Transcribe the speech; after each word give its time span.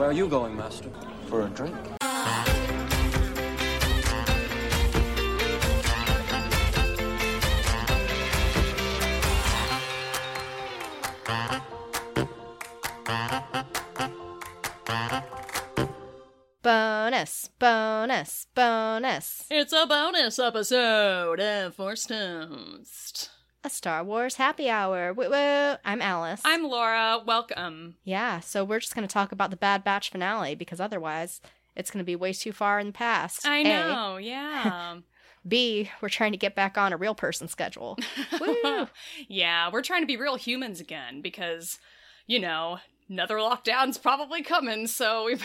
Where 0.00 0.08
are 0.08 0.14
you 0.14 0.28
going, 0.28 0.56
Master? 0.56 0.88
For 1.26 1.42
a 1.42 1.48
drink. 1.50 1.76
Bonus, 16.62 17.50
bonus, 17.58 18.46
bonus. 18.54 19.44
It's 19.50 19.74
a 19.74 19.86
bonus 19.86 20.38
episode 20.38 21.40
of 21.40 21.74
Force 21.74 22.06
Toast. 22.06 23.28
A 23.62 23.68
Star 23.68 24.02
Wars 24.02 24.36
happy 24.36 24.70
hour. 24.70 25.12
Woo 25.12 25.28
woo. 25.28 25.74
I'm 25.84 26.00
Alice. 26.00 26.40
I'm 26.46 26.64
Laura. 26.64 27.20
Welcome. 27.26 27.96
Yeah, 28.04 28.40
so 28.40 28.64
we're 28.64 28.80
just 28.80 28.94
going 28.94 29.06
to 29.06 29.12
talk 29.12 29.32
about 29.32 29.50
the 29.50 29.56
Bad 29.56 29.84
Batch 29.84 30.10
finale 30.10 30.54
because 30.54 30.80
otherwise 30.80 31.42
it's 31.76 31.90
going 31.90 31.98
to 31.98 32.06
be 32.06 32.16
way 32.16 32.32
too 32.32 32.52
far 32.52 32.80
in 32.80 32.86
the 32.86 32.92
past. 32.94 33.46
I 33.46 33.62
know, 33.62 34.16
yeah. 34.20 34.96
B, 35.46 35.90
we're 36.00 36.08
trying 36.08 36.32
to 36.32 36.38
get 36.38 36.54
back 36.54 36.78
on 36.78 36.94
a 36.94 36.96
real 36.96 37.14
person 37.14 37.48
schedule. 37.48 37.98
Woo. 38.40 38.88
yeah, 39.28 39.70
we're 39.70 39.82
trying 39.82 40.02
to 40.02 40.06
be 40.06 40.16
real 40.16 40.36
humans 40.36 40.80
again 40.80 41.20
because, 41.20 41.78
you 42.26 42.38
know, 42.38 42.78
another 43.10 43.36
lockdown's 43.36 43.98
probably 43.98 44.42
coming, 44.42 44.86
so 44.86 45.24
we 45.26 45.36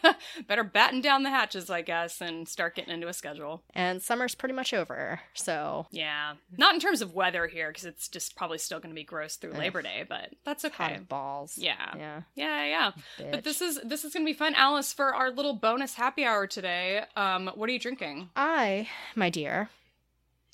better 0.48 0.64
batten 0.64 1.00
down 1.00 1.22
the 1.22 1.30
hatches, 1.30 1.70
I 1.70 1.82
guess, 1.82 2.20
and 2.20 2.46
start 2.48 2.74
getting 2.74 2.92
into 2.92 3.08
a 3.08 3.12
schedule. 3.12 3.62
And 3.74 4.02
summer's 4.02 4.34
pretty 4.34 4.54
much 4.54 4.74
over, 4.74 5.20
so 5.34 5.86
Yeah. 5.90 6.34
Not 6.58 6.74
in 6.74 6.80
terms 6.80 7.00
of 7.00 7.14
weather 7.14 7.46
here, 7.46 7.68
because 7.68 7.84
it's 7.84 8.08
just 8.08 8.36
probably 8.36 8.58
still 8.58 8.80
going 8.80 8.90
to 8.90 8.94
be 8.94 9.04
gross 9.04 9.36
through 9.36 9.52
Labor 9.52 9.80
Day, 9.82 10.04
but 10.08 10.30
that's 10.44 10.64
okay. 10.64 11.00
balls. 11.08 11.56
Yeah. 11.56 11.94
Yeah. 11.96 12.22
Yeah, 12.34 12.64
yeah. 12.64 12.90
Bitch. 13.18 13.30
But 13.30 13.44
this 13.44 13.62
is 13.62 13.80
this 13.84 14.04
is 14.04 14.12
gonna 14.12 14.24
be 14.24 14.32
fun, 14.32 14.54
Alice. 14.54 14.92
For 14.92 15.14
our 15.14 15.30
little 15.30 15.54
bonus 15.54 15.94
happy 15.94 16.24
hour 16.24 16.46
today, 16.46 17.04
um, 17.16 17.50
what 17.54 17.68
are 17.68 17.72
you 17.72 17.78
drinking? 17.78 18.30
I, 18.34 18.88
my 19.14 19.30
dear, 19.30 19.68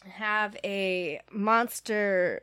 have 0.05 0.57
a 0.65 1.21
Monster 1.33 2.43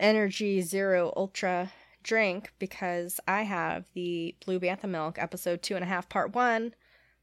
Energy 0.00 0.60
Zero 0.62 1.12
Ultra 1.16 1.72
drink 2.02 2.52
because 2.58 3.20
I 3.26 3.42
have 3.42 3.84
the 3.94 4.34
Blue 4.44 4.60
Bantha 4.60 4.88
Milk 4.88 5.18
episode 5.18 5.62
two 5.62 5.74
and 5.74 5.84
a 5.84 5.88
half 5.88 6.08
part 6.08 6.34
one 6.34 6.74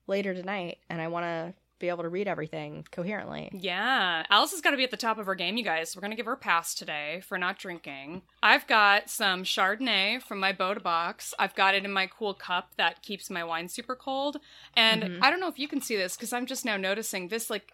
later 0.07 0.33
tonight, 0.33 0.79
and 0.89 1.01
I 1.01 1.07
want 1.07 1.25
to 1.25 1.53
be 1.79 1.87
able 1.87 2.03
to 2.03 2.09
read 2.09 2.27
everything 2.27 2.85
coherently. 2.91 3.49
Yeah, 3.53 4.25
Alice 4.29 4.51
has 4.51 4.61
got 4.61 4.71
to 4.71 4.77
be 4.77 4.83
at 4.83 4.91
the 4.91 4.97
top 4.97 5.17
of 5.17 5.25
her 5.25 5.35
game, 5.35 5.57
you 5.57 5.63
guys. 5.63 5.95
We're 5.95 6.01
gonna 6.01 6.15
give 6.15 6.25
her 6.25 6.33
a 6.33 6.37
pass 6.37 6.75
today 6.75 7.21
for 7.25 7.37
not 7.37 7.57
drinking. 7.57 8.21
I've 8.43 8.67
got 8.67 9.09
some 9.09 9.43
Chardonnay 9.43 10.21
from 10.21 10.39
my 10.39 10.51
Bota 10.51 10.81
Box. 10.81 11.33
I've 11.39 11.55
got 11.55 11.75
it 11.75 11.85
in 11.85 11.91
my 11.91 12.07
cool 12.07 12.33
cup 12.33 12.71
that 12.77 13.01
keeps 13.01 13.29
my 13.29 13.43
wine 13.43 13.69
super 13.69 13.95
cold. 13.95 14.37
And 14.75 15.03
mm-hmm. 15.03 15.23
I 15.23 15.29
don't 15.29 15.39
know 15.39 15.47
if 15.47 15.57
you 15.57 15.67
can 15.67 15.81
see 15.81 15.95
this 15.95 16.15
because 16.15 16.33
I'm 16.33 16.45
just 16.45 16.65
now 16.65 16.77
noticing 16.77 17.29
this 17.29 17.49
like 17.49 17.71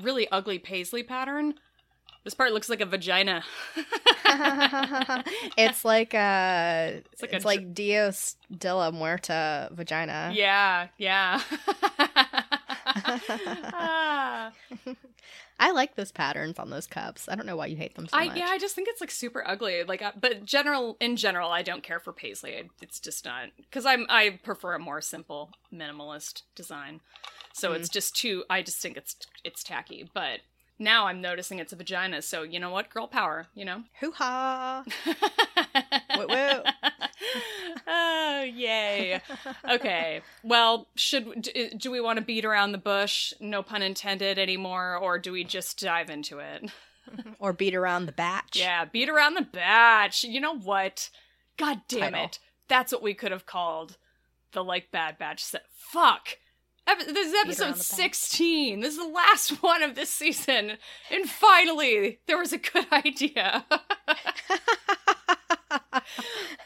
really 0.00 0.30
ugly 0.30 0.58
paisley 0.58 1.02
pattern. 1.02 1.54
This 2.24 2.34
part 2.34 2.52
looks 2.52 2.68
like 2.68 2.80
a 2.82 2.86
vagina. 2.86 3.42
it's 5.56 5.84
like 5.84 6.14
uh 6.14 7.00
it's 7.12 7.22
like 7.22 7.22
like, 7.22 7.32
a 7.32 7.36
it's 7.36 7.44
like 7.44 7.74
Dios 7.74 8.36
de 8.56 8.74
la 8.74 8.90
Muerta 8.90 9.70
vagina. 9.72 10.30
yeah, 10.34 10.88
yeah. 10.98 11.40
Ah. 13.72 14.52
I 15.62 15.72
like 15.72 15.94
those 15.94 16.10
patterns 16.10 16.58
on 16.58 16.70
those 16.70 16.86
cups. 16.86 17.28
I 17.28 17.34
don't 17.34 17.44
know 17.44 17.56
why 17.56 17.66
you 17.66 17.76
hate 17.76 17.94
them 17.94 18.08
so 18.08 18.16
I 18.16 18.26
much. 18.28 18.36
yeah, 18.38 18.46
I 18.48 18.58
just 18.58 18.74
think 18.74 18.88
it's 18.88 19.00
like 19.02 19.10
super 19.10 19.46
ugly. 19.46 19.82
Like, 19.84 20.00
uh, 20.00 20.12
but 20.18 20.44
general 20.46 20.96
in 21.00 21.16
general, 21.16 21.50
I 21.50 21.60
don't 21.60 21.82
care 21.82 22.00
for 22.00 22.12
paisley. 22.14 22.56
I- 22.56 22.70
It's 22.80 22.98
just 22.98 23.26
not 23.26 23.48
because 23.56 23.84
I'm 23.84 24.06
I 24.08 24.40
prefer 24.42 24.74
a 24.74 24.78
more 24.78 25.02
simple, 25.02 25.50
minimalist 25.72 26.42
design. 26.54 27.00
So 27.52 27.72
it's 27.72 27.88
just 27.90 28.16
too. 28.16 28.44
I 28.48 28.62
just 28.62 28.78
think 28.80 28.96
it's 28.96 29.16
it's 29.44 29.62
tacky. 29.62 30.08
But 30.14 30.40
now 30.80 31.06
I'm 31.06 31.20
noticing 31.20 31.58
it's 31.58 31.72
a 31.72 31.76
vagina. 31.76 32.22
So 32.22 32.42
you 32.42 32.58
know 32.58 32.70
what, 32.70 32.90
girl 32.90 33.06
power. 33.06 33.46
You 33.54 33.64
know. 33.64 33.84
Hoo 34.00 34.10
ha! 34.12 34.82
Woo 36.16 36.26
woo. 36.26 36.62
oh 37.86 38.42
yay! 38.42 39.20
Okay. 39.70 40.22
Well, 40.42 40.88
should 40.96 41.42
do, 41.42 41.70
do 41.76 41.90
we 41.90 42.00
want 42.00 42.18
to 42.18 42.24
beat 42.24 42.44
around 42.44 42.72
the 42.72 42.78
bush? 42.78 43.32
No 43.38 43.62
pun 43.62 43.82
intended 43.82 44.38
anymore, 44.38 44.96
or 44.96 45.18
do 45.18 45.30
we 45.32 45.44
just 45.44 45.78
dive 45.78 46.10
into 46.10 46.38
it? 46.38 46.70
Or 47.40 47.52
beat 47.52 47.74
around 47.74 48.06
the 48.06 48.12
batch. 48.12 48.56
Yeah, 48.56 48.84
beat 48.84 49.08
around 49.08 49.34
the 49.34 49.42
batch. 49.42 50.22
You 50.22 50.40
know 50.40 50.56
what? 50.56 51.10
God 51.56 51.80
damn 51.88 52.12
Title. 52.12 52.24
it. 52.26 52.38
That's 52.68 52.92
what 52.92 53.02
we 53.02 53.14
could 53.14 53.32
have 53.32 53.46
called 53.46 53.96
the 54.52 54.62
like 54.62 54.92
bad 54.92 55.18
batch 55.18 55.42
set. 55.42 55.64
Fuck. 55.72 56.36
This 56.98 57.28
is 57.28 57.34
episode 57.34 57.76
16. 57.76 58.80
This 58.80 58.94
is 58.94 58.98
the 58.98 59.08
last 59.08 59.50
one 59.62 59.82
of 59.82 59.94
this 59.94 60.10
season. 60.10 60.72
And 61.10 61.28
finally, 61.28 62.20
there 62.26 62.38
was 62.38 62.52
a 62.52 62.58
good 62.58 62.86
idea. 62.92 63.64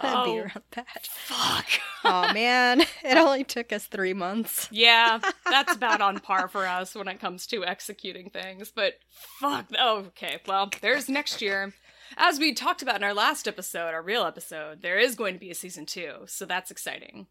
Beat 0.00 0.10
oh, 0.10 0.36
around 0.36 0.52
the 0.54 0.62
batch. 0.70 1.08
Fuck. 1.08 1.66
Oh 2.04 2.32
man, 2.32 2.80
it 2.80 3.16
only 3.16 3.44
took 3.44 3.72
us 3.72 3.86
three 3.86 4.12
months. 4.12 4.68
Yeah, 4.70 5.20
that's 5.44 5.74
about 5.74 6.00
on 6.00 6.18
par 6.20 6.48
for 6.48 6.66
us 6.66 6.94
when 6.94 7.08
it 7.08 7.20
comes 7.20 7.46
to 7.48 7.64
executing 7.64 8.30
things. 8.30 8.72
But 8.74 8.94
fuck. 9.10 9.66
Oh, 9.78 9.98
okay. 10.08 10.40
Well, 10.46 10.70
there's 10.80 11.08
next 11.08 11.42
year. 11.42 11.74
As 12.16 12.38
we 12.38 12.54
talked 12.54 12.82
about 12.82 12.96
in 12.96 13.04
our 13.04 13.14
last 13.14 13.48
episode, 13.48 13.94
our 13.94 14.02
real 14.02 14.24
episode, 14.24 14.82
there 14.82 14.98
is 14.98 15.14
going 15.14 15.34
to 15.34 15.40
be 15.40 15.50
a 15.50 15.54
season 15.54 15.86
two. 15.86 16.14
So 16.26 16.44
that's 16.44 16.70
exciting. 16.70 17.26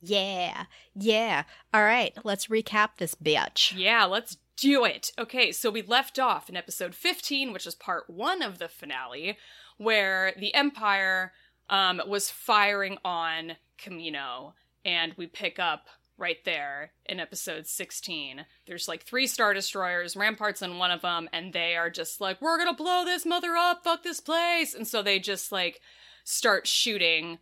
Yeah, 0.00 0.64
yeah. 0.94 1.44
All 1.74 1.82
right, 1.82 2.16
let's 2.24 2.46
recap 2.46 2.90
this 2.98 3.14
bitch. 3.14 3.74
Yeah, 3.76 4.04
let's 4.04 4.36
do 4.56 4.84
it. 4.84 5.12
Okay, 5.18 5.52
so 5.52 5.70
we 5.70 5.82
left 5.82 6.18
off 6.18 6.48
in 6.48 6.56
episode 6.56 6.94
15, 6.94 7.52
which 7.52 7.66
is 7.66 7.74
part 7.74 8.08
one 8.08 8.42
of 8.42 8.58
the 8.58 8.68
finale, 8.68 9.38
where 9.76 10.32
the 10.38 10.54
Empire 10.54 11.32
um, 11.70 12.00
was 12.06 12.30
firing 12.30 12.98
on 13.04 13.56
Kamino, 13.78 14.54
and 14.84 15.14
we 15.16 15.26
pick 15.26 15.58
up 15.58 15.86
right 16.16 16.44
there 16.44 16.90
in 17.06 17.20
episode 17.20 17.66
16. 17.66 18.44
There's 18.66 18.88
like 18.88 19.04
three 19.04 19.26
Star 19.26 19.54
Destroyers, 19.54 20.16
Ramparts 20.16 20.62
in 20.62 20.78
one 20.78 20.90
of 20.90 21.02
them, 21.02 21.28
and 21.32 21.52
they 21.52 21.76
are 21.76 21.90
just 21.90 22.20
like, 22.20 22.42
we're 22.42 22.58
gonna 22.58 22.74
blow 22.74 23.04
this 23.04 23.24
mother 23.24 23.54
up, 23.56 23.84
fuck 23.84 24.02
this 24.02 24.20
place. 24.20 24.74
And 24.74 24.86
so 24.86 25.02
they 25.02 25.18
just 25.20 25.52
like 25.52 25.80
start 26.24 26.66
shooting 26.66 27.38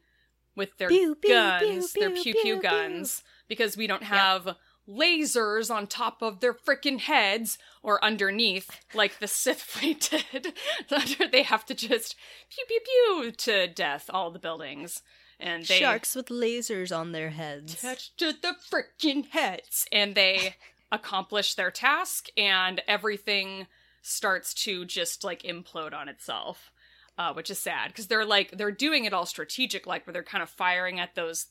with 0.57 0.77
their 0.79 0.89
Pew, 0.89 1.17
guns, 1.27 1.93
pew, 1.93 2.01
their 2.01 2.11
pew, 2.11 2.23
pew 2.23 2.33
pew 2.33 2.43
pew, 2.43 2.63
guns, 2.63 3.23
because 3.49 3.77
we 3.77 3.87
don't 3.87 4.03
have 4.03 4.57
lasers 4.89 5.73
on 5.75 5.87
top 5.87 6.23
of 6.23 6.41
their 6.41 6.55
freaking 6.55 7.01
heads 7.01 7.59
or 7.83 8.03
underneath 8.05 8.71
like 8.95 9.19
the 9.19 9.29
Sith 9.29 9.61
fleet 9.63 10.11
did. 10.11 10.55
they 11.33 11.43
have 11.43 11.67
to 11.67 11.75
just 11.75 12.17
pew 12.51 12.65
pew 12.67 12.81
pew 12.81 13.33
to 13.33 13.67
death 13.67 14.09
all 14.13 14.31
the 14.31 14.39
buildings. 14.39 15.03
And 15.39 15.65
they 15.67 15.81
Sharks 15.81 16.15
with 16.15 16.29
lasers 16.29 16.97
on 16.97 17.13
their 17.13 17.31
heads. 17.31 17.75
attached 17.75 18.17
to 18.19 18.33
the 18.33 18.55
freaking 18.71 19.29
heads. 19.29 19.87
And 19.93 20.15
they 20.15 20.57
accomplish 20.93 21.55
their 21.55 21.71
task, 21.71 22.29
and 22.37 22.81
everything 22.89 23.67
starts 24.03 24.55
to 24.55 24.85
just 24.85 25.25
like 25.25 25.43
implode 25.43 25.93
on 25.93 26.09
itself, 26.09 26.71
uh, 27.19 27.33
which 27.33 27.51
is 27.51 27.59
sad 27.59 27.89
because 27.89 28.07
they're 28.09 28.25
like 28.25 28.51
they're 28.57 28.71
doing 28.71 29.05
it 29.05 29.13
all 29.13 29.27
strategic, 29.27 29.87
like 29.87 30.07
where 30.07 30.13
they're 30.13 30.23
kind 30.23 30.43
of 30.43 30.49
firing 30.51 31.01
at 31.01 31.15
those 31.15 31.47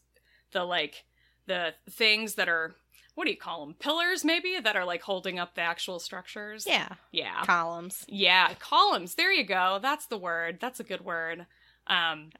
the 0.51 0.63
like 0.63 1.03
the 1.47 1.73
things 1.89 2.35
that 2.35 2.49
are 2.49 2.75
what 3.15 3.25
do 3.25 3.31
you 3.31 3.37
call 3.37 3.65
them 3.65 3.73
pillars 3.79 4.25
maybe 4.25 4.59
that 4.61 4.75
are 4.75 4.83
like 4.85 5.01
holding 5.01 5.39
up 5.39 5.55
the 5.55 5.61
actual 5.61 5.99
structures. 5.99 6.65
Yeah, 6.67 6.89
yeah, 7.11 7.43
columns. 7.45 8.03
yeah, 8.07 8.53
columns. 8.59 9.15
There 9.15 9.31
you 9.31 9.45
go. 9.45 9.79
That's 9.81 10.05
the 10.07 10.17
word. 10.17 10.57
That's 10.59 10.79
a 10.79 10.83
good 10.83 11.01
word. 11.01 11.45
Um, 11.87 12.31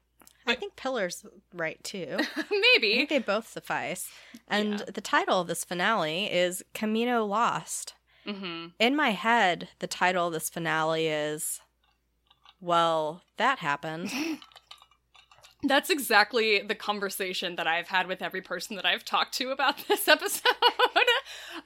I 0.47 0.53
think 0.55 0.75
pillars 0.75 1.25
right 1.53 1.83
too. 1.83 2.17
I 2.35 2.43
maybe. 2.73 2.95
think 2.95 3.09
they 3.09 3.19
both 3.19 3.47
suffice. 3.47 4.09
And 4.47 4.79
Yeah. 4.79 4.85
the 4.93 5.01
title 5.01 5.39
of 5.41 5.47
this 5.47 5.63
finale 5.65 6.25
is 6.25 6.63
Kamino 6.75 7.27
Lost. 7.27 7.93
hmm 8.27 8.67
In 8.79 8.95
my 8.95 9.09
head, 9.11 9.69
the 9.79 9.87
title 9.87 10.27
of 10.27 10.33
this 10.33 10.49
finale 10.49 11.07
is 11.07 11.61
Well, 12.61 13.21
that 13.37 13.59
happened. 13.59 14.11
That's 15.63 15.89
exactly 15.89 16.61
the 16.61 16.75
conversation 16.75 17.55
that 17.55 17.65
I've 17.65 17.87
had 17.87 18.07
with 18.07 18.21
every 18.21 18.41
person 18.41 18.75
that 18.75 18.85
I've 18.85 19.03
talked 19.03 19.33
to 19.35 19.49
about 19.49 19.77
this 19.87 20.07
episode. 20.07 20.51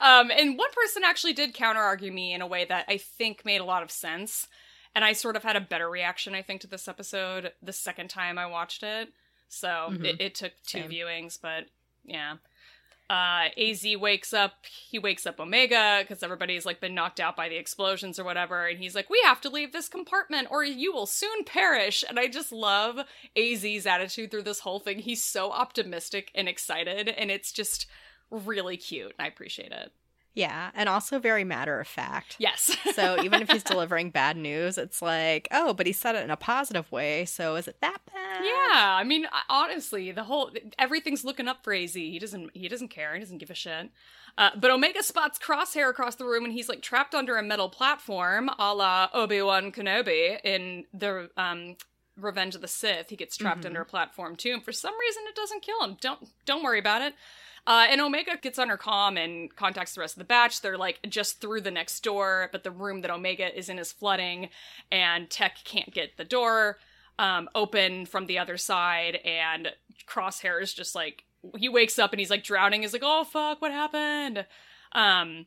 um, 0.00 0.30
and 0.30 0.56
one 0.56 0.70
person 0.72 1.02
actually 1.04 1.34
did 1.34 1.52
counter 1.52 1.80
argue 1.82 2.10
me 2.12 2.32
in 2.32 2.40
a 2.40 2.46
way 2.46 2.64
that 2.64 2.86
I 2.88 2.96
think 2.96 3.44
made 3.44 3.60
a 3.60 3.64
lot 3.64 3.82
of 3.82 3.90
sense. 3.90 4.48
And 4.94 5.04
I 5.04 5.12
sort 5.12 5.36
of 5.36 5.42
had 5.44 5.54
a 5.56 5.60
better 5.60 5.88
reaction, 5.88 6.34
I 6.34 6.42
think, 6.42 6.62
to 6.62 6.66
this 6.66 6.88
episode 6.88 7.52
the 7.62 7.72
second 7.72 8.08
time 8.08 8.38
I 8.38 8.46
watched 8.46 8.82
it. 8.82 9.10
So 9.48 9.68
Mhm. 9.90 10.04
it, 10.04 10.20
it 10.20 10.34
took 10.34 10.52
two 10.66 10.80
Same. 10.82 10.90
viewings, 10.90 11.38
but 11.40 11.66
yeah. 12.04 12.36
Uh, 13.10 13.48
Az 13.56 13.84
wakes 13.98 14.32
up. 14.32 14.52
He 14.88 15.00
wakes 15.00 15.26
up 15.26 15.40
Omega 15.40 15.98
because 16.00 16.22
everybody's 16.22 16.64
like 16.64 16.80
been 16.80 16.94
knocked 16.94 17.18
out 17.18 17.36
by 17.36 17.48
the 17.48 17.56
explosions 17.56 18.20
or 18.20 18.24
whatever, 18.24 18.66
and 18.66 18.78
he's 18.78 18.94
like, 18.94 19.10
"We 19.10 19.20
have 19.24 19.40
to 19.40 19.50
leave 19.50 19.72
this 19.72 19.88
compartment, 19.88 20.48
or 20.50 20.62
you 20.62 20.92
will 20.92 21.06
soon 21.06 21.44
perish." 21.44 22.04
And 22.08 22.20
I 22.20 22.28
just 22.28 22.52
love 22.52 23.00
Az's 23.36 23.84
attitude 23.84 24.30
through 24.30 24.44
this 24.44 24.60
whole 24.60 24.78
thing. 24.78 25.00
He's 25.00 25.24
so 25.24 25.50
optimistic 25.50 26.30
and 26.36 26.48
excited, 26.48 27.08
and 27.08 27.32
it's 27.32 27.50
just 27.50 27.86
really 28.30 28.76
cute. 28.76 29.14
I 29.18 29.26
appreciate 29.26 29.72
it. 29.72 29.92
Yeah, 30.34 30.70
and 30.74 30.88
also 30.88 31.18
very 31.18 31.42
matter 31.42 31.80
of 31.80 31.88
fact. 31.88 32.36
Yes. 32.38 32.76
so 32.94 33.22
even 33.22 33.42
if 33.42 33.50
he's 33.50 33.64
delivering 33.64 34.10
bad 34.10 34.36
news, 34.36 34.78
it's 34.78 35.02
like, 35.02 35.48
oh, 35.50 35.74
but 35.74 35.86
he 35.86 35.92
said 35.92 36.14
it 36.14 36.22
in 36.22 36.30
a 36.30 36.36
positive 36.36 36.90
way. 36.92 37.24
So 37.24 37.56
is 37.56 37.66
it 37.66 37.80
that 37.80 37.98
bad? 38.12 38.44
Yeah, 38.44 38.96
I 38.96 39.02
mean, 39.04 39.26
honestly, 39.48 40.12
the 40.12 40.24
whole 40.24 40.52
everything's 40.78 41.24
looking 41.24 41.48
up 41.48 41.64
for 41.64 41.74
Az. 41.74 41.94
He 41.94 42.18
doesn't 42.18 42.50
he 42.56 42.68
doesn't 42.68 42.88
care. 42.88 43.14
He 43.14 43.20
doesn't 43.20 43.38
give 43.38 43.50
a 43.50 43.54
shit. 43.54 43.90
Uh, 44.38 44.50
but 44.56 44.70
Omega 44.70 45.02
spots 45.02 45.38
Crosshair 45.38 45.90
across 45.90 46.14
the 46.14 46.24
room, 46.24 46.44
and 46.44 46.52
he's 46.52 46.68
like 46.68 46.82
trapped 46.82 47.14
under 47.14 47.36
a 47.36 47.42
metal 47.42 47.68
platform, 47.68 48.48
a 48.58 48.72
la 48.74 49.08
Obi 49.12 49.42
Wan 49.42 49.72
Kenobi 49.72 50.38
in 50.44 50.84
the 50.94 51.28
um, 51.36 51.76
Revenge 52.16 52.54
of 52.54 52.60
the 52.60 52.68
Sith. 52.68 53.10
He 53.10 53.16
gets 53.16 53.36
trapped 53.36 53.60
mm-hmm. 53.60 53.68
under 53.68 53.80
a 53.82 53.86
platform 53.86 54.36
too, 54.36 54.52
and 54.52 54.64
for 54.64 54.72
some 54.72 54.94
reason, 54.98 55.24
it 55.28 55.34
doesn't 55.34 55.62
kill 55.62 55.82
him. 55.82 55.96
Don't 56.00 56.28
don't 56.46 56.62
worry 56.62 56.78
about 56.78 57.02
it. 57.02 57.14
Uh, 57.66 57.86
and 57.88 58.00
Omega 58.00 58.36
gets 58.40 58.58
on 58.58 58.68
her 58.68 58.78
comm 58.78 59.22
and 59.22 59.54
contacts 59.54 59.94
the 59.94 60.00
rest 60.00 60.14
of 60.14 60.18
the 60.18 60.24
batch. 60.24 60.60
They're 60.60 60.78
like 60.78 60.98
just 61.08 61.40
through 61.40 61.60
the 61.60 61.70
next 61.70 62.00
door, 62.00 62.48
but 62.52 62.64
the 62.64 62.70
room 62.70 63.02
that 63.02 63.10
Omega 63.10 63.56
is 63.56 63.68
in 63.68 63.78
is 63.78 63.92
flooding, 63.92 64.48
and 64.90 65.28
Tech 65.30 65.58
can't 65.64 65.92
get 65.92 66.16
the 66.16 66.24
door 66.24 66.78
um, 67.18 67.48
open 67.54 68.06
from 68.06 68.26
the 68.26 68.38
other 68.38 68.56
side. 68.56 69.16
And 69.24 69.68
Crosshair 70.06 70.60
is 70.62 70.72
just 70.72 70.94
like 70.94 71.24
he 71.56 71.68
wakes 71.68 71.98
up 71.98 72.12
and 72.12 72.20
he's 72.20 72.30
like 72.30 72.44
drowning. 72.44 72.82
He's 72.82 72.92
like, 72.92 73.02
"Oh 73.04 73.24
fuck, 73.24 73.60
what 73.60 73.72
happened?" 73.72 74.46
Um, 74.92 75.46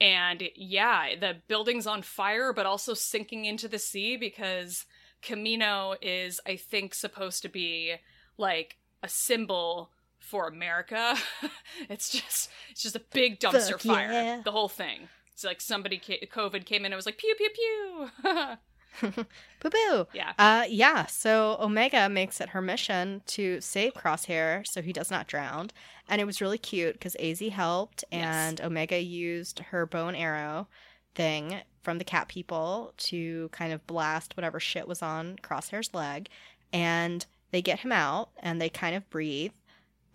and 0.00 0.42
yeah, 0.54 1.16
the 1.18 1.36
building's 1.48 1.86
on 1.86 2.02
fire, 2.02 2.52
but 2.52 2.66
also 2.66 2.94
sinking 2.94 3.44
into 3.44 3.68
the 3.68 3.78
sea 3.78 4.16
because 4.16 4.86
Kamino 5.22 5.96
is, 6.00 6.40
I 6.46 6.56
think, 6.56 6.94
supposed 6.94 7.42
to 7.42 7.48
be 7.48 7.96
like 8.36 8.76
a 9.02 9.08
symbol 9.08 9.90
for 10.28 10.46
America. 10.46 11.16
it's 11.88 12.10
just 12.10 12.50
it's 12.70 12.82
just 12.82 12.96
a 12.96 13.02
big 13.12 13.40
dumpster 13.40 13.72
Fuck 13.72 13.80
fire. 13.82 14.12
Yeah. 14.12 14.40
The 14.44 14.52
whole 14.52 14.68
thing. 14.68 15.08
It's 15.32 15.44
like 15.44 15.60
somebody 15.60 15.98
COVID 15.98 16.64
came 16.64 16.84
in 16.84 16.92
and 16.92 16.96
was 16.96 17.06
like 17.06 17.18
pew 17.18 17.34
pew 17.36 17.50
pew. 17.50 18.32
Boo 19.00 19.70
boo. 19.70 20.06
Yeah. 20.12 20.32
Uh, 20.38 20.64
yeah. 20.68 21.06
So 21.06 21.56
Omega 21.60 22.08
makes 22.08 22.40
it 22.40 22.50
her 22.50 22.60
mission 22.60 23.22
to 23.26 23.60
save 23.60 23.94
Crosshair 23.94 24.66
so 24.66 24.82
he 24.82 24.92
does 24.92 25.10
not 25.10 25.28
drown. 25.28 25.70
And 26.08 26.20
it 26.20 26.24
was 26.24 26.40
really 26.40 26.58
cute 26.58 26.94
because 26.94 27.16
Az 27.20 27.40
helped 27.40 28.04
and 28.10 28.58
yes. 28.58 28.66
Omega 28.66 29.00
used 29.00 29.60
her 29.60 29.86
bow 29.86 30.08
and 30.08 30.16
arrow 30.16 30.68
thing 31.14 31.60
from 31.82 31.98
the 31.98 32.04
cat 32.04 32.28
people 32.28 32.92
to 32.96 33.48
kind 33.50 33.72
of 33.72 33.86
blast 33.86 34.36
whatever 34.36 34.58
shit 34.58 34.88
was 34.88 35.02
on 35.02 35.36
Crosshair's 35.42 35.94
leg. 35.94 36.28
And 36.72 37.24
they 37.50 37.62
get 37.62 37.80
him 37.80 37.92
out 37.92 38.30
and 38.40 38.60
they 38.60 38.68
kind 38.68 38.94
of 38.94 39.08
breathe 39.10 39.52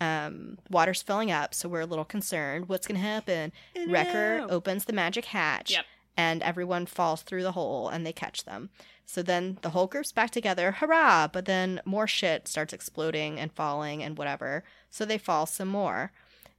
um, 0.03 0.57
water's 0.69 1.01
filling 1.01 1.31
up, 1.31 1.53
so 1.53 1.69
we're 1.69 1.81
a 1.81 1.85
little 1.85 2.05
concerned. 2.05 2.67
What's 2.67 2.87
going 2.87 2.99
to 2.99 3.07
happen? 3.07 3.51
Wrecker 3.87 4.45
opens 4.49 4.85
the 4.85 4.93
magic 4.93 5.25
hatch, 5.25 5.71
yep. 5.71 5.85
and 6.17 6.41
everyone 6.43 6.85
falls 6.85 7.21
through 7.21 7.43
the 7.43 7.53
hole, 7.53 7.89
and 7.89 8.05
they 8.05 8.13
catch 8.13 8.43
them. 8.43 8.69
So 9.05 9.21
then 9.21 9.57
the 9.61 9.71
whole 9.71 9.87
group's 9.87 10.11
back 10.11 10.31
together, 10.31 10.71
hurrah! 10.71 11.27
But 11.27 11.45
then 11.45 11.81
more 11.85 12.07
shit 12.07 12.47
starts 12.47 12.73
exploding 12.73 13.39
and 13.39 13.51
falling 13.51 14.03
and 14.03 14.17
whatever, 14.17 14.63
so 14.89 15.05
they 15.05 15.17
fall 15.17 15.45
some 15.45 15.67
more. 15.67 16.11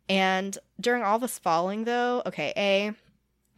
And 0.08 0.58
during 0.78 1.02
all 1.02 1.18
this 1.18 1.38
falling, 1.38 1.84
though, 1.84 2.22
okay, 2.26 2.52
A, 2.56 2.92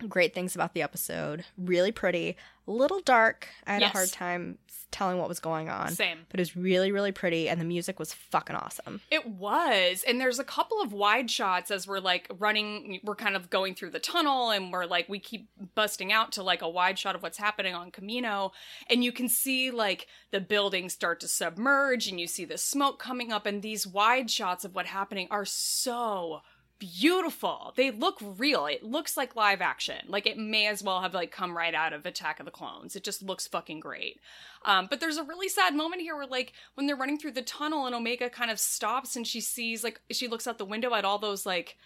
great 0.09 0.35
things 0.35 0.55
about 0.55 0.75
the 0.75 0.83
episode. 0.83 1.45
Really 1.59 1.93
pretty, 1.93 2.37
a 2.67 2.73
little 2.73 3.01
dark. 3.01 3.49
I 3.67 3.75
had 3.75 3.83
yes. 3.83 3.91
a 3.91 3.97
hard 3.97 4.09
time 4.11 4.59
telling 4.91 5.19
what 5.19 5.29
was 5.29 5.41
going 5.41 5.69
on. 5.69 5.91
Same. 5.91 6.21
But 6.31 6.41
it 6.41 6.43
was 6.43 6.57
really, 6.57 6.91
really 6.93 7.13
pretty, 7.13 7.49
and 7.49 7.61
the 7.61 7.65
music 7.65 7.99
was 7.99 8.13
fucking 8.13 8.57
awesome. 8.57 9.01
It 9.11 9.27
was. 9.27 10.05
And 10.07 10.21
there's 10.21 10.39
a 10.39 10.45
couple 10.45 10.81
of 10.81 10.93
wide 10.93 11.31
shots 11.31 11.71
as 11.71 11.87
we're 11.87 11.99
like 11.99 12.31
running, 12.39 13.01
we're 13.05 13.17
kind 13.17 13.37
of 13.37 13.51
going 13.51 13.75
through 13.75 13.91
the 13.91 13.99
tunnel, 13.99 14.51
and 14.51 14.73
we're 14.73 14.87
like, 14.87 15.09
we 15.09 15.19
keep 15.19 15.49
busting 15.75 16.13
out 16.13 16.33
to 16.33 16.43
like 16.43 16.63
a 16.63 16.69
wide 16.69 16.99
shot 16.99 17.15
of 17.15 17.23
what's 17.23 17.39
happening 17.39 17.75
on 17.75 17.91
Kamino. 17.91 18.53
And 18.89 19.05
you 19.05 19.13
can 19.13 19.29
see 19.29 19.71
like 19.71 20.07
the 20.31 20.41
buildings 20.41 20.95
start 20.95 21.21
to 21.21 21.29
submerge, 21.29 22.09
and 22.09 22.19
you 22.19 22.27
see 22.27 22.45
the 22.45 22.59
smoke 22.59 22.99
coming 22.99 23.33
up, 23.33 23.45
and 23.45 23.63
these 23.63 23.87
wide 23.87 24.31
shots 24.31 24.65
of 24.65 24.75
what's 24.75 24.89
happening 24.89 25.29
are 25.31 25.45
so 25.45 26.41
beautiful. 26.79 27.73
They 27.77 27.91
look 27.91 28.19
real. 28.21 28.67
It 28.67 28.83
looks 28.83 29.17
like 29.17 29.37
live 29.37 29.61
action. 29.61 29.99
Like 30.09 30.27
it 30.27 30.39
may 30.39 30.67
as 30.67 30.83
well 30.83 31.01
have 31.01 31.15
like 31.15 31.31
come 31.31 31.57
right 31.57 31.75
out 31.75 31.93
of 31.93 32.07
Attack 32.07 32.41
of 32.41 32.47
the 32.47 32.53
Clones. 32.53 32.97
It 32.97 33.05
just 33.05 33.23
looks 33.23 33.47
fucking 33.47 33.81
great. 33.81 34.21
Um, 34.65 34.87
but 34.89 35.01
there's 35.01 35.17
a 35.17 35.25
really 35.25 35.49
sad 35.49 35.75
moment 35.75 36.03
here 36.03 36.17
where 36.17 36.27
like 36.27 36.53
when 36.75 36.87
they're 36.87 36.97
running 36.97 37.19
through 37.19 37.33
the 37.33 37.43
tunnel 37.43 37.87
and 37.87 37.95
Omega 37.95 38.29
kind 38.31 38.51
of 38.51 38.59
stops 38.59 39.17
and 39.17 39.27
she 39.27 39.41
sees 39.41 39.85
like 39.85 40.01
she 40.11 40.29
looks 40.29 40.47
out 40.47 40.59
the 40.59 40.65
window 40.65 40.95
at 40.95 41.05
all 41.05 41.19
those 41.19 41.47
like 41.47 41.77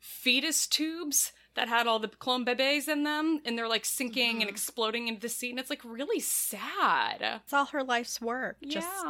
fetus 0.00 0.66
tubes 0.66 1.32
that 1.54 1.68
had 1.68 1.86
all 1.86 1.98
the 1.98 2.08
clone 2.08 2.44
bebes 2.44 2.88
in 2.88 3.02
them 3.02 3.40
and 3.44 3.58
they're 3.58 3.68
like 3.68 3.84
sinking 3.84 4.34
mm-hmm. 4.34 4.40
and 4.42 4.50
exploding 4.50 5.08
into 5.08 5.20
the 5.20 5.28
sea 5.28 5.50
and 5.50 5.58
it's 5.58 5.70
like 5.70 5.84
really 5.84 6.20
sad. 6.20 7.40
It's 7.42 7.52
all 7.52 7.66
her 7.66 7.82
life's 7.82 8.20
work. 8.20 8.56
Yeah. 8.60 8.74
Just 8.74 9.04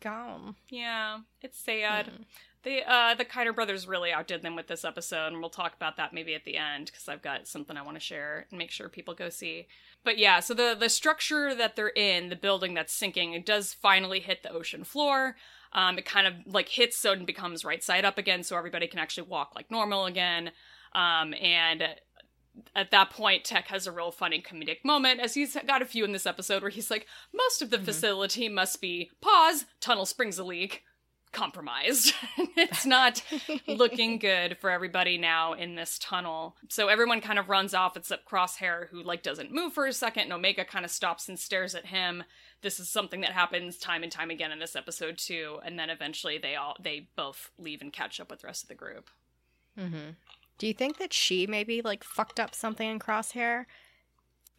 gone. 0.00 0.56
Yeah. 0.68 1.20
It's 1.40 1.58
sad. 1.58 2.06
Mm. 2.06 2.24
The 2.64 2.80
uh 2.90 3.14
the 3.14 3.24
Kiner 3.24 3.54
brothers 3.54 3.86
really 3.86 4.10
outdid 4.10 4.42
them 4.42 4.56
with 4.56 4.68
this 4.68 4.84
episode, 4.84 5.28
and 5.28 5.40
we'll 5.40 5.50
talk 5.50 5.74
about 5.74 5.96
that 5.98 6.14
maybe 6.14 6.34
at 6.34 6.44
the 6.44 6.56
end 6.56 6.86
because 6.86 7.08
I've 7.08 7.22
got 7.22 7.46
something 7.46 7.76
I 7.76 7.82
want 7.82 7.96
to 7.96 8.00
share 8.00 8.46
and 8.50 8.58
make 8.58 8.70
sure 8.70 8.88
people 8.88 9.14
go 9.14 9.28
see. 9.28 9.66
But 10.02 10.18
yeah, 10.18 10.40
so 10.40 10.54
the 10.54 10.74
the 10.78 10.88
structure 10.88 11.54
that 11.54 11.76
they're 11.76 11.88
in, 11.88 12.30
the 12.30 12.36
building 12.36 12.74
that's 12.74 12.94
sinking, 12.94 13.34
it 13.34 13.44
does 13.44 13.74
finally 13.74 14.20
hit 14.20 14.42
the 14.42 14.52
ocean 14.52 14.82
floor. 14.82 15.36
Um, 15.74 15.98
it 15.98 16.06
kind 16.06 16.26
of 16.26 16.34
like 16.46 16.68
hits 16.68 16.96
so 16.96 17.12
it 17.12 17.26
becomes 17.26 17.64
right 17.64 17.82
side 17.82 18.04
up 18.04 18.16
again, 18.16 18.42
so 18.42 18.56
everybody 18.56 18.86
can 18.86 18.98
actually 18.98 19.28
walk 19.28 19.52
like 19.54 19.70
normal 19.70 20.06
again. 20.06 20.52
Um, 20.94 21.34
and 21.34 21.84
at 22.74 22.92
that 22.92 23.10
point, 23.10 23.44
Tech 23.44 23.66
has 23.68 23.86
a 23.86 23.92
real 23.92 24.12
funny 24.12 24.40
comedic 24.40 24.84
moment, 24.84 25.20
as 25.20 25.34
he's 25.34 25.56
got 25.66 25.82
a 25.82 25.86
few 25.86 26.04
in 26.04 26.12
this 26.12 26.26
episode 26.26 26.62
where 26.62 26.70
he's 26.70 26.90
like, 26.90 27.06
most 27.34 27.60
of 27.60 27.70
the 27.70 27.76
mm-hmm. 27.76 27.86
facility 27.86 28.48
must 28.48 28.80
be 28.80 29.10
pause, 29.20 29.64
tunnel 29.80 30.06
springs 30.06 30.38
a 30.38 30.44
leak, 30.44 30.84
compromised. 31.34 32.14
it's 32.56 32.86
not 32.86 33.22
looking 33.66 34.18
good 34.18 34.56
for 34.58 34.70
everybody 34.70 35.18
now 35.18 35.52
in 35.52 35.74
this 35.74 35.98
tunnel. 35.98 36.56
So 36.70 36.88
everyone 36.88 37.20
kind 37.20 37.38
of 37.38 37.50
runs 37.50 37.74
off 37.74 37.96
except 37.96 38.28
Crosshair, 38.28 38.88
who 38.88 39.02
like 39.02 39.22
doesn't 39.22 39.52
move 39.52 39.74
for 39.74 39.86
a 39.86 39.92
second, 39.92 40.24
and 40.24 40.32
Omega 40.32 40.64
kind 40.64 40.84
of 40.84 40.90
stops 40.90 41.28
and 41.28 41.38
stares 41.38 41.74
at 41.74 41.86
him. 41.86 42.24
This 42.62 42.80
is 42.80 42.88
something 42.88 43.20
that 43.20 43.32
happens 43.32 43.76
time 43.76 44.02
and 44.02 44.10
time 44.10 44.30
again 44.30 44.52
in 44.52 44.58
this 44.58 44.76
episode 44.76 45.18
too, 45.18 45.58
and 45.64 45.78
then 45.78 45.90
eventually 45.90 46.38
they 46.38 46.54
all 46.56 46.76
they 46.80 47.08
both 47.16 47.50
leave 47.58 47.82
and 47.82 47.92
catch 47.92 48.20
up 48.20 48.30
with 48.30 48.40
the 48.40 48.46
rest 48.46 48.62
of 48.64 48.68
the 48.68 48.74
group. 48.74 49.10
Mm-hmm. 49.78 50.10
Do 50.56 50.66
you 50.66 50.72
think 50.72 50.98
that 50.98 51.12
she 51.12 51.46
maybe 51.46 51.82
like 51.82 52.04
fucked 52.04 52.38
up 52.38 52.54
something 52.54 52.88
in 52.88 52.98
Crosshair 52.98 53.66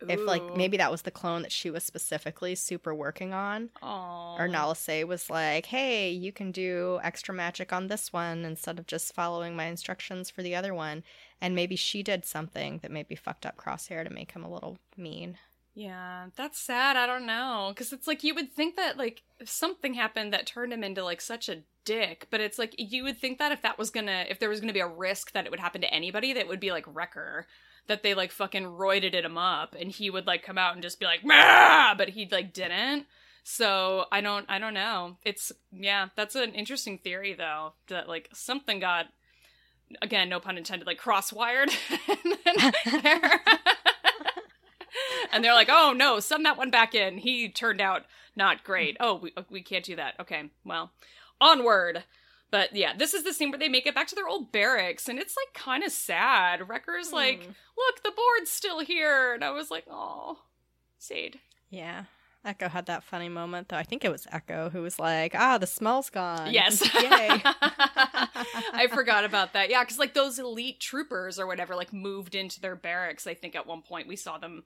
if 0.07 0.19
like 0.19 0.55
maybe 0.55 0.77
that 0.77 0.91
was 0.91 1.03
the 1.03 1.11
clone 1.11 1.41
that 1.41 1.51
she 1.51 1.69
was 1.69 1.83
specifically 1.83 2.55
super 2.55 2.93
working 2.93 3.33
on. 3.33 3.69
Aww. 3.81 4.39
Or 4.39 4.47
Nala 4.47 4.75
Se 4.75 5.03
was 5.03 5.29
like, 5.29 5.67
hey, 5.67 6.11
you 6.11 6.31
can 6.31 6.51
do 6.51 6.99
extra 7.03 7.33
magic 7.33 7.71
on 7.71 7.87
this 7.87 8.11
one 8.11 8.45
instead 8.45 8.79
of 8.79 8.87
just 8.87 9.13
following 9.13 9.55
my 9.55 9.65
instructions 9.65 10.29
for 10.29 10.41
the 10.41 10.55
other 10.55 10.73
one. 10.73 11.03
And 11.41 11.55
maybe 11.55 11.75
she 11.75 12.03
did 12.03 12.25
something 12.25 12.79
that 12.81 12.91
maybe 12.91 13.15
fucked 13.15 13.45
up 13.45 13.57
Crosshair 13.57 14.03
to 14.03 14.13
make 14.13 14.31
him 14.31 14.43
a 14.43 14.51
little 14.51 14.77
mean. 14.97 15.37
Yeah, 15.73 16.27
that's 16.37 16.57
sad. 16.57 16.95
I 16.95 17.05
don't 17.05 17.25
know. 17.25 17.71
Because 17.73 17.91
it's 17.91 18.07
like 18.07 18.23
you 18.23 18.33
would 18.33 18.53
think 18.53 18.77
that, 18.77 18.97
like, 18.97 19.23
if 19.39 19.49
something 19.49 19.93
happened 19.93 20.31
that 20.31 20.47
turned 20.47 20.71
him 20.71 20.85
into, 20.85 21.03
like, 21.03 21.19
such 21.19 21.49
a 21.49 21.63
dick, 21.83 22.27
but 22.31 22.39
it's 22.39 22.57
like 22.57 22.73
you 22.77 23.03
would 23.03 23.17
think 23.17 23.39
that 23.39 23.51
if 23.51 23.61
that 23.61 23.77
was 23.77 23.89
gonna, 23.89 24.25
if 24.29 24.39
there 24.39 24.49
was 24.49 24.59
gonna 24.59 24.73
be 24.73 24.79
a 24.79 24.87
risk 24.87 25.33
that 25.33 25.45
it 25.45 25.51
would 25.51 25.59
happen 25.59 25.81
to 25.81 25.93
anybody, 25.93 26.33
that 26.33 26.47
would 26.47 26.59
be 26.59 26.71
like 26.71 26.85
Wrecker 26.87 27.45
that 27.87 28.03
they 28.03 28.13
like 28.13 28.31
fucking 28.31 28.63
roided 28.63 29.13
him 29.13 29.37
up 29.37 29.75
and 29.79 29.91
he 29.91 30.09
would 30.09 30.27
like 30.27 30.43
come 30.43 30.57
out 30.57 30.73
and 30.73 30.81
just 30.81 30.99
be 30.99 31.05
like 31.05 31.23
Mah! 31.23 31.93
but 31.95 32.09
he 32.09 32.27
like 32.31 32.53
didn't. 32.53 33.05
So 33.43 34.05
i 34.11 34.21
don't 34.21 34.45
i 34.49 34.57
don't 34.59 34.73
know. 34.73 35.17
It's 35.23 35.51
yeah 35.71 36.09
that's 36.15 36.35
an 36.35 36.53
interesting 36.53 36.97
theory 36.97 37.33
though 37.33 37.73
that 37.87 38.07
like 38.07 38.29
something 38.33 38.79
got 38.79 39.07
again 40.01 40.29
no 40.29 40.39
pun 40.39 40.57
intended 40.57 40.87
like 40.87 40.97
cross-wired. 40.97 41.69
And 45.31 45.43
they're 45.43 45.53
like 45.53 45.69
oh 45.69 45.93
no 45.95 46.19
send 46.19 46.45
that 46.45 46.57
one 46.57 46.71
back 46.71 46.95
in. 46.95 47.17
He 47.17 47.49
turned 47.49 47.81
out 47.81 48.05
not 48.35 48.63
great. 48.63 48.95
Mm. 48.95 49.01
Oh 49.01 49.15
we, 49.15 49.33
we 49.49 49.61
can't 49.61 49.83
do 49.83 49.95
that. 49.97 50.15
Okay 50.19 50.49
well 50.63 50.91
onward 51.41 52.03
but 52.51 52.75
yeah, 52.75 52.95
this 52.95 53.13
is 53.13 53.23
the 53.23 53.33
scene 53.33 53.49
where 53.49 53.59
they 53.59 53.69
make 53.69 53.85
it 53.85 53.95
back 53.95 54.07
to 54.07 54.15
their 54.15 54.27
old 54.27 54.51
barracks, 54.51 55.09
and 55.09 55.19
it's 55.19 55.35
like 55.35 55.61
kind 55.61 55.83
of 55.83 55.91
sad. 55.91 56.67
Wrecker's 56.69 57.09
mm. 57.09 57.13
like, 57.13 57.41
"Look, 57.77 58.03
the 58.03 58.13
board's 58.15 58.51
still 58.51 58.79
here," 58.79 59.33
and 59.33 59.43
I 59.43 59.51
was 59.51 59.71
like, 59.71 59.85
"Oh, 59.89 60.39
Sade." 60.97 61.39
Yeah, 61.69 62.05
Echo 62.45 62.69
had 62.69 62.85
that 62.85 63.03
funny 63.03 63.27
moment, 63.27 63.69
though. 63.69 63.77
I 63.77 63.83
think 63.83 64.05
it 64.05 64.11
was 64.11 64.27
Echo 64.31 64.69
who 64.69 64.83
was 64.83 64.99
like, 64.99 65.33
"Ah, 65.35 65.57
the 65.57 65.67
smell's 65.67 66.11
gone." 66.11 66.53
Yes. 66.53 66.81
Yay. 66.93 67.41
I 67.43 68.87
forgot 68.93 69.25
about 69.25 69.53
that. 69.53 69.69
Yeah, 69.69 69.83
because 69.83 69.97
like 69.97 70.13
those 70.13 70.37
elite 70.37 70.79
troopers 70.79 71.39
or 71.39 71.47
whatever, 71.47 71.75
like 71.75 71.91
moved 71.91 72.35
into 72.35 72.61
their 72.61 72.75
barracks. 72.75 73.25
I 73.25 73.33
think 73.33 73.55
at 73.55 73.65
one 73.65 73.81
point 73.81 74.07
we 74.07 74.15
saw 74.15 74.37
them 74.37 74.63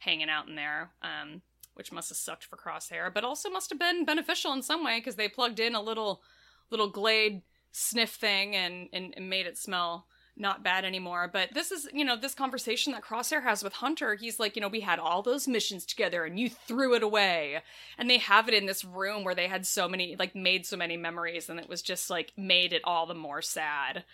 hanging 0.00 0.28
out 0.28 0.48
in 0.48 0.56
there, 0.56 0.90
um, 1.02 1.42
which 1.74 1.92
must 1.92 2.08
have 2.08 2.18
sucked 2.18 2.44
for 2.44 2.56
Crosshair, 2.56 3.14
but 3.14 3.24
also 3.24 3.48
must 3.48 3.70
have 3.70 3.78
been 3.78 4.04
beneficial 4.04 4.52
in 4.52 4.62
some 4.62 4.84
way 4.84 4.98
because 4.98 5.16
they 5.16 5.28
plugged 5.28 5.60
in 5.60 5.76
a 5.76 5.82
little 5.82 6.22
little 6.70 6.88
glade 6.88 7.42
sniff 7.72 8.14
thing 8.14 8.56
and, 8.56 8.88
and, 8.92 9.14
and 9.16 9.30
made 9.30 9.46
it 9.46 9.58
smell 9.58 10.06
not 10.36 10.64
bad 10.64 10.84
anymore. 10.84 11.28
But 11.30 11.50
this 11.52 11.70
is, 11.70 11.88
you 11.92 12.04
know, 12.04 12.16
this 12.16 12.34
conversation 12.34 12.92
that 12.92 13.04
Crosshair 13.04 13.42
has 13.42 13.62
with 13.62 13.74
Hunter. 13.74 14.14
He's 14.14 14.40
like, 14.40 14.56
you 14.56 14.62
know, 14.62 14.68
we 14.68 14.80
had 14.80 14.98
all 14.98 15.22
those 15.22 15.46
missions 15.46 15.84
together 15.84 16.24
and 16.24 16.38
you 16.38 16.48
threw 16.48 16.94
it 16.94 17.02
away. 17.02 17.60
And 17.98 18.08
they 18.08 18.18
have 18.18 18.48
it 18.48 18.54
in 18.54 18.66
this 18.66 18.84
room 18.84 19.22
where 19.22 19.34
they 19.34 19.48
had 19.48 19.66
so 19.66 19.88
many, 19.88 20.16
like, 20.18 20.34
made 20.34 20.64
so 20.64 20.76
many 20.76 20.96
memories 20.96 21.48
and 21.48 21.60
it 21.60 21.68
was 21.68 21.82
just 21.82 22.08
like 22.08 22.32
made 22.36 22.72
it 22.72 22.82
all 22.84 23.06
the 23.06 23.14
more 23.14 23.42
sad. 23.42 24.04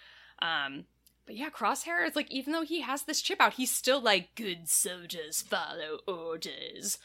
Um, 0.41 0.85
but 1.27 1.37
yeah, 1.37 1.51
Crosshair 1.51 2.07
is 2.07 2.17
like, 2.17 2.31
even 2.31 2.53
though 2.53 2.65
he 2.65 2.81
has 2.81 3.03
this 3.03 3.23
chip 3.23 3.41
out, 3.41 3.55
he's 3.55 3.71
still 3.71 4.01
like, 4.01 4.35
good 4.35 4.69
soldiers 4.69 5.43
follow 5.43 5.99
orders. 6.07 6.99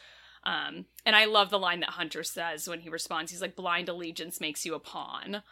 Um, 0.43 0.85
and 1.05 1.15
I 1.15 1.25
love 1.25 1.49
the 1.49 1.59
line 1.59 1.81
that 1.81 1.89
Hunter 1.91 2.23
says 2.23 2.67
when 2.67 2.79
he 2.81 2.89
responds. 2.89 3.31
He's 3.31 3.41
like, 3.41 3.55
blind 3.55 3.89
allegiance 3.89 4.41
makes 4.41 4.65
you 4.65 4.73
a 4.75 4.79
pawn. 4.79 5.43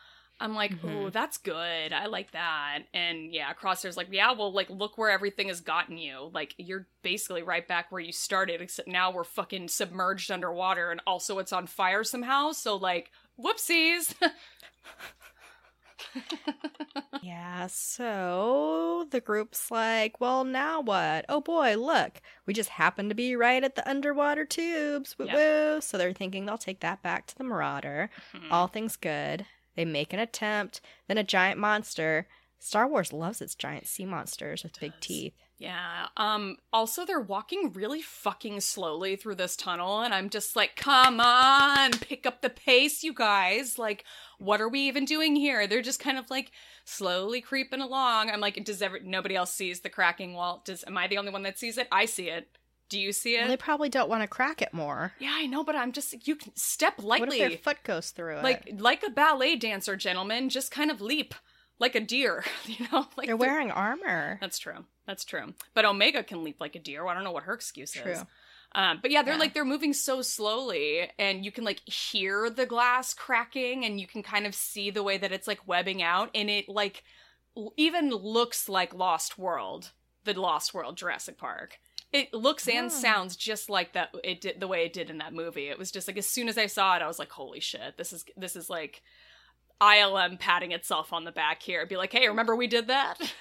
I'm 0.42 0.56
like, 0.56 0.72
Mhm. 0.72 1.08
oh, 1.08 1.10
that's 1.10 1.38
good. 1.38 1.92
I 1.92 2.06
like 2.06 2.32
that. 2.32 2.84
And 2.94 3.34
yeah, 3.34 3.54
Crosshair's 3.54 3.98
like, 3.98 4.08
yeah, 4.10 4.32
well, 4.32 4.54
like, 4.54 4.70
look 4.70 4.98
where 4.98 5.10
everything 5.10 5.50
has 5.50 5.60
gotten 5.60 5.98
you. 5.98 6.32
Like, 6.34 6.56
you're 6.58 6.88
basically 7.04 7.44
right 7.44 7.68
back 7.68 7.92
where 7.92 8.00
you 8.02 8.14
started, 8.14 8.62
except 8.62 8.88
now 8.88 9.12
we're 9.12 9.26
fucking 9.26 9.68
submerged 9.68 10.32
underwater 10.32 10.92
and 10.92 11.02
also 11.06 11.40
it's 11.40 11.52
on 11.52 11.68
fire 11.68 12.06
somehow. 12.06 12.54
So, 12.54 12.78
like, 12.78 13.12
whoopsies. 13.38 14.16
Yeah, 17.22 17.68
so 17.68 19.06
the 19.12 19.20
group's 19.22 19.70
like, 19.72 20.20
well, 20.20 20.44
now 20.44 20.82
what? 20.82 21.26
Oh 21.30 21.42
boy, 21.42 21.76
look, 21.78 22.22
we 22.46 22.54
just 22.54 22.70
happen 22.70 23.10
to 23.10 23.16
be 23.16 23.36
right 23.36 23.64
at 23.64 23.76
the 23.76 23.88
underwater 23.90 24.46
tubes. 24.46 25.18
Woo 25.18 25.26
Yep. 25.26 25.36
woo. 25.36 25.82
So 25.82 25.98
they're 25.98 26.14
thinking 26.14 26.46
they'll 26.46 26.58
take 26.58 26.80
that 26.82 27.02
back 27.02 27.26
to 27.28 27.38
the 27.38 27.44
Marauder. 27.44 28.10
Hmm. 28.32 28.52
All 28.52 28.68
things 28.68 28.96
good. 28.96 29.46
They 29.76 29.86
make 29.86 30.14
an 30.14 30.20
attempt, 30.20 30.82
then 31.08 31.18
a 31.18 31.24
giant 31.24 31.60
monster. 31.60 32.28
Star 32.60 32.88
Wars 32.88 33.14
loves 33.14 33.42
its 33.42 33.56
giant 33.56 33.88
sea 33.88 34.06
monsters 34.06 34.64
with 34.64 34.80
big 34.80 34.92
does. 34.94 35.00
teeth. 35.02 35.34
Yeah. 35.60 36.08
Um 36.16 36.56
also 36.72 37.06
they're 37.06 37.20
walking 37.20 37.74
really 37.74 38.02
fucking 38.02 38.62
slowly 38.62 39.18
through 39.18 39.36
this 39.36 39.58
tunnel 39.58 40.00
and 40.02 40.14
I'm 40.14 40.30
just 40.30 40.56
like, 40.56 40.78
"Come 40.78 41.20
on, 41.20 41.92
pick 41.92 42.26
up 42.26 42.42
the 42.42 42.50
pace, 42.50 43.04
you 43.04 43.14
guys. 43.14 43.78
Like, 43.78 44.06
what 44.40 44.62
are 44.62 44.70
we 44.70 44.80
even 44.88 45.04
doing 45.06 45.36
here?" 45.36 45.68
They're 45.68 45.82
just 45.82 46.00
kind 46.00 46.18
of 46.18 46.30
like 46.30 46.52
slowly 46.86 47.42
creeping 47.42 47.82
along. 47.82 48.32
I'm 48.32 48.40
like, 48.40 48.64
"Does 48.64 48.82
ever 48.82 49.00
nobody 49.02 49.36
else 49.36 49.54
sees 49.54 49.82
the 49.82 49.90
cracking 49.90 50.34
wall? 50.34 50.62
Does 50.66 50.84
am 50.88 50.98
I 50.98 51.08
the 51.08 51.18
only 51.18 51.32
one 51.32 51.44
that 51.44 51.60
sees 51.60 51.78
it? 51.78 51.90
I 51.92 52.06
see 52.06 52.30
it. 52.30 52.48
Do 52.88 52.98
you 52.98 53.12
see 53.12 53.36
it?" 53.36 53.42
Well, 53.42 53.50
they 53.50 53.58
probably 53.58 53.90
don't 53.90 54.10
want 54.10 54.24
to 54.24 54.28
crack 54.28 54.62
it 54.62 54.74
more. 54.74 55.12
yeah, 55.20 55.34
I 55.36 55.46
know, 55.46 55.66
but 55.66 55.76
I'm 55.76 55.92
just 55.92 56.26
you 56.26 56.38
can 56.38 56.56
step 56.56 57.04
lightly. 57.04 57.28
What 57.28 57.34
if 57.34 57.50
their 57.50 57.58
foot 57.74 57.84
goes 57.84 58.12
through 58.12 58.38
it? 58.38 58.44
like 58.44 58.70
like 58.78 59.04
a 59.04 59.10
ballet 59.10 59.58
dancer, 59.58 59.98
gentlemen, 59.98 60.48
just 60.48 60.72
kind 60.72 60.90
of 60.90 61.02
leap 61.02 61.36
like 61.80 61.96
a 61.96 62.00
deer, 62.00 62.44
you 62.66 62.86
know? 62.92 63.08
Like 63.18 63.28
they're 63.28 63.38
wearing 63.38 63.72
armor. 63.72 64.38
That's 64.42 64.60
true. 64.60 64.86
That's 65.08 65.26
true. 65.26 65.54
But 65.74 65.86
Omega 65.86 66.24
can 66.24 66.44
leap 66.44 66.60
like 66.62 66.76
a 66.76 66.80
deer. 66.80 67.06
I 67.08 67.14
don't 67.14 67.24
know 67.24 67.32
what 67.32 67.44
her 67.44 67.54
excuse 67.54 67.96
is. 67.96 68.02
True. 68.02 68.16
Um, 68.76 69.00
but 69.02 69.10
yeah, 69.10 69.24
they're 69.24 69.34
Yeah. 69.34 69.40
like 69.40 69.54
they're 69.56 69.66
moving 69.66 69.94
so 69.94 70.22
slowly, 70.22 71.10
and 71.18 71.44
you 71.44 71.52
can 71.52 71.64
like 71.64 71.80
hear 71.90 72.50
the 72.52 72.68
glass 72.68 73.16
cracking, 73.16 73.84
and 73.86 74.00
you 74.00 74.06
can 74.06 74.22
kind 74.22 74.46
of 74.46 74.54
see 74.54 74.92
the 74.92 75.02
way 75.02 75.18
that 75.18 75.32
it's 75.32 75.48
like 75.48 75.68
webbing 75.68 76.04
out, 76.04 76.30
and 76.36 76.50
it 76.52 76.70
like 76.70 77.04
l- 77.58 77.74
even 77.78 78.10
looks 78.12 78.70
like 78.70 78.94
Lost 78.94 79.40
World, 79.40 79.92
the 80.24 80.40
Lost 80.40 80.74
World 80.76 80.98
Jurassic 80.98 81.38
Park. 81.40 81.80
It 82.12 82.32
looks 82.34 82.68
and 82.68 82.88
Oh. 82.88 82.90
sounds 82.90 83.36
just 83.36 83.70
like 83.72 83.94
that. 83.94 84.14
It 84.24 84.42
did 84.42 84.60
the 84.60 84.68
way 84.68 84.86
it 84.86 84.94
did 84.94 85.10
in 85.10 85.18
that 85.20 85.34
movie. 85.34 85.70
It 85.70 85.80
was 85.80 85.90
just 85.92 86.08
like 86.08 86.18
as 86.18 86.28
soon 86.28 86.48
as 86.48 86.58
I 86.58 86.68
saw 86.68 86.96
it, 86.96 87.02
I 87.02 87.08
was 87.08 87.18
like, 87.20 87.32
"Holy 87.32 87.60
shit! 87.60 87.98
This 87.98 88.14
is 88.14 88.24
this 88.38 88.56
is 88.56 88.70
like." 88.70 89.02
ILM 89.82 90.40
patting 90.40 90.72
itself 90.72 91.14
on 91.14 91.24
the 91.24 91.32
back 91.32 91.62
here, 91.62 91.86
be 91.86 91.98
like, 91.98 92.12
"Hey, 92.12 92.28
remember 92.28 92.56
we 92.56 92.68
did 92.68 92.88
that?" 92.88 93.34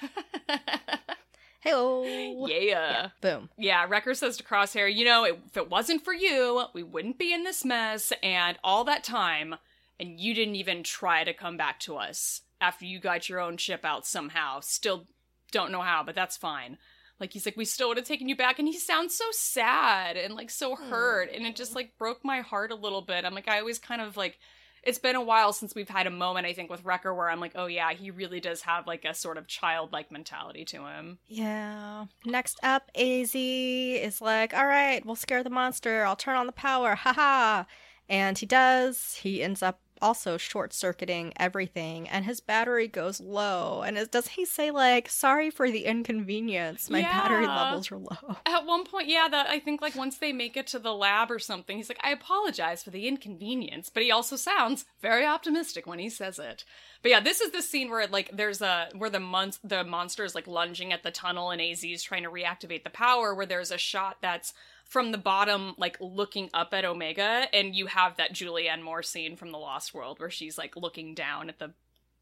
Hey, 1.60 1.72
oh. 1.74 2.46
yeah. 2.48 3.08
boom. 3.20 3.50
Yeah, 3.58 3.84
Wrecker 3.88 4.14
says 4.14 4.36
to 4.36 4.44
Crosshair, 4.44 4.94
you 4.94 5.04
know, 5.04 5.24
if 5.24 5.56
it 5.56 5.68
wasn't 5.68 6.04
for 6.04 6.14
you, 6.14 6.64
we 6.72 6.84
wouldn't 6.84 7.18
be 7.18 7.32
in 7.32 7.42
this 7.42 7.64
mess, 7.64 8.12
and 8.22 8.56
all 8.62 8.84
that 8.84 9.02
time, 9.02 9.56
and 9.98 10.20
you 10.20 10.34
didn't 10.34 10.54
even 10.54 10.84
try 10.84 11.24
to 11.24 11.34
come 11.34 11.56
back 11.56 11.80
to 11.80 11.96
us 11.96 12.42
after 12.60 12.84
you 12.84 13.00
got 13.00 13.28
your 13.28 13.40
own 13.40 13.56
ship 13.56 13.84
out 13.84 14.06
somehow. 14.06 14.60
Still 14.60 15.08
don't 15.50 15.72
know 15.72 15.82
how, 15.82 16.04
but 16.04 16.14
that's 16.14 16.36
fine. 16.36 16.78
Like, 17.18 17.32
he's 17.32 17.44
like, 17.44 17.56
we 17.56 17.64
still 17.64 17.88
would 17.88 17.96
have 17.96 18.06
taken 18.06 18.28
you 18.28 18.36
back, 18.36 18.60
and 18.60 18.68
he 18.68 18.78
sounds 18.78 19.16
so 19.16 19.24
sad 19.32 20.16
and, 20.16 20.34
like, 20.34 20.50
so 20.50 20.76
hurt, 20.76 21.28
hmm. 21.30 21.34
and 21.34 21.46
it 21.46 21.56
just, 21.56 21.74
like, 21.74 21.98
broke 21.98 22.24
my 22.24 22.40
heart 22.40 22.70
a 22.70 22.76
little 22.76 23.02
bit. 23.02 23.24
I'm 23.24 23.34
like, 23.34 23.48
I 23.48 23.58
always 23.58 23.80
kind 23.80 24.00
of, 24.00 24.16
like, 24.16 24.38
it's 24.82 24.98
been 24.98 25.16
a 25.16 25.22
while 25.22 25.52
since 25.52 25.74
we've 25.74 25.88
had 25.88 26.06
a 26.06 26.10
moment, 26.10 26.46
I 26.46 26.52
think, 26.52 26.70
with 26.70 26.84
Wrecker 26.84 27.14
where 27.14 27.30
I'm 27.30 27.40
like, 27.40 27.52
oh, 27.54 27.66
yeah, 27.66 27.92
he 27.92 28.10
really 28.10 28.40
does 28.40 28.62
have, 28.62 28.86
like, 28.86 29.04
a 29.04 29.14
sort 29.14 29.36
of 29.36 29.46
childlike 29.46 30.10
mentality 30.10 30.64
to 30.66 30.86
him. 30.86 31.18
Yeah. 31.26 32.06
Next 32.24 32.58
up, 32.62 32.90
AZ 32.94 33.34
is 33.34 34.20
like, 34.20 34.54
all 34.54 34.66
right, 34.66 35.04
we'll 35.04 35.16
scare 35.16 35.42
the 35.42 35.50
monster. 35.50 36.04
I'll 36.04 36.16
turn 36.16 36.36
on 36.36 36.46
the 36.46 36.52
power. 36.52 36.94
Haha. 36.94 37.64
And 38.08 38.38
he 38.38 38.46
does. 38.46 39.16
He 39.22 39.42
ends 39.42 39.62
up 39.62 39.80
also 40.00 40.36
short 40.36 40.72
circuiting 40.72 41.32
everything, 41.36 42.08
and 42.08 42.24
his 42.24 42.40
battery 42.40 42.88
goes 42.88 43.20
low. 43.20 43.82
And 43.82 43.98
it, 43.98 44.10
does 44.10 44.28
he 44.28 44.44
say, 44.44 44.70
like, 44.70 45.08
sorry 45.08 45.50
for 45.50 45.70
the 45.70 45.84
inconvenience? 45.84 46.90
My 46.90 47.02
battery 47.02 47.46
levels 47.46 47.90
are 47.90 47.98
low. 47.98 48.36
At 48.46 48.66
one 48.66 48.84
point, 48.84 49.08
yeah, 49.08 49.28
that 49.30 49.48
I 49.48 49.58
think 49.58 49.80
like 49.80 49.94
once 49.94 50.18
they 50.18 50.32
make 50.32 50.56
it 50.56 50.66
to 50.68 50.78
the 50.78 50.94
lab 50.94 51.30
or 51.30 51.38
something, 51.38 51.76
he's 51.76 51.88
like, 51.88 52.00
I 52.02 52.10
apologize 52.10 52.82
for 52.82 52.90
the 52.90 53.08
inconvenience, 53.08 53.90
but 53.92 54.02
he 54.02 54.10
also 54.10 54.36
sounds 54.36 54.84
very 55.00 55.26
optimistic 55.26 55.86
when 55.86 55.98
he 55.98 56.08
says 56.08 56.38
it. 56.38 56.64
But 57.02 57.10
yeah, 57.10 57.20
this 57.20 57.40
is 57.40 57.52
the 57.52 57.62
scene 57.62 57.90
where 57.90 58.06
like 58.06 58.30
there's 58.32 58.60
a 58.60 58.88
where 58.96 59.10
the 59.10 59.20
mon- 59.20 59.52
the 59.62 59.84
monster 59.84 60.24
is 60.24 60.34
like 60.34 60.46
lunging 60.46 60.92
at 60.92 61.02
the 61.02 61.10
tunnel 61.10 61.50
and 61.50 61.60
AZ 61.60 61.84
is 61.84 62.02
trying 62.02 62.24
to 62.24 62.30
reactivate 62.30 62.84
the 62.84 62.90
power. 62.90 63.34
Where 63.34 63.46
there's 63.46 63.70
a 63.70 63.78
shot 63.78 64.18
that's 64.20 64.52
from 64.88 65.12
the 65.12 65.18
bottom, 65.18 65.74
like 65.76 65.98
looking 66.00 66.50
up 66.52 66.72
at 66.72 66.84
Omega, 66.84 67.46
and 67.52 67.76
you 67.76 67.86
have 67.86 68.16
that 68.16 68.32
Julianne 68.32 68.82
Moore 68.82 69.02
scene 69.02 69.36
from 69.36 69.52
The 69.52 69.58
Lost 69.58 69.94
World 69.94 70.18
where 70.18 70.30
she's 70.30 70.58
like 70.58 70.76
looking 70.76 71.14
down 71.14 71.48
at 71.48 71.58
the 71.58 71.72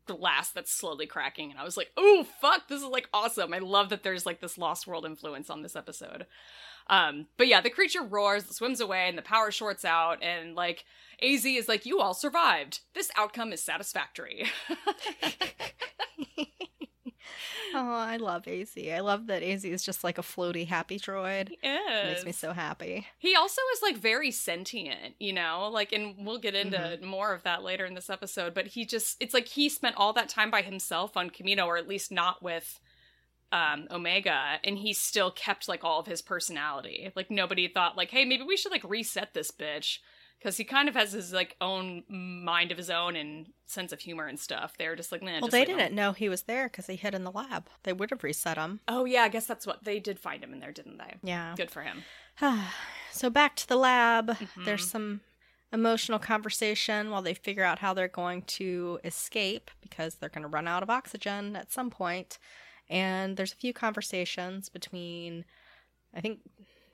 glass 0.07 0.51
that's 0.51 0.71
slowly 0.71 1.05
cracking 1.05 1.51
and 1.51 1.59
i 1.59 1.65
was 1.65 1.77
like 1.77 1.91
oh 1.97 2.25
fuck 2.41 2.69
this 2.69 2.81
is 2.81 2.87
like 2.87 3.09
awesome. 3.13 3.53
I 3.53 3.59
love 3.59 3.89
that 3.89 4.05
there's 4.05 4.25
like 4.25 4.41
this 4.41 4.57
lost 4.57 4.87
world 4.87 5.05
influence 5.05 5.51
on 5.51 5.63
this 5.63 5.75
episode. 5.75 6.27
Um 6.89 7.27
but 7.37 7.49
yeah 7.49 7.61
the 7.61 7.71
creature 7.71 8.03
roars 8.03 8.47
swims 8.55 8.81
away 8.81 9.09
and 9.09 9.19
the 9.19 9.23
power 9.23 9.51
shorts 9.51 9.85
out 9.85 10.23
and 10.23 10.55
like 10.55 10.85
az 11.21 11.45
is 11.45 11.67
like 11.67 11.87
you 11.87 12.01
all 12.01 12.15
survived. 12.15 12.81
This 12.95 13.11
outcome 13.17 13.53
is 13.53 13.61
satisfactory 13.61 14.47
Oh, 17.75 17.93
I 17.93 18.17
love 18.17 18.47
AZ. 18.49 18.77
I 18.77 19.01
love 19.01 19.27
that 19.27 19.43
AZ 19.43 19.65
is 19.65 19.83
just 19.83 20.05
like 20.05 20.19
a 20.19 20.23
floaty 20.23 20.67
happy 20.67 20.99
droid. 20.99 21.53
It 21.63 22.07
makes 22.07 22.25
me 22.25 22.33
so 22.33 22.53
happy. 22.53 23.07
He 23.19 23.35
also 23.35 23.61
is 23.75 23.83
like 23.83 23.97
very 23.97 24.31
sentient, 24.31 25.15
you 25.19 25.33
know, 25.33 25.69
like, 25.73 25.93
and 25.93 26.15
we'll 26.19 26.39
get 26.39 26.55
into 26.55 26.99
more 27.03 27.33
of 27.35 27.43
that 27.43 27.63
later 27.63 27.85
in 27.85 27.95
this 27.95 28.11
episode. 28.11 28.55
But 28.55 28.69
he 28.69 28.85
just, 28.85 29.17
it's 29.21 29.35
like 29.35 29.49
he 29.49 29.69
spent 29.69 29.97
all 29.97 30.13
that 30.15 30.29
time 30.29 30.51
by 30.51 30.63
himself 30.63 31.17
on 31.17 31.31
Kamino, 31.31 31.67
or 31.67 31.77
at 31.77 31.89
least 31.89 32.11
not 32.13 32.43
with 32.43 32.81
um 33.53 33.87
Omega, 33.93 34.59
and 34.65 34.79
he 34.79 34.93
still 34.93 35.31
kept 35.31 35.69
like 35.69 35.85
all 35.85 36.01
of 36.01 36.07
his 36.07 36.21
personality. 36.21 37.13
Like 37.15 37.31
nobody 37.31 37.69
thought 37.69 37.97
like, 37.97 38.11
hey, 38.11 38.25
maybe 38.25 38.43
we 38.43 38.57
should 38.57 38.73
like 38.73 38.83
reset 38.83 39.35
this 39.35 39.51
bitch. 39.51 39.99
Because 40.39 40.57
he 40.57 40.65
kind 40.65 40.89
of 40.89 40.95
has 40.95 41.13
his 41.13 41.33
like 41.33 41.57
own 41.61 42.05
mind 42.09 42.71
of 42.71 42.79
his 42.79 42.91
own 42.91 43.17
and 43.17 43.49
sense 43.67 43.93
of 43.93 44.01
humor 44.01 44.27
and 44.27 44.39
stuff. 44.39 44.75
They're 44.79 44.95
just 44.95 45.11
like, 45.11 45.23
nah. 45.23 45.41
Well, 45.41 45.51
they 45.51 45.65
didn't 45.65 45.95
know 45.95 46.13
he 46.13 46.29
was 46.29 46.43
there 46.43 46.69
because 46.69 46.87
he 46.87 46.97
hid 46.97 47.15
in 47.15 47.25
the 47.25 47.33
lab. 47.33 47.67
They 47.83 47.93
would 47.93 48.11
have 48.11 48.23
reset 48.23 48.57
him. 48.57 48.81
Oh 48.87 49.05
yeah, 49.05 49.23
I 49.23 49.29
guess 49.29 49.47
that's 49.47 49.67
what 49.67 49.85
they 49.85 49.99
did 49.99 50.19
find 50.19 50.45
him 50.45 50.53
in 50.53 50.61
there, 50.61 50.73
didn't 50.73 50.99
they? 50.99 51.15
Yeah. 51.23 51.55
Good 51.57 51.71
for 51.71 51.83
him. 51.83 52.03
so 53.13 53.31
back 53.31 53.57
to 53.57 53.69
the 53.69 53.77
lab. 53.77 54.29
Mhm. 54.29 54.65
There's 54.65 54.89
some 54.89 55.21
emotional 55.73 56.19
conversation 56.19 57.11
while 57.11 57.23
they 57.23 57.35
figure 57.35 57.65
out 57.65 57.81
how 57.81 57.93
they're 57.93 58.09
going 58.09 58.43
to 58.43 59.01
escape 59.05 59.71
because 59.81 60.17
they're 60.17 60.29
going 60.29 60.43
to 60.43 60.49
run 60.49 60.69
out 60.69 60.83
of 60.83 60.91
oxygen 60.91 61.57
at 61.57 61.73
some 61.73 61.91
point. 61.91 62.39
And 62.89 63.37
there's 63.37 63.53
a 63.53 63.57
few 63.57 63.73
conversations 63.73 64.69
between, 64.69 65.45
I 66.15 66.21
think, 66.21 66.39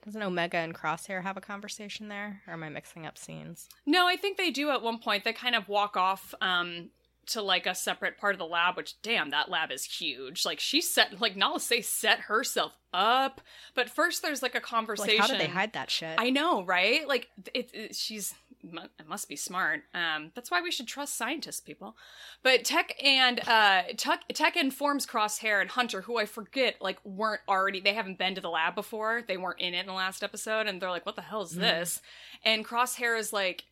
doesn't 0.03 0.21
Omega 0.21 0.57
and 0.57 0.75
Crosshair 0.75 1.23
have 1.23 1.37
a 1.37 1.41
conversation 1.41 2.09
there? 2.09 2.41
Or 2.47 2.53
am 2.53 2.63
I 2.63 2.69
mixing 2.69 3.05
up 3.05 3.17
scenes? 3.17 3.69
No, 3.85 4.07
I 4.07 4.15
think 4.15 4.37
they 4.37 4.51
do 4.51 4.69
at 4.71 4.81
one 4.81 4.99
point. 4.99 5.23
They 5.23 5.33
kind 5.33 5.55
of 5.55 5.67
walk 5.69 5.95
off 5.95 6.33
um 6.41 6.89
to 7.27 7.41
like 7.41 7.65
a 7.65 7.75
separate 7.75 8.17
part 8.17 8.33
of 8.35 8.39
the 8.39 8.45
lab, 8.45 8.77
which 8.77 9.01
damn, 9.01 9.29
that 9.31 9.49
lab 9.49 9.71
is 9.71 9.83
huge. 9.85 10.45
Like 10.45 10.59
she 10.59 10.81
set 10.81 11.19
like 11.21 11.35
Nala 11.35 11.59
Se 11.59 11.81
set 11.81 12.21
herself 12.21 12.73
up. 12.93 13.41
But 13.75 13.89
first 13.89 14.21
there's 14.21 14.41
like 14.41 14.55
a 14.55 14.61
conversation. 14.61 15.17
Like, 15.19 15.21
how 15.21 15.27
did 15.27 15.39
they 15.41 15.51
hide 15.51 15.73
that 15.73 15.89
shit? 15.89 16.15
I 16.17 16.29
know, 16.29 16.63
right? 16.63 17.07
Like 17.07 17.29
it, 17.53 17.69
it- 17.73 17.95
she's 17.95 18.33
it 18.65 19.09
must 19.09 19.27
be 19.27 19.35
smart. 19.35 19.81
Um, 19.93 20.31
that's 20.35 20.49
why 20.49 20.61
we 20.61 20.71
should 20.71 20.87
trust 20.87 21.17
scientists, 21.17 21.59
people. 21.59 21.97
But 22.43 22.63
Tech 22.63 22.95
and 23.03 23.41
uh, 23.45 23.81
Tech, 23.97 24.21
Tech 24.33 24.55
informs 24.55 25.05
Crosshair 25.05 25.59
and 25.59 25.69
Hunter, 25.69 26.03
who 26.03 26.17
I 26.17 26.25
forget 26.25 26.77
like 26.79 26.97
weren't 27.03 27.41
already. 27.49 27.81
They 27.81 27.93
haven't 27.93 28.17
been 28.17 28.35
to 28.35 28.41
the 28.41 28.49
lab 28.49 28.73
before. 28.73 29.21
They 29.27 29.35
weren't 29.35 29.59
in 29.59 29.73
it 29.73 29.81
in 29.81 29.87
the 29.87 29.91
last 29.91 30.23
episode, 30.23 30.67
and 30.67 30.81
they're 30.81 30.89
like, 30.91 31.05
"What 31.05 31.17
the 31.17 31.21
hell 31.23 31.41
is 31.41 31.55
Mhm. 31.55 31.59
this?" 31.59 32.01
And 32.45 32.65
Crosshair 32.65 33.19
is 33.19 33.33
like, 33.33 33.65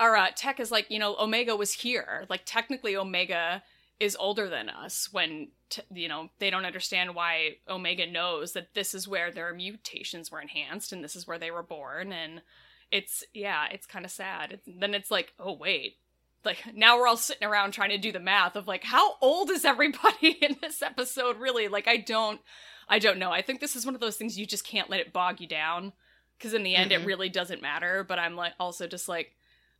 or 0.00 0.16
uh, 0.16 0.28
Tech 0.34 0.60
is 0.60 0.70
like, 0.70 0.90
you 0.90 0.98
know, 0.98 1.16
Omega 1.18 1.56
was 1.56 1.72
here. 1.72 2.26
Like 2.28 2.42
technically, 2.44 2.96
Omega 2.96 3.62
is 4.00 4.16
older 4.18 4.48
than 4.48 4.68
us. 4.68 5.08
When 5.10 5.48
t- 5.70 5.82
you 5.92 6.08
know 6.08 6.28
they 6.38 6.50
don't 6.50 6.64
understand 6.64 7.14
why 7.14 7.56
Omega 7.68 8.06
knows 8.06 8.52
that 8.52 8.74
this 8.74 8.94
is 8.94 9.08
where 9.08 9.30
their 9.30 9.52
mutations 9.52 10.30
were 10.30 10.40
enhanced 10.40 10.92
and 10.92 11.02
this 11.02 11.16
is 11.16 11.26
where 11.26 11.38
they 11.38 11.50
were 11.50 11.62
born 11.62 12.12
and 12.12 12.42
it's 12.90 13.24
yeah 13.34 13.66
it's 13.70 13.86
kind 13.86 14.04
of 14.04 14.10
sad 14.10 14.52
it's, 14.52 14.68
then 14.78 14.94
it's 14.94 15.10
like 15.10 15.32
oh 15.38 15.52
wait 15.52 15.96
like 16.44 16.58
now 16.74 16.96
we're 16.96 17.06
all 17.06 17.16
sitting 17.16 17.46
around 17.46 17.72
trying 17.72 17.90
to 17.90 17.98
do 17.98 18.12
the 18.12 18.20
math 18.20 18.56
of 18.56 18.66
like 18.66 18.84
how 18.84 19.16
old 19.20 19.50
is 19.50 19.64
everybody 19.64 20.30
in 20.42 20.56
this 20.60 20.82
episode 20.82 21.38
really 21.38 21.68
like 21.68 21.86
i 21.86 21.96
don't 21.96 22.40
i 22.88 22.98
don't 22.98 23.18
know 23.18 23.30
i 23.30 23.42
think 23.42 23.60
this 23.60 23.76
is 23.76 23.84
one 23.84 23.94
of 23.94 24.00
those 24.00 24.16
things 24.16 24.38
you 24.38 24.46
just 24.46 24.66
can't 24.66 24.90
let 24.90 25.00
it 25.00 25.12
bog 25.12 25.40
you 25.40 25.46
down 25.46 25.92
because 26.38 26.54
in 26.54 26.62
the 26.62 26.74
end 26.74 26.92
it 26.92 27.02
Mm-mm. 27.02 27.06
really 27.06 27.28
doesn't 27.28 27.62
matter 27.62 28.04
but 28.04 28.18
i'm 28.18 28.36
like 28.36 28.54
also 28.58 28.86
just 28.86 29.08
like 29.08 29.32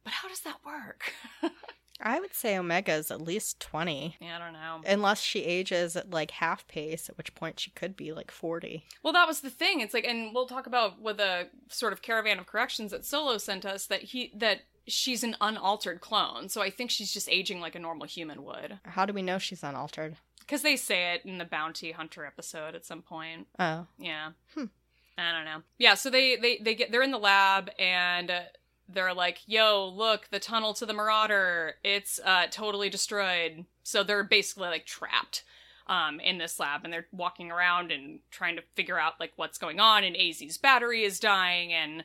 but 0.05 0.12
how 0.12 0.28
does 0.28 0.40
that 0.40 0.57
work 0.64 1.12
I 2.00 2.21
would 2.21 2.33
say 2.33 2.57
Omega's 2.57 3.11
at 3.11 3.21
least 3.21 3.59
20. 3.59 4.17
yeah 4.21 4.37
i 4.37 4.38
don't 4.38 4.52
know 4.52 4.81
Unless 4.87 5.21
she 5.21 5.40
ages 5.45 5.97
at 5.97 6.11
like 6.11 6.31
half 6.31 6.67
pace, 6.69 7.09
at 7.09 7.19
which 7.19 7.35
point 7.35 7.59
she 7.59 7.73
could 7.73 7.97
be 7.97 8.12
like 8.12 8.31
40. 8.31 8.85
Well, 9.02 9.12
that 9.12 9.26
was 9.26 9.40
the 9.40 9.50
thing. 9.50 9.81
It's 9.81 9.93
like, 9.93 10.07
and 10.07 10.33
we'll 10.33 10.47
talk 10.47 10.69
about 10.69 11.02
with 11.02 11.19
a 11.19 11.49
sort 11.69 11.93
of 11.93 12.00
caravan 12.00 12.38
of 12.38 12.47
corrections 12.47 12.93
that 12.93 13.05
Solo 13.05 13.37
sent 13.37 13.67
us 13.67 13.87
that 13.87 14.02
he 14.02 14.33
that 14.37 14.61
she's 14.87 15.25
an 15.25 15.35
unaltered 15.40 16.00
clone. 16.00 16.49
So 16.49 16.62
I 16.62 16.71
think 16.71 16.90
she's 16.93 17.12
just 17.12 17.28
aging 17.28 17.61
like 17.61 17.75
a 17.75 17.81
normal 17.81 18.07
human 18.07 18.45
would. 18.45 18.78
How 18.85 19.05
do 19.05 19.12
we 19.12 19.23
know 19.23 19.38
she's 19.38 19.64
unaltered? 19.64 20.14
Because 20.38 20.62
they 20.62 20.76
say 20.76 21.14
it 21.14 21.25
in 21.26 21.38
the 21.38 21.45
bounty 21.45 21.90
hunter 21.90 22.25
episode 22.25 22.76
at 22.76 22.87
some 22.87 23.02
point. 23.02 23.49
Oh. 23.59 23.87
Yeah. 23.99 24.31
Hmm. 24.55 24.67
I 25.19 25.33
don't 25.33 25.45
know. 25.45 25.62
Yeah. 25.78 25.95
So 25.95 26.11
they 26.11 26.37
they 26.37 26.59
they 26.59 26.76
get 26.76 26.93
they're 26.93 27.02
in 27.02 27.11
the 27.11 27.19
lab 27.19 27.71
and. 27.76 28.31
They're 28.88 29.14
like, 29.14 29.40
"Yo, 29.47 29.87
look, 29.95 30.28
the 30.30 30.40
tunnel 30.40 30.75
to 30.75 30.87
the 30.87 30.95
Marauder. 30.95 31.75
It's 31.85 32.18
uh, 32.25 32.47
totally 32.50 32.88
destroyed." 32.88 33.66
So 33.83 34.02
they're 34.02 34.25
basically 34.25 34.68
like 34.68 34.87
trapped 34.87 35.45
um, 35.87 36.21
in 36.21 36.38
this 36.38 36.59
lab, 36.59 36.85
and 36.85 36.92
they're 36.92 37.07
walking 37.12 37.50
around 37.50 37.92
and 37.92 38.21
trying 38.30 38.57
to 38.57 38.62
figure 38.75 38.99
out 38.99 39.21
like 39.21 39.33
what's 39.37 39.59
going 39.59 39.80
on. 39.80 40.04
And 40.04 40.16
AZ's 40.16 40.59
battery 40.59 41.04
is 41.04 41.21
dying, 41.21 41.73
and 41.73 42.04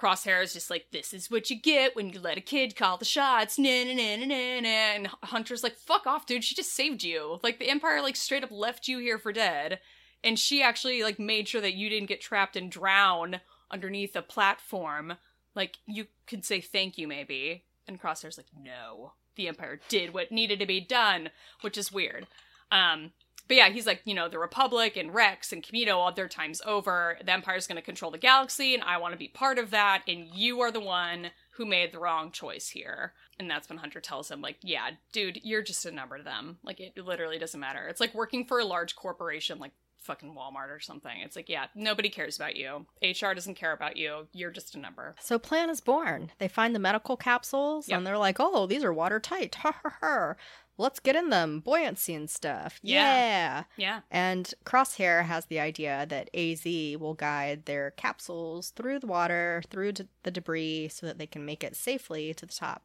Crosshair 0.00 0.42
is 0.42 0.52
just 0.52 0.70
like, 0.70 0.86
"This 0.92 1.12
is 1.12 1.30
what 1.30 1.50
you 1.50 1.60
get 1.60 1.94
when 1.94 2.10
you 2.10 2.20
let 2.20 2.38
a 2.38 2.42
kid 2.42 2.76
call 2.76 2.96
the 2.96 3.04
shots." 3.04 3.58
Nah. 3.58 3.68
And 3.68 5.08
Hunter's 5.24 5.62
like, 5.62 5.76
"Fuck 5.76 6.06
off, 6.06 6.26
dude. 6.26 6.44
She 6.44 6.54
just 6.54 6.72
saved 6.72 7.02
you. 7.02 7.40
Like 7.42 7.58
the 7.58 7.70
Empire 7.70 8.00
like 8.02 8.16
straight 8.16 8.44
up 8.44 8.50
left 8.50 8.88
you 8.88 8.98
here 8.98 9.18
for 9.18 9.32
dead." 9.32 9.80
And 10.22 10.38
she 10.38 10.62
actually 10.62 11.02
like 11.02 11.18
made 11.18 11.48
sure 11.48 11.60
that 11.60 11.74
you 11.74 11.88
didn't 11.88 12.08
get 12.08 12.20
trapped 12.20 12.56
and 12.56 12.70
drown 12.70 13.40
underneath 13.70 14.16
a 14.16 14.22
platform 14.22 15.14
like 15.60 15.76
you 15.84 16.06
could 16.26 16.42
say 16.42 16.58
thank 16.62 16.96
you 16.96 17.06
maybe. 17.06 17.64
And 17.86 18.00
crosshair's 18.00 18.38
like 18.38 18.46
no 18.58 19.12
the 19.36 19.46
empire 19.46 19.78
did 19.88 20.14
what 20.14 20.32
needed 20.32 20.58
to 20.58 20.66
be 20.66 20.80
done 20.80 21.28
which 21.60 21.76
is 21.76 21.92
weird. 21.92 22.26
Um 22.72 23.12
but 23.46 23.58
yeah 23.58 23.68
he's 23.68 23.86
like 23.86 24.00
you 24.06 24.14
know 24.14 24.26
the 24.26 24.38
republic 24.38 24.96
and 24.96 25.12
rex 25.14 25.52
and 25.52 25.62
kamino 25.62 25.96
all 25.96 26.12
their 26.12 26.28
time's 26.28 26.62
over. 26.64 27.18
The 27.22 27.32
empire's 27.32 27.66
going 27.66 27.76
to 27.76 27.82
control 27.82 28.10
the 28.10 28.16
galaxy 28.16 28.72
and 28.74 28.82
i 28.84 28.96
want 28.96 29.12
to 29.12 29.18
be 29.18 29.28
part 29.28 29.58
of 29.58 29.70
that 29.70 30.02
and 30.08 30.28
you 30.34 30.60
are 30.62 30.72
the 30.72 30.80
one 30.80 31.30
who 31.52 31.66
made 31.66 31.92
the 31.92 31.98
wrong 31.98 32.32
choice 32.32 32.70
here. 32.70 33.12
And 33.38 33.50
that's 33.50 33.68
when 33.68 33.78
hunter 33.78 34.00
tells 34.00 34.30
him 34.30 34.40
like 34.40 34.56
yeah 34.62 34.92
dude 35.12 35.40
you're 35.42 35.62
just 35.62 35.84
a 35.84 35.90
number 35.90 36.16
to 36.16 36.24
them. 36.24 36.56
Like 36.64 36.80
it 36.80 36.96
literally 36.96 37.38
doesn't 37.38 37.60
matter. 37.60 37.86
It's 37.86 38.00
like 38.00 38.14
working 38.14 38.46
for 38.46 38.60
a 38.60 38.64
large 38.64 38.96
corporation 38.96 39.58
like 39.58 39.72
fucking 40.00 40.34
walmart 40.34 40.70
or 40.70 40.80
something 40.80 41.20
it's 41.20 41.36
like 41.36 41.48
yeah 41.48 41.66
nobody 41.74 42.08
cares 42.08 42.36
about 42.36 42.56
you 42.56 42.86
hr 43.02 43.32
doesn't 43.34 43.54
care 43.54 43.72
about 43.72 43.96
you 43.96 44.26
you're 44.32 44.50
just 44.50 44.74
a 44.74 44.78
number 44.78 45.14
So 45.20 45.38
Plan 45.38 45.68
is 45.70 45.80
born. 45.80 46.30
They 46.38 46.48
find 46.48 46.74
the 46.74 46.78
medical 46.78 47.16
capsules 47.16 47.88
Yep. 47.88 47.98
and 47.98 48.06
they're 48.06 48.16
like, 48.18 48.36
oh, 48.40 48.66
these 48.66 48.82
are 48.84 48.92
watertight. 48.92 49.54
Ha 49.56 49.72
ha 49.82 49.92
ha. 50.00 50.34
Let's 50.78 51.00
get 51.00 51.16
in 51.16 51.28
them. 51.28 51.60
Buoyancy 51.60 52.14
and 52.14 52.30
stuff. 52.30 52.78
Yeah. 52.82 53.02
yeah. 53.04 53.62
yeah 53.76 54.00
And 54.10 54.52
Crosshair 54.64 55.24
has 55.26 55.46
the 55.46 55.60
idea 55.60 56.06
that 56.08 56.30
AZ 56.34 56.64
will 56.64 57.14
guide 57.14 57.66
their 57.66 57.90
capsules 57.92 58.70
through 58.70 59.00
the 59.00 59.06
water, 59.06 59.62
through 59.70 59.92
d- 59.92 60.08
the 60.22 60.30
debris, 60.30 60.88
so 60.88 61.06
that 61.06 61.18
they 61.18 61.26
can 61.26 61.44
make 61.44 61.62
it 61.62 61.76
safely 61.76 62.32
to 62.34 62.46
the 62.46 62.52
top, 62.54 62.82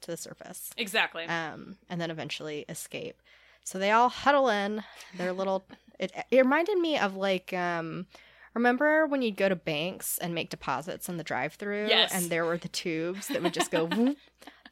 to 0.00 0.10
the 0.10 0.16
surface, 0.16 0.70
exactly 0.78 1.24
um, 1.26 1.76
and 1.90 2.00
then 2.00 2.10
eventually 2.10 2.64
escape. 2.68 3.20
So 3.64 3.78
they 3.78 3.90
all 3.90 4.08
huddle 4.08 4.48
in 4.48 4.82
their 5.16 5.32
little. 5.32 5.64
It, 6.00 6.10
it 6.30 6.38
reminded 6.38 6.78
me 6.78 6.98
of 6.98 7.14
like. 7.16 7.52
Um, 7.52 8.06
Remember 8.52 9.06
when 9.06 9.22
you'd 9.22 9.36
go 9.36 9.48
to 9.48 9.54
banks 9.54 10.18
and 10.18 10.34
make 10.34 10.50
deposits 10.50 11.08
in 11.08 11.16
the 11.18 11.22
drive-through, 11.22 11.86
Yes. 11.86 12.12
and 12.12 12.24
there 12.28 12.44
were 12.44 12.58
the 12.58 12.66
tubes 12.66 13.28
that 13.28 13.40
would 13.44 13.54
just 13.54 13.70
go. 13.70 13.84
whoop? 13.86 14.18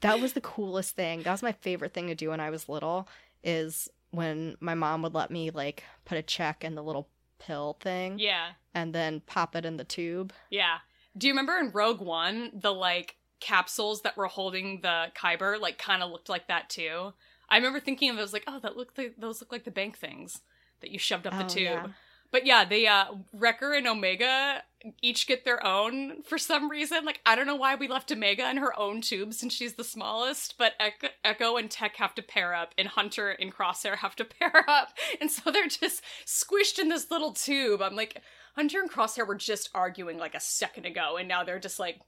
That 0.00 0.18
was 0.20 0.32
the 0.32 0.40
coolest 0.40 0.96
thing. 0.96 1.22
That 1.22 1.30
was 1.30 1.44
my 1.44 1.52
favorite 1.52 1.94
thing 1.94 2.08
to 2.08 2.16
do 2.16 2.30
when 2.30 2.40
I 2.40 2.50
was 2.50 2.68
little. 2.68 3.08
Is 3.44 3.88
when 4.10 4.56
my 4.58 4.74
mom 4.74 5.02
would 5.02 5.14
let 5.14 5.30
me 5.30 5.50
like 5.50 5.84
put 6.04 6.18
a 6.18 6.22
check 6.22 6.64
in 6.64 6.74
the 6.74 6.82
little 6.82 7.08
pill 7.38 7.76
thing 7.80 8.18
yeah 8.18 8.48
and 8.74 8.92
then 8.92 9.20
pop 9.26 9.54
it 9.54 9.64
in 9.64 9.76
the 9.76 9.84
tube. 9.84 10.32
yeah 10.50 10.78
do 11.16 11.28
you 11.28 11.32
remember 11.32 11.56
in 11.56 11.70
rogue 11.70 12.00
one 12.00 12.50
the 12.52 12.72
like 12.74 13.14
capsules 13.38 14.02
that 14.02 14.16
were 14.16 14.26
holding 14.26 14.80
the 14.80 15.06
kyber 15.16 15.60
like 15.60 15.78
kind 15.78 16.02
of 16.02 16.10
looked 16.10 16.28
like 16.28 16.48
that 16.48 16.68
too 16.68 17.12
i 17.48 17.56
remember 17.56 17.78
thinking 17.78 18.10
of 18.10 18.18
it 18.18 18.22
as 18.22 18.32
like 18.32 18.42
oh 18.48 18.58
that 18.58 18.76
looked 18.76 18.98
like 18.98 19.14
those 19.18 19.40
look 19.40 19.52
like 19.52 19.62
the 19.64 19.70
bank 19.70 19.96
things 19.96 20.40
that 20.80 20.90
you 20.90 20.98
shoved 20.98 21.26
up 21.26 21.34
the 21.34 21.44
Oh, 21.44 21.48
tube 21.48 21.62
yeah. 21.62 21.86
But 22.30 22.44
yeah, 22.44 22.64
they 22.64 22.86
uh 22.86 23.06
Wrecker 23.32 23.72
and 23.72 23.86
Omega 23.86 24.62
each 25.02 25.26
get 25.26 25.44
their 25.44 25.64
own 25.66 26.22
for 26.22 26.38
some 26.38 26.70
reason. 26.70 27.04
Like 27.04 27.20
I 27.24 27.34
don't 27.34 27.46
know 27.46 27.56
why 27.56 27.74
we 27.74 27.88
left 27.88 28.12
Omega 28.12 28.48
in 28.50 28.58
her 28.58 28.78
own 28.78 29.00
tube 29.00 29.32
since 29.32 29.52
she's 29.54 29.74
the 29.74 29.84
smallest, 29.84 30.56
but 30.58 30.74
Echo, 30.78 31.08
Echo 31.24 31.56
and 31.56 31.70
Tech 31.70 31.96
have 31.96 32.14
to 32.16 32.22
pair 32.22 32.54
up 32.54 32.74
and 32.76 32.86
Hunter 32.88 33.30
and 33.30 33.54
Crosshair 33.54 33.96
have 33.96 34.14
to 34.16 34.24
pair 34.40 34.64
up. 34.68 34.92
And 35.20 35.30
so 35.30 35.50
they're 35.50 35.68
just 35.68 36.02
squished 36.26 36.78
in 36.78 36.90
this 36.90 37.10
little 37.10 37.32
tube. 37.32 37.80
I'm 37.80 37.96
like 37.96 38.20
Hunter 38.56 38.80
and 38.80 38.90
Crosshair 38.90 39.26
were 39.26 39.34
just 39.34 39.70
arguing 39.74 40.18
like 40.18 40.34
a 40.34 40.40
second 40.40 40.84
ago 40.84 41.16
and 41.16 41.28
now 41.28 41.44
they're 41.44 41.58
just 41.58 41.78
like, 41.78 42.00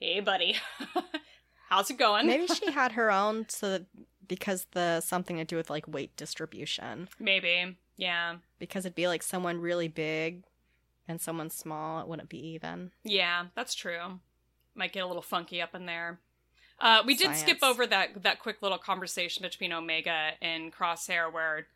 "Hey 0.00 0.18
buddy. 0.20 0.56
How's 1.70 1.90
it 1.90 1.96
going?" 1.96 2.26
Maybe 2.26 2.46
she 2.48 2.70
had 2.72 2.92
her 2.92 3.10
own 3.10 3.46
so 3.48 3.70
that 3.70 3.86
because 4.28 4.66
the 4.72 5.00
something 5.00 5.36
to 5.36 5.44
do 5.44 5.56
with 5.56 5.70
like 5.70 5.86
weight 5.88 6.16
distribution. 6.16 7.08
Maybe. 7.18 7.76
Yeah. 7.96 8.36
Because 8.58 8.84
it'd 8.84 8.94
be 8.94 9.08
like 9.08 9.22
someone 9.22 9.60
really 9.60 9.88
big 9.88 10.44
and 11.06 11.20
someone 11.20 11.50
small, 11.50 12.00
it 12.00 12.08
wouldn't 12.08 12.28
be 12.28 12.38
even. 12.48 12.90
Yeah, 13.02 13.46
that's 13.54 13.74
true. 13.74 14.20
Might 14.74 14.92
get 14.92 15.04
a 15.04 15.06
little 15.06 15.22
funky 15.22 15.60
up 15.62 15.74
in 15.74 15.86
there. 15.86 16.18
Uh, 16.80 17.02
we 17.06 17.14
did 17.14 17.36
skip 17.36 17.58
over 17.62 17.86
that 17.86 18.22
that 18.22 18.40
quick 18.40 18.60
little 18.60 18.78
conversation 18.78 19.42
between 19.42 19.72
Omega 19.72 20.30
and 20.42 20.72
Crosshair, 20.72 21.32
where 21.32 21.68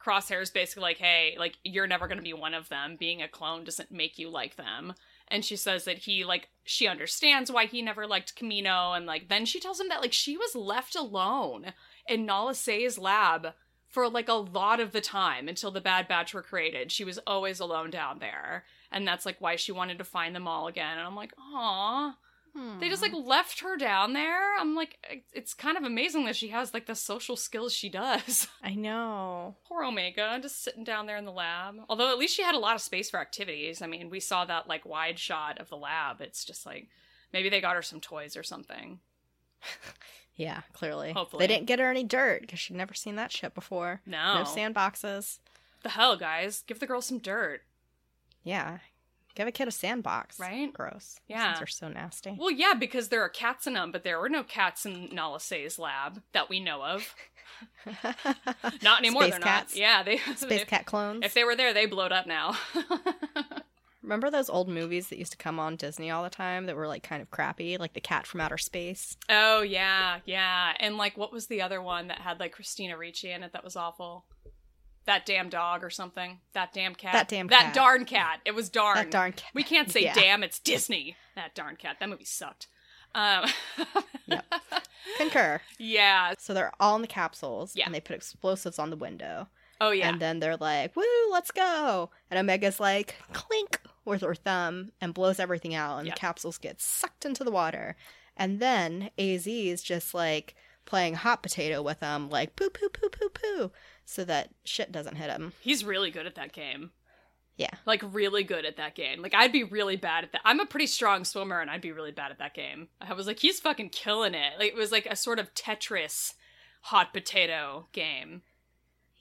Crosshair 0.00 0.40
is 0.40 0.50
basically 0.50 0.82
like, 0.82 0.98
"Hey, 0.98 1.34
like 1.38 1.56
you're 1.64 1.88
never 1.88 2.06
going 2.06 2.18
to 2.18 2.22
be 2.22 2.32
one 2.32 2.54
of 2.54 2.68
them. 2.68 2.96
Being 2.96 3.22
a 3.22 3.28
clone 3.28 3.64
doesn't 3.64 3.90
make 3.90 4.18
you 4.18 4.30
like 4.30 4.56
them." 4.56 4.94
And 5.28 5.44
she 5.44 5.56
says 5.56 5.84
that 5.84 5.98
he 5.98 6.24
like 6.24 6.48
she 6.64 6.86
understands 6.86 7.50
why 7.50 7.66
he 7.66 7.82
never 7.82 8.06
liked 8.06 8.36
Kamino, 8.36 8.96
and 8.96 9.06
like 9.06 9.28
then 9.28 9.44
she 9.44 9.60
tells 9.60 9.80
him 9.80 9.88
that 9.88 10.00
like 10.00 10.12
she 10.12 10.36
was 10.36 10.54
left 10.54 10.94
alone 10.94 11.72
in 12.08 12.26
Nala 12.26 12.54
Se's 12.54 12.98
lab 12.98 13.54
for 13.88 14.08
like 14.08 14.28
a 14.28 14.34
lot 14.34 14.80
of 14.80 14.92
the 14.92 15.00
time 15.00 15.48
until 15.48 15.70
the 15.70 15.80
Bad 15.80 16.06
Batch 16.08 16.34
were 16.34 16.42
created. 16.42 16.92
She 16.92 17.04
was 17.04 17.18
always 17.26 17.60
alone 17.60 17.90
down 17.90 18.18
there. 18.18 18.64
And 18.92 19.06
that's 19.06 19.26
like 19.26 19.40
why 19.40 19.56
she 19.56 19.72
wanted 19.72 19.98
to 19.98 20.04
find 20.04 20.34
them 20.34 20.46
all 20.46 20.66
again. 20.68 20.98
And 20.98 21.06
I'm 21.06 21.16
like, 21.16 21.32
aw. 21.38 22.16
They 22.80 22.88
just 22.88 23.02
like 23.02 23.12
hmm. 23.12 23.26
left 23.26 23.60
her 23.60 23.76
down 23.76 24.12
there. 24.12 24.56
I'm 24.58 24.74
like, 24.74 25.24
it's 25.32 25.54
kind 25.54 25.76
of 25.76 25.84
amazing 25.84 26.24
that 26.26 26.36
she 26.36 26.48
has 26.48 26.74
like 26.74 26.86
the 26.86 26.94
social 26.94 27.36
skills 27.36 27.72
she 27.72 27.88
does. 27.88 28.48
I 28.62 28.74
know. 28.74 29.56
Poor 29.66 29.84
Omega, 29.84 30.38
just 30.40 30.62
sitting 30.62 30.84
down 30.84 31.06
there 31.06 31.16
in 31.16 31.24
the 31.24 31.32
lab. 31.32 31.76
Although 31.88 32.10
at 32.10 32.18
least 32.18 32.34
she 32.34 32.42
had 32.42 32.54
a 32.54 32.58
lot 32.58 32.74
of 32.74 32.82
space 32.82 33.10
for 33.10 33.20
activities. 33.20 33.82
I 33.82 33.86
mean, 33.86 34.10
we 34.10 34.20
saw 34.20 34.44
that 34.44 34.68
like 34.68 34.84
wide 34.84 35.18
shot 35.18 35.58
of 35.58 35.68
the 35.68 35.76
lab. 35.76 36.20
It's 36.20 36.44
just 36.44 36.66
like 36.66 36.88
maybe 37.32 37.48
they 37.48 37.60
got 37.60 37.76
her 37.76 37.82
some 37.82 38.00
toys 38.00 38.36
or 38.36 38.42
something. 38.42 39.00
Yeah, 40.36 40.60
clearly. 40.74 41.12
Hopefully. 41.12 41.42
They 41.42 41.52
didn't 41.52 41.66
get 41.66 41.78
her 41.78 41.90
any 41.90 42.04
dirt 42.04 42.42
because 42.42 42.60
she'd 42.60 42.76
never 42.76 42.92
seen 42.92 43.16
that 43.16 43.32
shit 43.32 43.54
before. 43.54 44.02
No. 44.04 44.34
No 44.34 44.42
sandboxes. 44.42 45.38
The 45.82 45.88
hell, 45.88 46.16
guys? 46.16 46.62
Give 46.66 46.78
the 46.78 46.86
girl 46.86 47.00
some 47.00 47.18
dirt. 47.18 47.62
Yeah. 48.44 48.78
Give 49.36 49.46
a 49.46 49.52
kid 49.52 49.68
a 49.68 49.70
sandbox. 49.70 50.40
Right? 50.40 50.72
Gross. 50.72 51.20
Yeah. 51.28 51.52
Those 51.52 51.62
are 51.62 51.66
so 51.66 51.88
nasty. 51.88 52.34
Well, 52.38 52.50
yeah, 52.50 52.72
because 52.72 53.08
there 53.08 53.20
are 53.20 53.28
cats 53.28 53.66
in 53.66 53.74
them, 53.74 53.92
but 53.92 54.02
there 54.02 54.18
were 54.18 54.30
no 54.30 54.42
cats 54.42 54.86
in 54.86 55.10
Nala 55.12 55.40
Se's 55.40 55.78
lab 55.78 56.22
that 56.32 56.48
we 56.48 56.58
know 56.58 56.82
of. 56.82 57.14
Not 58.82 59.00
anymore. 59.00 59.22
Space 59.22 59.32
they're 59.32 59.40
cats? 59.40 59.74
not. 59.74 59.80
Yeah, 59.80 60.02
they 60.02 60.16
Space 60.36 60.64
cat 60.64 60.86
clones. 60.86 61.20
If 61.22 61.34
they 61.34 61.44
were 61.44 61.54
there, 61.54 61.74
they 61.74 61.84
blowed 61.84 62.12
up 62.12 62.26
now. 62.26 62.56
Remember 64.02 64.30
those 64.30 64.48
old 64.48 64.68
movies 64.68 65.08
that 65.08 65.18
used 65.18 65.32
to 65.32 65.38
come 65.38 65.58
on 65.58 65.76
Disney 65.76 66.10
all 66.10 66.22
the 66.22 66.30
time 66.30 66.66
that 66.66 66.76
were 66.76 66.86
like 66.88 67.02
kind 67.02 67.20
of 67.20 67.30
crappy, 67.30 67.76
like 67.76 67.92
The 67.92 68.00
Cat 68.00 68.26
from 68.26 68.40
Outer 68.40 68.56
Space? 68.56 69.16
Oh 69.28 69.60
yeah, 69.62 70.20
yeah. 70.24 70.72
And 70.80 70.96
like 70.96 71.18
what 71.18 71.32
was 71.32 71.48
the 71.48 71.60
other 71.60 71.82
one 71.82 72.06
that 72.08 72.20
had 72.20 72.40
like 72.40 72.52
Christina 72.52 72.96
Ricci 72.96 73.32
in 73.32 73.42
it 73.42 73.52
that 73.52 73.64
was 73.64 73.76
awful? 73.76 74.24
That 75.06 75.24
damn 75.24 75.48
dog 75.48 75.82
or 75.84 75.90
something. 75.90 76.40
That 76.52 76.72
damn 76.72 76.94
cat. 76.94 77.12
That 77.12 77.28
damn 77.28 77.46
That 77.48 77.66
cat. 77.66 77.74
darn 77.74 78.04
cat. 78.04 78.40
It 78.44 78.54
was 78.54 78.68
darn. 78.68 78.96
That 78.96 79.10
darn 79.10 79.32
cat. 79.32 79.50
We 79.54 79.62
can't 79.62 79.90
say 79.90 80.02
Yeah. 80.02 80.14
damn, 80.14 80.42
it's 80.42 80.58
Disney. 80.58 81.16
That 81.36 81.54
darn 81.54 81.76
cat. 81.76 81.96
That 82.00 82.08
movie 82.08 82.24
sucked. 82.24 82.66
Um 83.14 83.48
Yep. 84.26 84.44
Concur. 85.18 85.60
Yeah. 85.78 86.34
So 86.38 86.52
they're 86.52 86.72
all 86.80 86.96
in 86.96 87.02
the 87.02 87.06
capsules, 87.08 87.74
Yeah. 87.76 87.86
and 87.86 87.94
they 87.94 88.00
put 88.00 88.16
explosives 88.16 88.78
on 88.78 88.90
the 88.90 88.96
window. 88.96 89.48
Oh 89.80 89.90
yeah. 89.90 90.08
And 90.08 90.20
then 90.20 90.40
they're 90.40 90.56
like, 90.56 90.96
woo, 90.96 91.04
let's 91.30 91.50
go. 91.52 92.10
And 92.30 92.38
Omega's 92.38 92.80
like, 92.80 93.14
clink 93.32 93.80
with 94.04 94.22
her 94.22 94.34
thumb 94.34 94.90
and 95.00 95.14
blows 95.14 95.38
everything 95.38 95.74
out. 95.74 95.98
And 95.98 96.06
Yeah. 96.08 96.14
the 96.14 96.18
capsules 96.20 96.58
get 96.58 96.80
sucked 96.80 97.24
into 97.24 97.44
the 97.44 97.50
water. 97.50 97.94
And 98.36 98.58
then 98.60 99.10
AZ 99.18 99.46
is 99.46 99.82
just 99.82 100.14
like 100.14 100.54
playing 100.84 101.14
hot 101.14 101.42
potato 101.42 101.82
with 101.82 102.00
them, 102.00 102.28
like 102.30 102.56
poo, 102.56 102.70
poo, 102.70 102.88
poo, 102.88 103.08
poo, 103.08 103.28
poo, 103.28 103.72
so 104.06 104.24
that 104.24 104.48
shit 104.64 104.90
doesn't 104.92 105.16
hit 105.16 105.28
him. 105.30 105.52
He's 105.60 105.84
really 105.84 106.10
good 106.10 106.26
at 106.26 106.36
that 106.36 106.52
game. 106.52 106.92
Yeah. 107.56 107.70
Like 107.84 108.02
really 108.12 108.44
good 108.44 108.64
at 108.64 108.76
that 108.76 108.94
game. 108.94 109.20
Like 109.20 109.34
I'd 109.34 109.52
be 109.52 109.64
really 109.64 109.96
bad 109.96 110.24
at 110.24 110.32
that. 110.32 110.42
I'm 110.44 110.60
a 110.60 110.66
pretty 110.66 110.86
strong 110.86 111.24
swimmer 111.24 111.60
and 111.60 111.70
I'd 111.70 111.80
be 111.80 111.92
really 111.92 112.12
bad 112.12 112.30
at 112.30 112.38
that 112.38 112.54
game. 112.54 112.88
I 113.00 113.12
was 113.14 113.26
like, 113.26 113.38
he's 113.40 113.60
fucking 113.60 113.90
killing 113.90 114.34
it. 114.34 114.54
Like 114.58 114.68
it 114.68 114.76
was 114.76 114.92
like 114.92 115.06
a 115.06 115.16
sort 115.16 115.38
of 115.38 115.52
Tetris 115.54 116.34
hot 116.82 117.12
potato 117.12 117.88
game. 117.92 118.42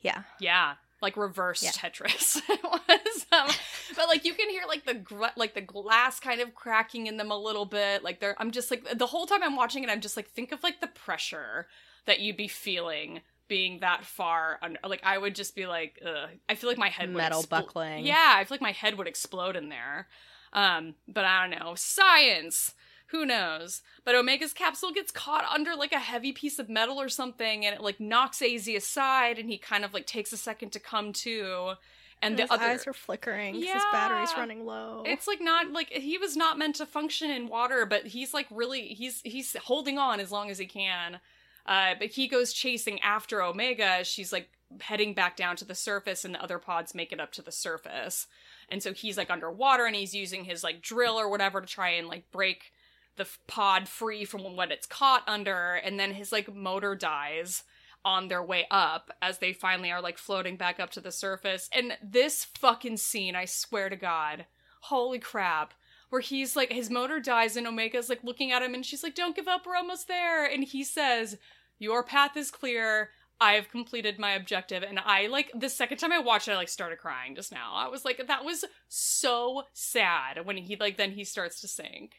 Yeah. 0.01 0.23
Yeah. 0.39 0.73
Like 1.01 1.17
reverse 1.17 1.63
Yeah. 1.63 1.71
Tetris. 1.71 2.41
it 2.49 2.63
was 2.63 3.25
um, 3.31 3.47
but 3.95 4.07
like 4.07 4.25
you 4.25 4.33
can 4.33 4.49
hear 4.49 4.63
like 4.67 4.85
the 4.85 4.93
gr- 4.95 5.25
like 5.35 5.53
the 5.55 5.61
glass 5.61 6.19
kind 6.19 6.41
of 6.41 6.53
cracking 6.53 7.07
in 7.07 7.17
them 7.17 7.31
a 7.31 7.37
little 7.37 7.65
bit. 7.65 8.03
Like 8.03 8.19
they're 8.19 8.35
I'm 8.39 8.51
just 8.51 8.69
like 8.69 8.97
the 8.97 9.07
whole 9.07 9.25
time 9.25 9.43
I'm 9.43 9.55
watching 9.55 9.83
it 9.83 9.89
I'm 9.89 10.01
just 10.01 10.17
like 10.17 10.29
think 10.29 10.51
of 10.51 10.61
like 10.61 10.81
the 10.81 10.87
pressure 10.87 11.67
that 12.05 12.19
you'd 12.19 12.37
be 12.37 12.47
feeling 12.49 13.21
being 13.47 13.79
that 13.79 14.05
far 14.05 14.60
under 14.62 14.79
like 14.88 15.01
I 15.03 15.17
would 15.17 15.36
just 15.36 15.55
be 15.55 15.65
like 15.67 15.99
ugh. 16.05 16.29
I 16.49 16.55
feel 16.55 16.69
like 16.69 16.77
my 16.77 16.89
head 16.89 17.10
would 17.10 17.17
Metal 17.17 17.43
expl- 17.43 17.49
buckling. 17.49 18.05
Yeah, 18.05 18.34
I 18.36 18.43
feel 18.43 18.55
like 18.55 18.62
my 18.62 18.71
head 18.71 18.97
would 18.97 19.08
explode 19.08 19.55
in 19.55 19.69
there. 19.69 20.08
Um 20.53 20.95
but 21.08 21.25
I 21.25 21.47
don't 21.47 21.60
know. 21.60 21.73
Science. 21.75 22.73
Who 23.10 23.23
knows? 23.25 23.81
But 24.03 24.15
Omega's 24.15 24.51
capsule 24.51 24.91
gets 24.91 25.12
caught 25.12 25.45
under 25.45 25.75
like 25.75 25.91
a 25.93 25.99
heavy 25.99 26.31
piece 26.34 26.58
of 26.60 26.69
metal 26.69 26.99
or 26.99 27.08
something 27.10 27.65
and 27.65 27.75
it 27.75 27.81
like 27.81 27.99
knocks 27.99 28.41
AZ 28.41 28.67
aside 28.67 29.38
and 29.38 29.49
he 29.49 29.58
kind 29.58 29.86
of 29.86 29.93
like 29.93 30.08
takes 30.08 30.34
a 30.34 30.38
second 30.38 30.71
to 30.71 30.79
come 30.79 31.13
to 31.13 31.73
and 32.21 32.39
his 32.39 32.47
the 32.49 32.53
other 32.53 32.65
eyes 32.65 32.88
are 32.88 32.93
flickering 32.93 33.53
'cause 33.55 33.63
his 33.73 33.84
battery's 33.91 34.34
running 34.38 34.65
low. 34.65 35.03
it's 35.05 35.27
like 35.27 35.39
not 35.41 35.71
like 35.71 35.89
he 35.91 36.17
was 36.17 36.36
not 36.36 36.58
meant 36.58 36.75
to 36.77 36.86
function 36.86 37.29
in 37.29 37.47
water, 37.47 37.86
but 37.86 38.08
he's 38.08 38.34
like 38.34 38.47
really 38.49 38.88
he's 38.88 39.21
he's 39.23 39.55
holding 39.65 39.99
on 39.99 40.19
as 40.19 40.31
long 40.31 40.49
as 40.49 40.58
he 40.58 40.65
can. 40.65 41.19
Uh, 41.65 41.95
but 41.97 42.10
he 42.10 42.28
goes 42.28 42.54
chasing 42.54 42.99
after 43.01 43.41
Omega. 43.41 44.04
She's 44.04 44.32
like 44.32 44.49
heading 44.82 45.13
back 45.13 45.36
down 45.36 45.56
to 45.58 45.65
the 45.65 45.75
surface, 45.75 46.25
and 46.25 46.36
the 46.36 46.43
other 46.43 46.60
pods 46.60 46.95
make 46.95 47.12
it 47.12 47.19
up 47.19 47.32
to 47.34 47.41
the 47.41 47.51
surface. 47.51 48.28
And 48.69 48.82
so 48.82 48.93
he's 48.93 49.17
like 49.17 49.30
underwater, 49.30 49.86
and 49.86 49.95
he's 49.95 50.15
using 50.15 50.45
his 50.45 50.63
like 50.63 50.82
drill 50.82 51.19
or 51.19 51.30
whatever 51.30 51.62
to 51.62 51.67
try 51.67 51.89
and 51.91 52.08
like 52.08 52.32
break 52.32 52.71
the 53.15 53.28
pod 53.47 53.88
free 53.88 54.25
from 54.25 54.56
what 54.56 54.71
it's 54.71 54.88
caught 54.88 55.23
under. 55.28 55.75
And 55.75 55.99
then 55.99 56.13
his 56.13 56.32
like 56.32 56.54
motor 56.54 56.95
dies 56.95 57.63
on 58.04 58.28
their 58.28 58.43
way 58.43 58.67
up 58.69 59.12
as 59.21 59.39
they 59.39 59.51
finally 59.51 59.91
are 59.91 60.01
like 60.01 60.17
floating 60.17 60.58
back 60.58 60.80
up 60.80 60.91
to 60.91 61.01
the 61.01 61.12
surface. 61.12 61.69
And 61.73 61.97
this 62.04 62.43
fucking 62.43 62.97
scene, 62.97 63.36
I 63.36 63.45
swear 63.45 63.89
to 63.89 63.95
God, 63.95 64.45
holy 64.82 65.19
crap. 65.19 65.73
Where 66.10 66.21
he's 66.21 66.56
like, 66.56 66.71
his 66.71 66.91
motor 66.91 67.19
dies 67.19 67.58
and 67.58 67.65
Omega's 67.65 68.10
like 68.10 68.23
looking 68.23 68.51
at 68.51 68.62
him 68.62 68.75
and 68.75 68.86
she's 68.86 69.01
like, 69.01 69.15
don't 69.15 69.36
give 69.36 69.47
up, 69.47 69.65
we're 69.65 69.75
almost 69.75 70.08
there. 70.08 70.45
And 70.45 70.63
he 70.63 70.84
says, 70.84 71.38
Your 71.79 72.03
path 72.03 72.35
is 72.38 72.51
clear. 72.51 73.09
I 73.41 73.53
have 73.53 73.69
completed 73.69 74.17
my 74.17 74.31
objective. 74.31 74.81
And 74.83 74.97
I 74.99 75.27
like, 75.27 75.51
the 75.53 75.69
second 75.69 75.97
time 75.97 76.11
I 76.13 76.19
watched 76.19 76.47
it, 76.47 76.51
I 76.51 76.55
like 76.55 76.69
started 76.69 76.99
crying 76.99 77.35
just 77.35 77.51
now. 77.51 77.73
I 77.73 77.88
was 77.89 78.05
like, 78.05 78.25
that 78.27 78.45
was 78.45 78.63
so 78.88 79.63
sad 79.73 80.45
when 80.45 80.55
he 80.57 80.75
like, 80.77 80.95
then 80.97 81.11
he 81.11 81.23
starts 81.25 81.59
to 81.61 81.67
sink. 81.67 82.13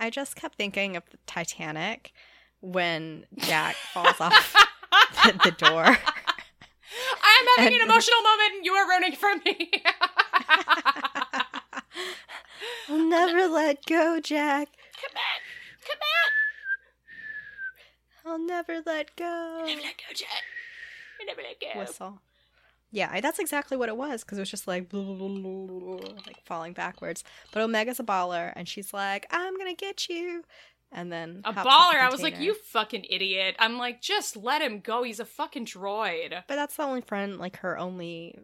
I 0.00 0.10
just 0.10 0.34
kept 0.36 0.56
thinking 0.56 0.96
of 0.96 1.04
the 1.10 1.18
Titanic 1.26 2.12
when 2.60 3.26
Jack 3.36 3.76
falls 3.76 4.20
off 4.20 4.54
the, 5.24 5.32
the 5.44 5.50
door. 5.52 5.84
I 7.24 7.38
am 7.40 7.46
having 7.56 7.74
And- 7.74 7.82
an 7.82 7.88
emotional 7.88 8.20
moment 8.22 8.52
and 8.56 8.64
you 8.64 8.72
are 8.74 8.88
running 8.88 9.12
from 9.14 9.40
me. 9.44 9.70
I'll 12.88 12.98
never 13.08 13.46
let 13.48 13.84
go, 13.86 14.18
Jack. 14.20 14.68
Come 15.00 15.16
on. 15.16 15.40
Come 15.86 15.98
I'll 18.24 18.38
never 18.38 18.80
let 18.84 19.14
go. 19.16 19.24
on. 19.24 19.66
Never 19.66 19.80
let 19.82 19.96
go, 19.98 20.14
Jet. 20.14 20.28
Never 21.26 21.42
let 21.42 21.60
go. 21.60 21.78
Whistle. 21.78 22.20
Yeah, 22.90 23.08
I- 23.12 23.20
that's 23.20 23.38
exactly 23.38 23.76
what 23.76 23.88
it 23.88 23.96
was 23.96 24.22
because 24.22 24.38
it 24.38 24.42
was 24.42 24.50
just 24.50 24.66
like 24.68 24.88
blah, 24.88 25.02
blah, 25.02 25.14
blah, 25.14 25.28
blah, 25.28 25.66
blah, 25.66 25.96
blah, 25.96 26.14
like 26.26 26.44
falling 26.44 26.72
backwards. 26.72 27.24
But 27.52 27.62
Omega's 27.62 28.00
a 28.00 28.04
baller, 28.04 28.52
and 28.54 28.68
she's 28.68 28.92
like, 28.92 29.26
"I'm 29.30 29.56
gonna 29.56 29.74
get 29.74 30.08
you," 30.08 30.44
and 30.90 31.10
then 31.12 31.40
A 31.44 31.52
hops 31.52 31.64
the 31.64 31.70
baller. 31.70 32.00
I 32.02 32.10
was 32.10 32.22
like, 32.22 32.38
you 32.38 32.54
fucking 32.54 33.06
idiot. 33.08 33.56
I'm 33.58 33.78
like, 33.78 34.02
just 34.02 34.36
let 34.36 34.60
him 34.62 34.80
go. 34.80 35.04
He's 35.04 35.20
a 35.20 35.24
fucking 35.24 35.66
droid. 35.66 36.30
But 36.46 36.56
that's 36.56 36.76
the 36.76 36.82
only 36.82 37.00
friend, 37.00 37.38
like 37.38 37.56
her 37.58 37.78
only 37.78 38.38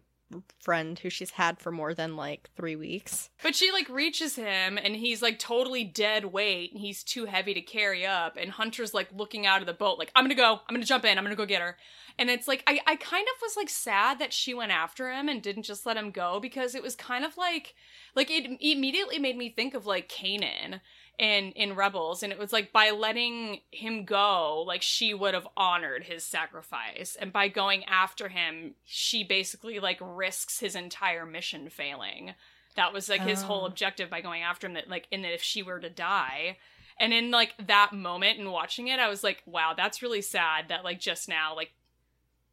friend 0.59 0.99
who 0.99 1.09
she's 1.09 1.31
had 1.31 1.59
for 1.59 1.71
more 1.71 1.93
than 1.93 2.15
like 2.15 2.49
three 2.55 2.75
weeks. 2.75 3.29
But 3.41 3.55
she 3.55 3.71
like 3.71 3.89
reaches 3.89 4.35
him 4.35 4.77
and 4.77 4.95
he's 4.95 5.21
like 5.21 5.39
totally 5.39 5.83
dead 5.83 6.25
weight 6.25 6.71
and 6.71 6.81
he's 6.81 7.03
too 7.03 7.25
heavy 7.25 7.53
to 7.53 7.61
carry 7.61 8.05
up. 8.05 8.37
And 8.37 8.51
Hunter's 8.51 8.93
like 8.93 9.09
looking 9.13 9.45
out 9.45 9.61
of 9.61 9.67
the 9.67 9.73
boat, 9.73 9.97
like, 9.97 10.11
I'm 10.15 10.23
gonna 10.23 10.35
go, 10.35 10.59
I'm 10.67 10.75
gonna 10.75 10.85
jump 10.85 11.05
in, 11.05 11.17
I'm 11.17 11.23
gonna 11.23 11.35
go 11.35 11.45
get 11.45 11.61
her. 11.61 11.77
And 12.17 12.29
it's 12.29 12.47
like, 12.47 12.63
I, 12.67 12.79
I 12.85 12.95
kind 12.97 13.27
of 13.27 13.41
was 13.41 13.55
like 13.55 13.69
sad 13.69 14.19
that 14.19 14.33
she 14.33 14.53
went 14.53 14.71
after 14.71 15.11
him 15.11 15.29
and 15.29 15.41
didn't 15.41 15.63
just 15.63 15.85
let 15.85 15.97
him 15.97 16.11
go 16.11 16.39
because 16.39 16.75
it 16.75 16.83
was 16.83 16.95
kind 16.95 17.23
of 17.23 17.37
like, 17.37 17.75
like 18.15 18.29
it 18.29 18.57
immediately 18.59 19.19
made 19.19 19.37
me 19.37 19.49
think 19.49 19.73
of 19.73 19.85
like 19.85 20.09
Kanan 20.09 20.81
in 21.19 21.51
in 21.51 21.75
Rebels, 21.75 22.23
and 22.23 22.31
it 22.31 22.39
was 22.39 22.53
like 22.53 22.71
by 22.71 22.91
letting 22.91 23.59
him 23.71 24.05
go, 24.05 24.63
like 24.65 24.81
she 24.81 25.13
would 25.13 25.33
have 25.33 25.47
honored 25.55 26.05
his 26.05 26.23
sacrifice, 26.23 27.17
and 27.19 27.33
by 27.33 27.49
going 27.49 27.83
after 27.85 28.29
him, 28.29 28.75
she 28.85 29.23
basically 29.23 29.79
like 29.79 29.97
risks 30.19 30.59
his 30.59 30.75
entire 30.75 31.25
mission 31.25 31.69
failing. 31.69 32.33
That 32.75 32.93
was 32.93 33.09
like 33.09 33.21
his 33.21 33.41
whole 33.41 33.63
Oh. 33.63 33.65
objective 33.65 34.09
by 34.09 34.21
going 34.21 34.43
after 34.43 34.67
him. 34.67 34.73
That 34.73 34.89
like, 34.89 35.07
in 35.11 35.21
that 35.23 35.33
if 35.33 35.41
she 35.41 35.63
were 35.63 35.79
to 35.79 35.89
die, 35.89 36.57
and 36.99 37.13
in 37.13 37.31
like 37.31 37.53
that 37.67 37.93
moment 37.93 38.39
and 38.39 38.51
watching 38.51 38.87
it, 38.87 38.99
I 38.99 39.09
was 39.09 39.23
like, 39.23 39.41
wow, 39.45 39.73
that's 39.75 40.01
really 40.01 40.21
sad. 40.21 40.67
That 40.69 40.83
like 40.83 40.99
just 40.99 41.27
now, 41.29 41.55
like 41.55 41.71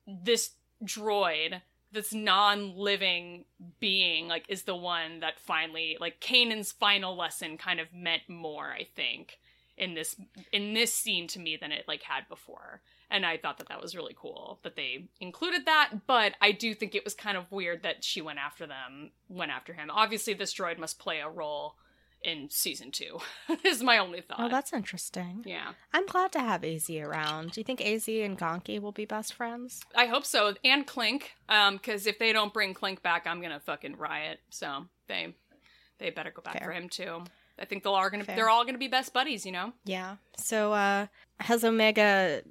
this 0.07 0.53
droid 0.85 1.61
this 1.93 2.13
non-living 2.13 3.45
being 3.81 4.29
like 4.29 4.45
is 4.49 4.65
the 4.65 4.77
one 4.77 5.21
that 5.21 5.39
finally 5.39 5.97
like 6.01 6.21
Kanan's 6.21 6.73
final 6.73 7.17
lesson 7.17 7.57
kind 7.57 7.81
of 7.81 7.87
meant 7.95 8.29
more 8.29 8.73
I 8.73 8.87
think 8.95 9.39
in 9.79 9.95
this 9.95 10.17
in 10.53 10.75
this 10.75 10.93
scene 10.93 11.27
to 11.29 11.39
me 11.39 11.57
than 11.57 11.73
it 11.73 11.85
like 11.89 12.03
had 12.03 12.29
before 12.29 12.83
and 13.11 13.25
I 13.25 13.37
thought 13.37 13.59
that 13.59 13.69
that 13.69 13.81
was 13.81 13.95
really 13.95 14.17
cool 14.19 14.59
that 14.63 14.77
they 14.77 15.09
included 15.21 15.67
that 15.67 15.91
but 16.07 16.35
I 16.41 16.53
do 16.53 16.75
think 16.75 16.95
it 16.95 17.05
was 17.05 17.15
kind 17.15 17.37
of 17.37 17.51
weird 17.53 17.83
that 17.83 18.03
she 18.05 18.21
went 18.21 18.39
after 18.39 18.67
them 18.67 19.11
went 19.29 19.51
after 19.53 19.73
him 19.73 19.91
obviously 19.91 20.35
this 20.35 20.55
droid 20.55 20.79
must 20.79 20.99
play 20.99 21.21
a 21.21 21.29
role 21.29 21.77
in 22.23 22.49
season 22.51 22.91
2 22.91 23.19
is 23.65 23.83
my 23.83 23.99
only 23.99 24.21
thought 24.21 24.41
Oh, 24.41 24.49
that's 24.49 24.73
interesting. 24.73 25.43
yeah 25.47 25.73
I'm 25.93 26.07
glad 26.07 26.33
to 26.33 26.41
have 26.41 26.65
AZ 26.65 26.89
around. 26.91 27.53
Do 27.53 27.61
you 27.61 27.65
think 27.65 27.81
AZ 27.81 28.09
and 28.09 28.39
Gonky 28.39 28.81
will 28.81 28.93
be 28.93 29.05
best 29.05 29.35
friends? 29.35 29.83
I 29.95 30.07
hope 30.07 30.25
so. 30.27 30.55
And 30.65 30.87
Clink, 30.87 31.33
um, 31.49 31.77
because 31.77 32.07
if 32.07 32.19
they 32.19 32.33
don't 32.33 32.53
bring 32.53 32.75
Clink 32.75 33.03
back, 33.03 33.27
I'm 33.27 33.41
gonna 33.41 33.61
fucking 33.61 33.97
riot. 33.97 34.41
So 34.51 34.87
they 35.09 35.35
they 35.99 36.11
better 36.11 36.31
go 36.31 36.43
back 36.43 36.59
Fair. 36.59 36.67
for 36.69 36.73
him 36.73 36.89
too. 36.89 37.23
I 37.59 37.65
think 37.65 37.83
they're 37.83 37.93
all 37.93 38.11
gonna 38.11 38.25
Fair. 38.25 38.35
they're 38.37 38.49
all 38.51 38.65
gonna 38.65 38.77
be 38.79 38.89
best 38.89 39.13
buddies, 39.15 39.47
you 39.47 39.53
know. 39.53 39.73
Yeah. 39.85 40.17
So, 40.37 40.73
uh, 40.73 41.07
has 41.41 41.65
Omega 41.65 42.43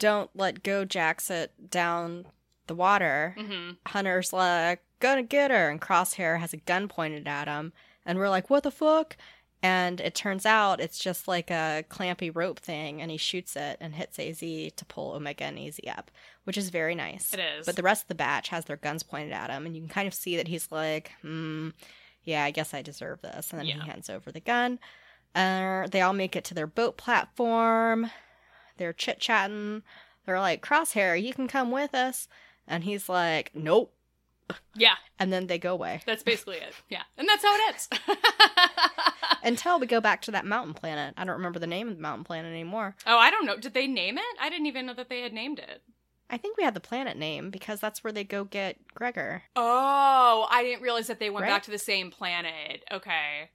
don't 0.00 0.30
let 0.34 0.64
go 0.64 0.84
jacks 0.84 1.30
it 1.30 1.70
down 1.70 2.26
the 2.66 2.74
water? 2.74 3.36
Mm-hmm. 3.38 3.70
Hunter's 3.86 4.32
like, 4.32 4.82
gonna 4.98 5.22
get 5.22 5.52
her, 5.52 5.70
and 5.70 5.80
Crosshair 5.80 6.40
has 6.40 6.52
a 6.52 6.56
gun 6.58 6.88
pointed 6.88 7.28
at 7.28 7.46
him, 7.46 7.72
and 8.04 8.18
we're 8.18 8.28
like, 8.28 8.50
what 8.50 8.64
the 8.64 8.70
fuck? 8.72 9.16
And 9.62 10.00
it 10.00 10.14
turns 10.14 10.46
out 10.46 10.80
it's 10.80 10.98
just 10.98 11.28
like 11.28 11.50
a 11.50 11.84
clampy 11.90 12.30
rope 12.34 12.58
thing, 12.58 13.00
and 13.02 13.10
he 13.10 13.16
shoots 13.18 13.56
it 13.56 13.76
and 13.80 13.94
hits 13.94 14.18
AZ 14.18 14.40
to 14.40 14.84
pull 14.88 15.12
Omega 15.12 15.44
and 15.44 15.58
AZ 15.58 15.78
up, 15.96 16.10
which 16.44 16.56
is 16.56 16.70
very 16.70 16.94
nice. 16.94 17.32
It 17.34 17.40
is. 17.40 17.66
But 17.66 17.76
the 17.76 17.82
rest 17.82 18.04
of 18.04 18.08
the 18.08 18.14
batch 18.14 18.48
has 18.48 18.64
their 18.64 18.76
guns 18.78 19.02
pointed 19.02 19.32
at 19.32 19.50
him, 19.50 19.66
and 19.66 19.76
you 19.76 19.82
can 19.82 19.90
kind 19.90 20.08
of 20.08 20.14
see 20.14 20.36
that 20.38 20.48
he's 20.48 20.72
like, 20.72 21.12
hmm, 21.22 21.68
yeah, 22.24 22.42
I 22.44 22.50
guess 22.50 22.72
I 22.74 22.80
deserve 22.82 23.20
this. 23.22 23.50
And 23.50 23.60
then 23.60 23.66
Yeah. 23.66 23.82
he 23.84 23.90
hands 23.90 24.08
over 24.10 24.32
the 24.32 24.40
gun. 24.40 24.78
Uh, 25.34 25.86
they 25.88 26.00
all 26.00 26.12
make 26.14 26.36
it 26.36 26.44
to 26.44 26.54
their 26.54 26.66
boat 26.66 26.96
platform. 26.96 28.10
They're 28.76 28.92
chit 28.92 29.20
chatting. 29.20 29.82
They're 30.26 30.40
like, 30.40 30.62
Crosshair, 30.62 31.20
you 31.20 31.32
can 31.34 31.48
come 31.48 31.70
with 31.70 31.94
us. 31.94 32.28
And 32.66 32.84
he's 32.84 33.08
like, 33.08 33.50
nope. 33.54 33.92
Yeah, 34.74 34.94
and 35.20 35.32
then 35.32 35.46
they 35.46 35.58
go 35.58 35.72
away 35.74 36.02
that's 36.06 36.24
basically 36.24 36.56
it. 36.56 36.74
Yeah, 36.88 37.02
and 37.16 37.28
that's 37.28 37.44
how 37.44 37.54
it 37.54 37.60
ends. 37.68 37.88
until 39.44 39.78
we 39.78 39.86
go 39.86 40.00
back 40.00 40.22
to 40.22 40.32
that 40.32 40.44
mountain 40.44 40.74
planet. 40.74 41.14
I 41.16 41.24
don't 41.24 41.36
remember 41.36 41.58
the 41.60 41.68
name 41.68 41.88
of 41.88 41.94
the 41.96 42.02
mountain 42.02 42.24
planet 42.24 42.50
anymore. 42.50 42.96
oh, 43.06 43.16
I 43.16 43.30
don't 43.30 43.46
know. 43.46 43.56
Did 43.56 43.74
they 43.74 43.86
name 43.86 44.18
it? 44.18 44.24
I 44.40 44.48
didn't 44.50 44.66
even 44.66 44.86
know 44.86 44.94
that 44.94 45.08
they 45.08 45.20
had 45.20 45.32
named 45.32 45.60
it. 45.60 45.82
I 46.28 46.36
think 46.36 46.56
we 46.56 46.64
had 46.64 46.74
the 46.74 46.80
planet 46.80 47.16
name 47.16 47.50
because 47.50 47.80
that's 47.80 48.04
where 48.04 48.12
they 48.12 48.24
go 48.24 48.44
get 48.44 48.76
Gregor. 48.94 49.42
Oh, 49.56 50.46
I 50.50 50.62
didn't 50.62 50.82
realize 50.82 51.06
that 51.08 51.18
they 51.20 51.30
went 51.30 51.44
Right? 51.44 51.50
back 51.50 51.62
to 51.64 51.70
the 51.70 51.78
same 51.78 52.10
planet. 52.10 52.84
Okay. 52.92 53.50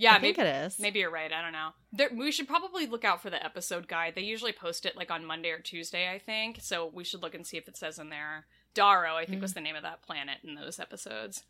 Yeah, 0.00 0.14
I 0.14 0.20
think 0.20 0.38
maybe, 0.38 0.48
it 0.48 0.66
is. 0.66 0.78
maybe 0.78 1.00
you're 1.00 1.10
right. 1.10 1.32
I 1.32 1.42
don't 1.42 1.52
know. 1.52 1.70
There, 1.92 2.08
we 2.14 2.30
should 2.30 2.46
probably 2.46 2.86
look 2.86 3.04
out 3.04 3.20
for 3.20 3.30
the 3.30 3.44
episode 3.44 3.88
guide. 3.88 4.14
They 4.14 4.22
usually 4.22 4.52
post 4.52 4.86
it 4.86 4.96
like 4.96 5.10
on 5.10 5.26
Monday 5.26 5.50
or 5.50 5.58
Tuesday, 5.58 6.08
I 6.08 6.18
think. 6.18 6.58
So 6.62 6.88
we 6.94 7.02
should 7.02 7.20
look 7.20 7.34
and 7.34 7.44
see 7.44 7.56
if 7.56 7.66
it 7.66 7.76
says 7.76 7.98
in 7.98 8.08
there. 8.08 8.46
Daro, 8.76 9.14
I 9.14 9.24
think, 9.24 9.42
was 9.42 9.54
the 9.54 9.60
name 9.60 9.74
of 9.74 9.82
that 9.82 10.02
planet 10.02 10.38
in 10.44 10.54
those 10.54 10.78
episodes. 10.78 11.42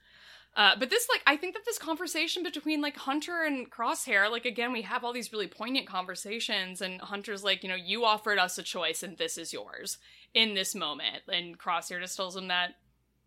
Uh, 0.56 0.72
but 0.78 0.88
this, 0.88 1.06
like, 1.10 1.22
I 1.26 1.36
think 1.36 1.54
that 1.54 1.66
this 1.66 1.78
conversation 1.78 2.42
between 2.42 2.80
like 2.80 2.96
Hunter 2.96 3.42
and 3.42 3.70
Crosshair, 3.70 4.30
like, 4.30 4.46
again, 4.46 4.72
we 4.72 4.82
have 4.82 5.04
all 5.04 5.12
these 5.12 5.30
really 5.30 5.46
poignant 5.46 5.86
conversations, 5.86 6.80
and 6.80 7.02
Hunter's 7.02 7.44
like, 7.44 7.62
you 7.62 7.68
know, 7.68 7.74
you 7.74 8.04
offered 8.04 8.38
us 8.38 8.56
a 8.56 8.62
choice, 8.62 9.02
and 9.02 9.18
this 9.18 9.36
is 9.36 9.52
yours 9.52 9.98
in 10.32 10.54
this 10.54 10.74
moment, 10.74 11.22
and 11.30 11.58
Crosshair 11.58 12.00
just 12.00 12.16
tells 12.16 12.36
him 12.36 12.48
that 12.48 12.76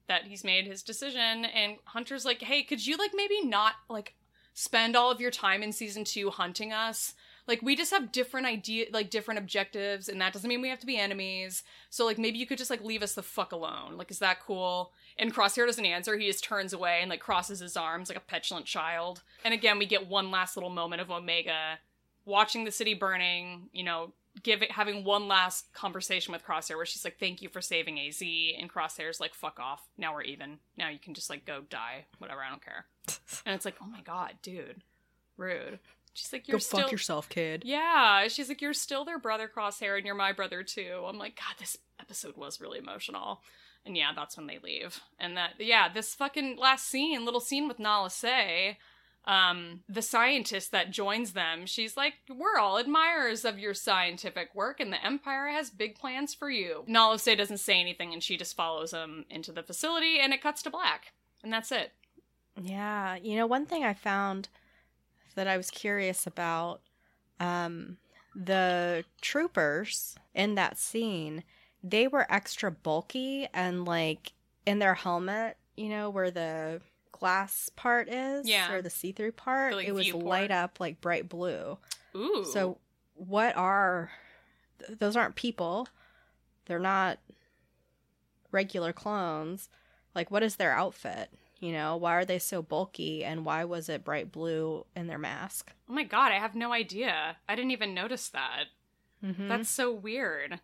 that 0.07 0.23
he's 0.25 0.43
made 0.43 0.65
his 0.65 0.81
decision, 0.81 1.45
and 1.45 1.77
Hunter's 1.85 2.25
like, 2.25 2.41
hey, 2.41 2.63
could 2.63 2.85
you 2.85 2.97
like 2.97 3.11
maybe 3.13 3.45
not 3.45 3.75
like 3.87 4.15
spend 4.53 4.95
all 4.95 5.11
of 5.11 5.21
your 5.21 5.31
time 5.31 5.63
in 5.63 5.71
season 5.71 6.03
two 6.03 6.29
hunting 6.29 6.71
us? 6.71 7.13
Like 7.47 7.61
we 7.61 7.75
just 7.75 7.91
have 7.91 8.11
different 8.11 8.47
idea, 8.47 8.85
like 8.91 9.09
different 9.09 9.39
objectives, 9.39 10.07
and 10.07 10.21
that 10.21 10.33
doesn't 10.33 10.47
mean 10.47 10.61
we 10.61 10.69
have 10.69 10.79
to 10.79 10.85
be 10.85 10.97
enemies. 10.97 11.63
So 11.89 12.05
like 12.05 12.17
maybe 12.17 12.37
you 12.37 12.45
could 12.45 12.57
just 12.57 12.69
like 12.69 12.83
leave 12.83 13.03
us 13.03 13.13
the 13.13 13.23
fuck 13.23 13.51
alone. 13.51 13.97
Like 13.97 14.11
is 14.11 14.19
that 14.19 14.41
cool? 14.41 14.91
And 15.17 15.33
Crosshair 15.33 15.65
doesn't 15.65 15.85
answer. 15.85 16.17
He 16.17 16.27
just 16.27 16.43
turns 16.43 16.73
away 16.73 16.99
and 17.01 17.09
like 17.09 17.19
crosses 17.19 17.59
his 17.59 17.75
arms 17.75 18.09
like 18.09 18.17
a 18.17 18.21
petulant 18.21 18.65
child. 18.65 19.23
And 19.43 19.53
again, 19.53 19.79
we 19.79 19.85
get 19.85 20.07
one 20.07 20.31
last 20.31 20.55
little 20.55 20.69
moment 20.69 21.01
of 21.01 21.11
Omega 21.11 21.79
watching 22.25 22.63
the 22.63 22.71
city 22.71 22.93
burning. 22.93 23.69
You 23.73 23.83
know, 23.83 24.13
giving 24.43 24.69
having 24.69 25.03
one 25.03 25.27
last 25.27 25.73
conversation 25.73 26.31
with 26.31 26.45
Crosshair 26.45 26.75
where 26.75 26.85
she's 26.85 27.03
like, 27.03 27.19
"Thank 27.19 27.41
you 27.41 27.49
for 27.49 27.61
saving 27.61 27.99
AZ," 27.99 28.21
and 28.21 28.71
Crosshair's 28.71 29.19
like, 29.19 29.33
"Fuck 29.33 29.59
off. 29.59 29.89
Now 29.97 30.13
we're 30.13 30.21
even. 30.23 30.59
Now 30.77 30.89
you 30.89 30.99
can 30.99 31.13
just 31.13 31.29
like 31.29 31.45
go 31.45 31.61
die. 31.69 32.05
Whatever. 32.19 32.41
I 32.43 32.49
don't 32.49 32.63
care." 32.63 32.85
and 33.45 33.55
it's 33.55 33.65
like, 33.65 33.75
"Oh 33.81 33.87
my 33.87 34.01
god, 34.01 34.33
dude, 34.41 34.83
rude." 35.37 35.79
She's 36.13 36.33
like, 36.33 36.47
"You're 36.47 36.55
go 36.55 36.59
still." 36.59 36.81
fuck 36.81 36.91
yourself, 36.91 37.29
kid. 37.29 37.63
Yeah, 37.65 38.27
she's 38.27 38.49
like, 38.49 38.61
You're 38.61 38.73
still 38.73 39.05
their 39.05 39.19
brother, 39.19 39.49
Crosshair, 39.53 39.97
and 39.97 40.05
you're 40.05 40.15
my 40.15 40.33
brother 40.33 40.63
too. 40.63 41.03
I'm 41.05 41.17
like, 41.17 41.37
God, 41.37 41.55
this 41.59 41.77
episode 41.99 42.35
was 42.35 42.59
really 42.59 42.79
emotional. 42.79 43.41
And 43.85 43.97
yeah, 43.97 44.11
that's 44.15 44.37
when 44.37 44.47
they 44.47 44.59
leave. 44.59 44.99
And 45.19 45.37
that, 45.37 45.53
yeah, 45.57 45.91
this 45.91 46.13
fucking 46.13 46.57
last 46.57 46.87
scene, 46.87 47.25
little 47.25 47.39
scene 47.39 47.67
with 47.67 47.79
Nala 47.79 48.11
Se, 48.11 48.77
um, 49.25 49.81
the 49.89 50.01
scientist 50.01 50.71
that 50.71 50.91
joins 50.91 51.33
them, 51.33 51.65
she's 51.65 51.95
like, 51.95 52.15
We're 52.29 52.59
all 52.59 52.77
admirers 52.77 53.45
of 53.45 53.57
your 53.57 53.73
scientific 53.73 54.53
work, 54.53 54.79
and 54.79 54.91
the 54.91 55.03
Empire 55.03 55.47
has 55.47 55.69
big 55.69 55.95
plans 55.95 56.33
for 56.33 56.49
you. 56.49 56.83
Nala 56.87 57.19
Se 57.19 57.35
doesn't 57.35 57.59
say 57.59 57.79
anything, 57.79 58.13
and 58.13 58.21
she 58.21 58.35
just 58.35 58.55
follows 58.55 58.91
him 58.91 59.25
into 59.29 59.51
the 59.51 59.63
facility, 59.63 60.19
and 60.19 60.33
it 60.33 60.43
cuts 60.43 60.61
to 60.63 60.69
black. 60.69 61.13
And 61.43 61.53
that's 61.53 61.71
it. 61.71 61.93
Yeah, 62.59 63.15
you 63.15 63.35
know, 63.35 63.45
one 63.47 63.65
thing 63.65 63.83
I 63.83 63.93
found 63.93 64.49
that 65.35 65.47
I 65.47 65.57
was 65.57 65.69
curious 65.69 66.25
about 66.27 66.81
um 67.39 67.97
the 68.35 69.03
troopers 69.21 70.15
in 70.33 70.55
that 70.55 70.77
scene, 70.77 71.43
they 71.83 72.07
were 72.07 72.31
extra 72.31 72.71
bulky 72.71 73.47
and 73.53 73.83
like 73.85 74.33
in 74.65 74.79
their 74.79 74.93
helmet, 74.95 75.57
you 75.75 75.89
know, 75.89 76.09
where 76.09 76.31
the 76.31 76.81
glass 77.11 77.69
part 77.75 78.07
is 78.09 78.47
Yeah. 78.47 78.71
or 78.71 78.81
the 78.81 78.89
see-through 78.89 79.33
part, 79.33 79.71
The, 79.71 79.77
like, 79.77 79.87
it 79.87 79.91
was 79.93 80.13
light 80.13 80.49
up 80.51 80.79
like 80.79 81.01
bright 81.01 81.27
blue. 81.29 81.77
Ooh. 82.15 82.45
So 82.51 82.77
what 83.15 83.55
are 83.57 84.11
th- 84.85 84.97
those 84.99 85.15
aren't 85.15 85.35
people. 85.35 85.87
They're 86.65 86.79
not 86.79 87.19
regular 88.51 88.93
clones. 88.93 89.69
Like 90.15 90.31
what 90.31 90.43
is 90.43 90.55
their 90.57 90.71
outfit? 90.73 91.29
You 91.61 91.71
know, 91.71 91.95
why 91.95 92.15
are 92.15 92.25
they 92.25 92.39
so 92.39 92.61
bulky 92.61 93.23
and 93.23 93.45
why 93.45 93.63
was 93.65 93.87
it 93.87 94.03
bright 94.03 94.31
blue 94.31 94.85
in 94.95 95.07
their 95.07 95.17
mask? 95.19 95.71
oh 95.89 95.93
my 95.93 96.03
god, 96.03 96.31
I 96.33 96.39
have 96.39 96.55
no 96.55 96.73
idea. 96.73 97.37
I 97.47 97.55
didn't 97.55 97.71
even 97.71 97.93
notice 97.93 98.27
that. 98.29 98.65
Mm-hmm. 99.23 99.47
That's 99.47 99.69
so 99.69 99.93
weird. 99.93 100.59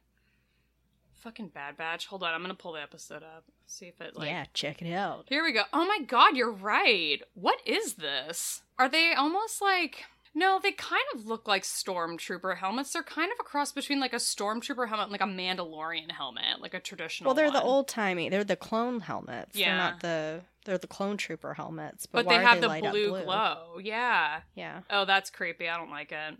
Fucking 1.22 1.50
Bad 1.50 1.78
Batch. 1.78 2.08
Hold 2.08 2.24
on, 2.24 2.34
I'm 2.34 2.42
gonna 2.42 2.54
pull 2.54 2.74
the 2.74 2.82
episode 2.82 3.24
up. 3.24 3.44
See 3.66 3.88
if 3.88 4.00
it 4.02 4.16
like 4.16 4.28
yeah, 4.30 4.46
check 4.54 4.82
it 4.82 4.92
out. 4.94 5.26
Here 5.30 5.44
we 5.44 5.52
go. 5.52 5.64
Oh 5.74 5.86
my 5.86 6.00
god, 6.06 6.36
you're 6.38 6.52
right. 6.52 7.22
What 7.34 7.60
is 7.66 7.96
this? 7.96 8.62
Are 8.80 8.88
they 8.90 9.14
almost 9.14 9.62
like 9.62 10.06
no, 10.34 10.60
they 10.62 10.72
kind 10.72 11.02
of 11.16 11.26
look 11.26 11.48
like 11.48 11.64
stormtrooper 11.64 12.58
helmets. 12.58 12.94
They're 12.94 13.02
kind 13.02 13.32
of 13.32 13.38
a 13.40 13.44
cross 13.44 13.72
between 13.72 14.00
like 14.00 14.14
a 14.14 14.18
stormtrooper 14.18 14.88
helmet 14.88 15.06
and 15.06 15.12
like 15.12 15.22
a 15.22 15.26
Mandalorian 15.26 16.12
helmet, 16.12 16.62
like 16.62 16.76
a 16.76 16.80
traditional 16.80 17.28
Well, 17.30 17.36
they're 17.36 17.50
the 17.52 17.62
old 17.62 17.88
timey. 17.88 18.30
They're 18.30 18.44
the 18.44 18.56
clone 18.56 19.00
helmets. 19.02 19.56
They're 19.56 19.68
Yeah. 19.68 19.78
not 19.78 20.00
the. 20.02 20.42
They're 20.68 20.78
the 20.78 20.86
clone 20.86 21.18
trooper 21.18 21.56
helmets. 21.56 22.06
But, 22.06 22.26
but 22.26 22.30
they 22.30 22.44
have 22.44 22.62
the 22.62 22.68
light 22.68 22.86
up 22.86 22.92
blue, 22.92 23.10
glow. 23.24 23.80
Yeah. 23.82 24.42
Yeah, 24.54 24.82
Oh, 24.92 25.06
that's 25.06 25.32
creepy. 25.32 25.68
I 25.68 25.78
don't 25.78 25.90
like 25.90 26.12
it. 26.12 26.36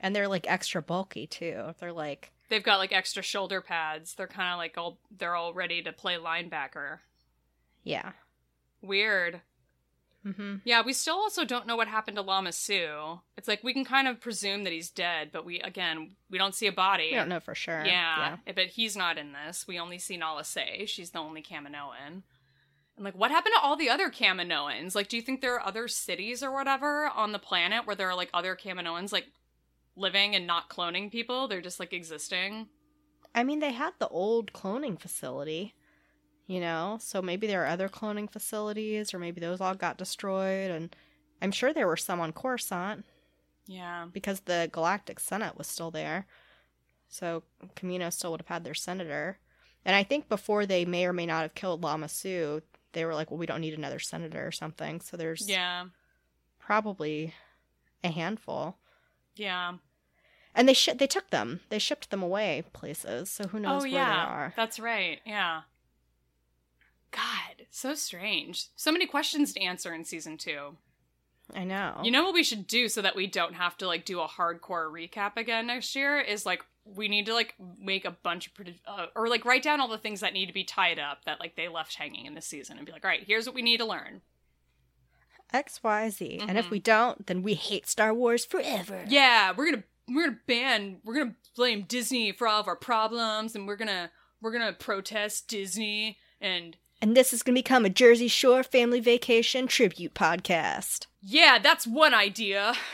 and 0.00 0.14
they're 0.14 0.28
like 0.28 0.46
extra 0.50 0.82
bulky 0.82 1.26
too. 1.26 1.74
They're 1.80 1.92
like 1.92 2.32
They've 2.48 2.62
got 2.62 2.78
like 2.78 2.92
extra 2.92 3.22
shoulder 3.22 3.60
pads. 3.60 4.14
They're 4.14 4.26
kind 4.28 4.52
of 4.52 4.58
like 4.58 4.76
all 4.76 4.98
they're 5.16 5.34
all 5.34 5.54
ready 5.54 5.82
to 5.82 5.92
play 5.92 6.16
linebacker. 6.16 6.98
yeah. 7.82 8.12
Weird. 8.82 9.40
Mm-hmm. 10.24 10.56
Yeah, 10.64 10.82
we 10.84 10.92
still 10.92 11.14
also 11.14 11.44
don't 11.44 11.66
know 11.68 11.76
what 11.76 11.86
happened 11.86 12.16
to 12.16 12.22
Lama 12.22 12.50
Su. 12.52 13.20
It's 13.36 13.46
like 13.46 13.62
we 13.62 13.72
can 13.72 13.84
kind 13.84 14.08
of 14.08 14.20
presume 14.20 14.64
that 14.64 14.72
he's 14.72 14.90
dead, 14.90 15.30
but 15.32 15.44
we 15.44 15.60
again 15.60 16.16
we 16.30 16.36
don't 16.36 16.54
see 16.54 16.66
a 16.66 16.72
body. 16.72 17.10
We 17.12 17.16
don't 17.16 17.28
know 17.28 17.38
for 17.40 17.54
sure. 17.54 17.84
Yeah, 17.86 18.36
but 18.46 18.66
he's 18.66 18.96
not 18.96 19.18
in 19.18 19.32
this. 19.32 19.66
We 19.68 19.78
only 19.78 19.98
see 19.98 20.16
Nala 20.16 20.42
Se. 20.44 20.86
She's 20.86 21.10
the 21.10 21.20
only 21.20 21.42
Kaminoan. 21.42 22.22
And 22.96 23.04
like, 23.04 23.14
what 23.14 23.30
happened 23.30 23.54
to 23.56 23.62
all 23.62 23.76
the 23.76 23.90
other 23.90 24.10
Kaminoans? 24.10 24.94
Like, 24.94 25.08
do 25.08 25.16
you 25.16 25.22
think 25.22 25.40
there 25.40 25.54
are 25.54 25.66
other 25.66 25.86
cities 25.88 26.42
or 26.42 26.50
whatever 26.50 27.08
on 27.08 27.32
the 27.32 27.38
planet 27.38 27.86
where 27.86 27.96
there 27.96 28.08
are 28.08 28.16
like 28.16 28.30
other 28.32 28.56
Kaminoans 28.56 29.12
like 29.12 29.26
living 29.96 30.34
and 30.34 30.46
not 30.46 30.70
cloning 30.70 31.10
people? 31.12 31.46
They're 31.46 31.60
just 31.60 31.78
like 31.80 31.92
existing. 31.92 32.68
I 33.34 33.44
mean, 33.44 33.58
they 33.60 33.72
had 33.72 33.92
the 33.98 34.08
old 34.08 34.54
cloning 34.54 34.98
facility, 34.98 35.74
you 36.46 36.58
know, 36.58 36.96
so 37.00 37.20
maybe 37.20 37.46
there 37.46 37.62
are 37.64 37.68
other 37.68 37.88
cloning 37.90 38.32
facilities, 38.32 39.12
or 39.12 39.18
maybe 39.18 39.42
those 39.42 39.60
all 39.60 39.74
got 39.74 39.98
destroyed. 39.98 40.70
And 40.70 40.96
I'm 41.42 41.52
sure 41.52 41.74
there 41.74 41.86
were 41.86 41.98
some 41.98 42.18
on 42.18 42.32
Coruscant 42.32 43.04
Yeah. 43.66 44.06
because 44.10 44.40
the 44.40 44.70
Galactic 44.72 45.20
Senate 45.20 45.58
was 45.58 45.66
still 45.66 45.90
there. 45.90 46.26
So 47.08 47.42
Kamino 47.74 48.10
still 48.10 48.30
would 48.30 48.40
have 48.40 48.48
had 48.48 48.64
their 48.64 48.72
senator. 48.74 49.38
And 49.84 49.94
I 49.94 50.02
think 50.02 50.30
before 50.30 50.64
they 50.64 50.86
may 50.86 51.04
or 51.04 51.12
may 51.12 51.26
not 51.26 51.42
have 51.42 51.54
killed 51.54 51.82
Lama 51.84 52.08
Su, 52.08 52.62
they 52.96 53.04
were 53.04 53.14
like, 53.14 53.30
well, 53.30 53.36
we 53.38 53.44
don't 53.46 53.60
need 53.60 53.74
another 53.74 53.98
senator 53.98 54.46
or 54.46 54.50
something. 54.50 55.00
So 55.02 55.18
there's 55.18 55.46
Yeah. 55.46 55.84
probably 56.58 57.34
a 58.02 58.08
handful. 58.10 58.78
Yeah. 59.36 59.74
And 60.54 60.66
they 60.66 60.72
sh- 60.72 60.88
they 60.96 61.06
took 61.06 61.28
them. 61.28 61.60
They 61.68 61.78
shipped 61.78 62.08
them 62.10 62.22
away 62.22 62.64
places. 62.72 63.30
So 63.30 63.48
who 63.48 63.60
knows 63.60 63.82
oh 63.82 63.84
where 63.84 63.92
yeah. 63.92 64.06
they 64.24 64.30
are. 64.32 64.54
That's 64.56 64.80
right. 64.80 65.20
Yeah. 65.26 65.62
God, 67.10 67.66
so 67.70 67.94
strange. 67.94 68.68
So 68.76 68.90
many 68.90 69.06
questions 69.06 69.52
to 69.52 69.60
answer 69.60 69.92
in 69.92 70.04
season 70.04 70.38
two. 70.38 70.76
I 71.54 71.64
know. 71.64 72.00
You 72.02 72.10
know 72.10 72.24
what 72.24 72.34
we 72.34 72.42
should 72.42 72.66
do 72.66 72.88
so 72.88 73.02
that 73.02 73.14
we 73.14 73.26
don't 73.26 73.54
have 73.54 73.76
to 73.78 73.86
like 73.86 74.04
do 74.06 74.20
a 74.20 74.26
hardcore 74.26 74.90
recap 74.90 75.36
again 75.36 75.66
next 75.66 75.94
year 75.94 76.18
is 76.18 76.44
like 76.46 76.64
we 76.94 77.08
need 77.08 77.26
to 77.26 77.34
like 77.34 77.54
make 77.80 78.04
a 78.04 78.10
bunch 78.12 78.46
of 78.46 78.52
uh, 78.86 79.06
or 79.16 79.28
like 79.28 79.44
write 79.44 79.62
down 79.62 79.80
all 79.80 79.88
the 79.88 79.98
things 79.98 80.20
that 80.20 80.32
need 80.32 80.46
to 80.46 80.52
be 80.52 80.64
tied 80.64 80.98
up 80.98 81.24
that 81.24 81.40
like 81.40 81.56
they 81.56 81.68
left 81.68 81.94
hanging 81.96 82.26
in 82.26 82.34
this 82.34 82.46
season 82.46 82.76
and 82.76 82.86
be 82.86 82.92
like, 82.92 83.04
all 83.04 83.10
right, 83.10 83.24
here's 83.26 83.46
what 83.46 83.54
we 83.54 83.62
need 83.62 83.78
to 83.78 83.84
learn. 83.86 84.20
X, 85.52 85.80
Y, 85.82 86.10
Z. 86.10 86.40
And 86.46 86.58
if 86.58 86.66
Mhm. 86.66 86.70
we 86.70 86.78
don't, 86.80 87.26
then 87.26 87.42
we 87.42 87.54
hate 87.54 87.88
Star 87.88 88.12
Wars 88.14 88.44
forever. 88.44 89.04
Yeah, 89.08 89.52
we're 89.56 89.70
gonna 89.70 89.84
we're 90.08 90.26
gonna 90.26 90.38
ban 90.46 91.00
we're 91.04 91.14
gonna 91.14 91.34
blame 91.56 91.82
Disney 91.82 92.32
for 92.32 92.46
all 92.48 92.60
of 92.60 92.68
our 92.68 92.76
problems 92.76 93.54
and 93.54 93.66
we're 93.66 93.76
gonna 93.76 94.10
we're 94.40 94.52
gonna 94.52 94.72
protest 94.72 95.48
Disney 95.48 96.18
and 96.40 96.76
And 97.02 97.16
this 97.16 97.32
is 97.32 97.42
to 97.44 97.52
become 97.52 97.84
a 97.84 97.90
Jersey 97.90 98.28
Shore 98.28 98.62
family 98.62 99.00
vacation 99.00 99.66
tribute 99.66 100.14
podcast. 100.14 101.06
yeah, 101.20 101.58
that's 101.58 101.86
one 101.86 102.14
idea. 102.14 102.74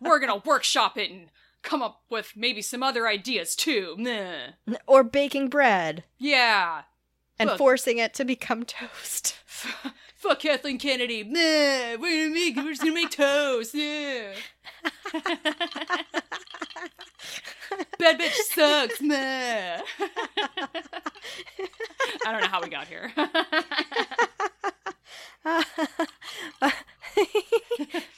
we're 0.00 0.18
gonna 0.18 0.42
workshop 0.44 0.96
it 0.98 1.10
and 1.10 1.28
come 1.62 1.82
up 1.82 2.02
with 2.10 2.32
maybe 2.36 2.60
some 2.62 2.82
other 2.82 3.06
ideas 3.06 3.54
too. 3.56 3.94
Meh. 3.98 4.52
Or 4.86 5.02
baking 5.04 5.48
bread 5.48 6.04
Yeah. 6.18 6.82
and 7.38 7.50
Fuck. 7.50 7.58
forcing 7.58 7.98
it 7.98 8.14
to 8.14 8.24
become 8.24 8.64
toast. 8.66 9.36
Fuck 10.16 10.40
Kathleen 10.40 10.78
Kennedy. 10.78 11.24
Meh. 11.24 11.96
We're 11.96 12.24
gonna 12.28 12.34
make 12.34 12.56
we're 12.56 12.70
just 12.70 12.82
gonna 12.82 12.94
make 12.94 13.10
toast. 13.10 13.74
Yeah. 13.74 14.34
Bad 17.98 18.18
bitch 18.20 18.32
sucks. 18.54 19.00
Meh. 19.00 19.80
I 22.26 22.32
don't 22.32 22.40
know 22.40 22.48
how 22.48 22.60
we 22.62 22.68
got 22.68 22.86
here. 22.86 23.12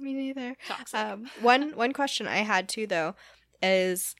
me 0.00 0.14
neither. 0.14 0.56
Toxic. 0.66 0.98
Um, 0.98 1.30
one 1.40 1.72
one 1.76 1.92
question 1.92 2.26
I 2.26 2.38
had 2.38 2.68
too 2.68 2.86
though 2.86 3.14
is 3.62 4.14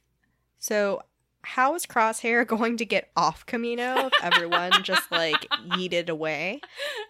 so 0.59 1.03
how 1.43 1.75
is 1.75 1.87
Crosshair 1.87 2.47
going 2.47 2.77
to 2.77 2.85
get 2.85 3.11
off 3.17 3.47
Kamino 3.47 4.07
if 4.07 4.13
everyone 4.23 4.83
just 4.83 5.11
like 5.11 5.49
yeeted 5.69 6.09
away? 6.09 6.61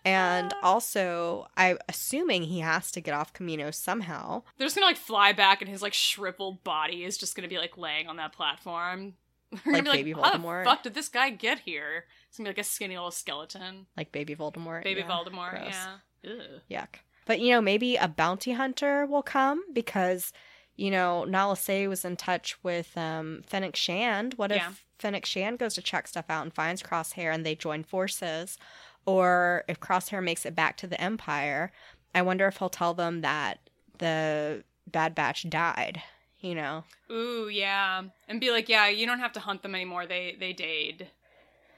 And 0.04 0.52
also, 0.62 1.48
I'm 1.56 1.78
assuming 1.88 2.44
he 2.44 2.60
has 2.60 2.90
to 2.92 3.00
get 3.00 3.14
off 3.14 3.32
Kamino 3.32 3.74
somehow. 3.74 4.42
They're 4.56 4.66
just 4.66 4.76
gonna 4.76 4.86
like 4.86 4.96
fly 4.96 5.32
back, 5.32 5.60
and 5.60 5.70
his 5.70 5.82
like 5.82 5.94
shriveled 5.94 6.62
body 6.64 7.04
is 7.04 7.18
just 7.18 7.34
gonna 7.34 7.48
be 7.48 7.58
like 7.58 7.76
laying 7.76 8.08
on 8.08 8.16
that 8.16 8.32
platform. 8.32 9.14
Like 9.66 9.84
gonna 9.84 9.96
be 9.96 10.04
baby 10.04 10.12
How 10.12 10.36
the 10.38 10.64
fuck 10.64 10.84
did 10.84 10.94
this 10.94 11.08
guy 11.08 11.30
get 11.30 11.58
here? 11.58 12.04
It's 12.28 12.38
gonna 12.38 12.46
be 12.46 12.50
like 12.50 12.58
a 12.58 12.62
skinny 12.62 12.94
little 12.94 13.10
skeleton. 13.10 13.86
Like 13.96 14.12
baby 14.12 14.36
Voldemort. 14.36 14.84
Baby 14.84 15.00
yeah, 15.00 15.10
Voldemort. 15.10 15.50
gross. 15.50 15.74
Yeah. 16.22 16.30
Ugh. 16.30 16.60
Yuck. 16.70 17.00
But 17.26 17.40
you 17.40 17.50
know, 17.50 17.60
maybe 17.60 17.96
a 17.96 18.08
bounty 18.08 18.52
hunter 18.52 19.06
will 19.06 19.22
come 19.22 19.62
because 19.72 20.32
you 20.76 20.90
know 20.90 21.24
Nala 21.24 21.56
Se 21.56 21.86
was 21.86 22.04
in 22.04 22.16
touch 22.16 22.56
with 22.62 22.96
um, 22.96 23.42
Fennec 23.46 23.76
Shand. 23.76 24.34
What 24.34 24.50
Yeah. 24.50 24.70
if 24.70 24.84
Fennec 24.98 25.24
Shand 25.26 25.58
goes 25.58 25.74
to 25.74 25.82
check 25.82 26.08
stuff 26.08 26.26
out 26.28 26.42
and 26.42 26.52
finds 26.52 26.82
Crosshair 26.82 27.32
and 27.32 27.44
they 27.44 27.54
join 27.54 27.84
forces? 27.84 28.58
Or 29.06 29.64
if 29.68 29.80
Crosshair 29.80 30.22
makes 30.22 30.44
it 30.44 30.54
back 30.54 30.76
to 30.78 30.86
the 30.86 31.00
Empire, 31.00 31.72
I 32.14 32.22
wonder 32.22 32.46
if 32.46 32.58
he'll 32.58 32.68
tell 32.68 32.92
them 32.94 33.22
that 33.22 33.58
the 33.98 34.64
Bad 34.86 35.14
Batch 35.14 35.48
died. 35.48 36.02
You 36.40 36.54
know, 36.54 36.84
Ooh, 37.10 37.48
yeah. 37.52 38.02
And 38.26 38.40
be 38.40 38.50
like, 38.50 38.70
yeah, 38.70 38.88
you 38.88 39.04
don't 39.04 39.18
have 39.18 39.34
to 39.34 39.40
hunt 39.40 39.62
them 39.62 39.74
anymore. 39.74 40.06
They 40.06 40.36
they 40.40 40.54
did. 40.54 41.08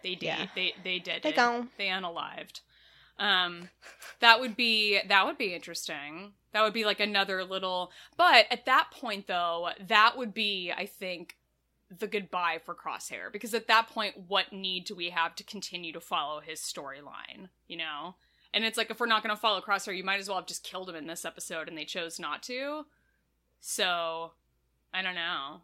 They 0.04 0.14
did. 0.14 0.22
Yeah. 0.22 0.46
They 0.54 0.74
they 0.84 0.98
did. 1.00 1.22
They 1.24 1.32
gone. 1.32 1.70
They 1.78 1.86
unalived. 1.88 2.60
Um 3.22 3.70
that 4.20 4.40
would 4.40 4.56
be 4.56 5.00
that 5.08 5.24
would 5.24 5.38
be 5.38 5.54
interesting. 5.54 6.32
That 6.52 6.62
would 6.62 6.74
be 6.74 6.84
like 6.84 7.00
another 7.00 7.44
little 7.44 7.90
but 8.18 8.46
at 8.50 8.66
that 8.66 8.90
point 8.92 9.26
though, 9.26 9.70
that 9.88 10.18
would 10.18 10.34
be 10.34 10.70
I 10.76 10.84
think 10.86 11.36
the 11.98 12.06
goodbye 12.06 12.58
for 12.64 12.74
Crosshair 12.74 13.32
because 13.32 13.54
at 13.54 13.68
that 13.68 13.88
point 13.88 14.14
what 14.28 14.52
need 14.52 14.84
do 14.84 14.94
we 14.94 15.10
have 15.10 15.34
to 15.36 15.44
continue 15.44 15.92
to 15.92 16.00
follow 16.00 16.40
his 16.40 16.60
storyline, 16.60 17.48
you 17.68 17.76
know? 17.76 18.16
And 18.54 18.64
it's 18.64 18.76
like 18.76 18.90
if 18.90 19.00
we're 19.00 19.06
not 19.06 19.22
going 19.22 19.34
to 19.34 19.40
follow 19.40 19.60
Crosshair, 19.60 19.96
you 19.96 20.04
might 20.04 20.20
as 20.20 20.28
well 20.28 20.38
have 20.38 20.46
just 20.46 20.64
killed 20.64 20.88
him 20.88 20.96
in 20.96 21.06
this 21.06 21.24
episode 21.24 21.68
and 21.68 21.76
they 21.76 21.84
chose 21.84 22.18
not 22.18 22.42
to. 22.44 22.84
So, 23.60 24.32
I 24.92 25.02
don't 25.02 25.14
know. 25.14 25.62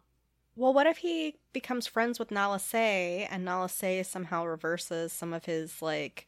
Well, 0.55 0.73
what 0.73 0.87
if 0.87 0.97
he 0.97 1.35
becomes 1.53 1.87
friends 1.87 2.17
with 2.17 2.31
Nala 2.31 2.59
Se 2.59 3.27
and 3.29 3.45
Nala 3.45 3.69
Se 3.69 4.03
somehow 4.03 4.45
reverses 4.45 5.13
some 5.13 5.33
of 5.33 5.45
his 5.45 5.81
like 5.81 6.27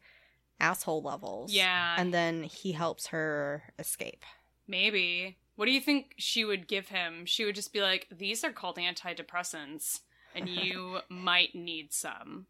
asshole 0.61 1.01
levels? 1.01 1.51
Yeah. 1.51 1.95
And 1.97 2.13
then 2.13 2.43
he 2.43 2.71
helps 2.71 3.07
her 3.07 3.63
escape. 3.79 4.23
Maybe. 4.67 5.37
What 5.55 5.65
do 5.65 5.71
you 5.71 5.81
think 5.81 6.13
she 6.17 6.45
would 6.45 6.67
give 6.67 6.87
him? 6.87 7.25
She 7.25 7.43
would 7.45 7.55
just 7.55 7.73
be 7.73 7.81
like, 7.81 8.07
"These 8.09 8.43
are 8.43 8.51
called 8.51 8.77
antidepressants, 8.77 9.99
and 10.33 10.47
you 10.63 10.99
might 11.09 11.53
need 11.55 11.93
some." 11.93 12.47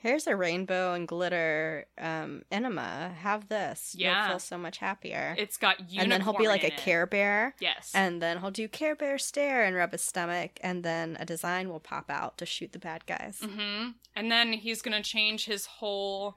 Here's 0.00 0.28
a 0.28 0.36
rainbow 0.36 0.94
and 0.94 1.08
glitter 1.08 1.86
um, 1.98 2.42
enema. 2.52 3.12
Have 3.18 3.48
this. 3.48 3.96
Yeah. 3.98 4.20
You'll 4.20 4.28
feel 4.30 4.38
so 4.38 4.56
much 4.56 4.78
happier. 4.78 5.34
It's 5.36 5.56
got 5.56 5.80
unicorn 5.80 6.02
and 6.02 6.12
then 6.12 6.20
he'll 6.20 6.38
be 6.38 6.46
like 6.46 6.62
a 6.62 6.72
it. 6.72 6.76
Care 6.76 7.04
Bear. 7.04 7.56
Yes. 7.58 7.90
And 7.94 8.22
then 8.22 8.38
he'll 8.38 8.52
do 8.52 8.68
Care 8.68 8.94
Bear 8.94 9.18
stare 9.18 9.64
and 9.64 9.74
rub 9.74 9.90
his 9.90 10.02
stomach, 10.02 10.60
and 10.62 10.84
then 10.84 11.16
a 11.18 11.26
design 11.26 11.68
will 11.68 11.80
pop 11.80 12.10
out 12.10 12.38
to 12.38 12.46
shoot 12.46 12.72
the 12.72 12.78
bad 12.78 13.06
guys. 13.06 13.40
hmm 13.42 13.88
And 14.14 14.30
then 14.30 14.52
he's 14.52 14.82
gonna 14.82 15.02
change 15.02 15.46
his 15.46 15.66
whole 15.66 16.36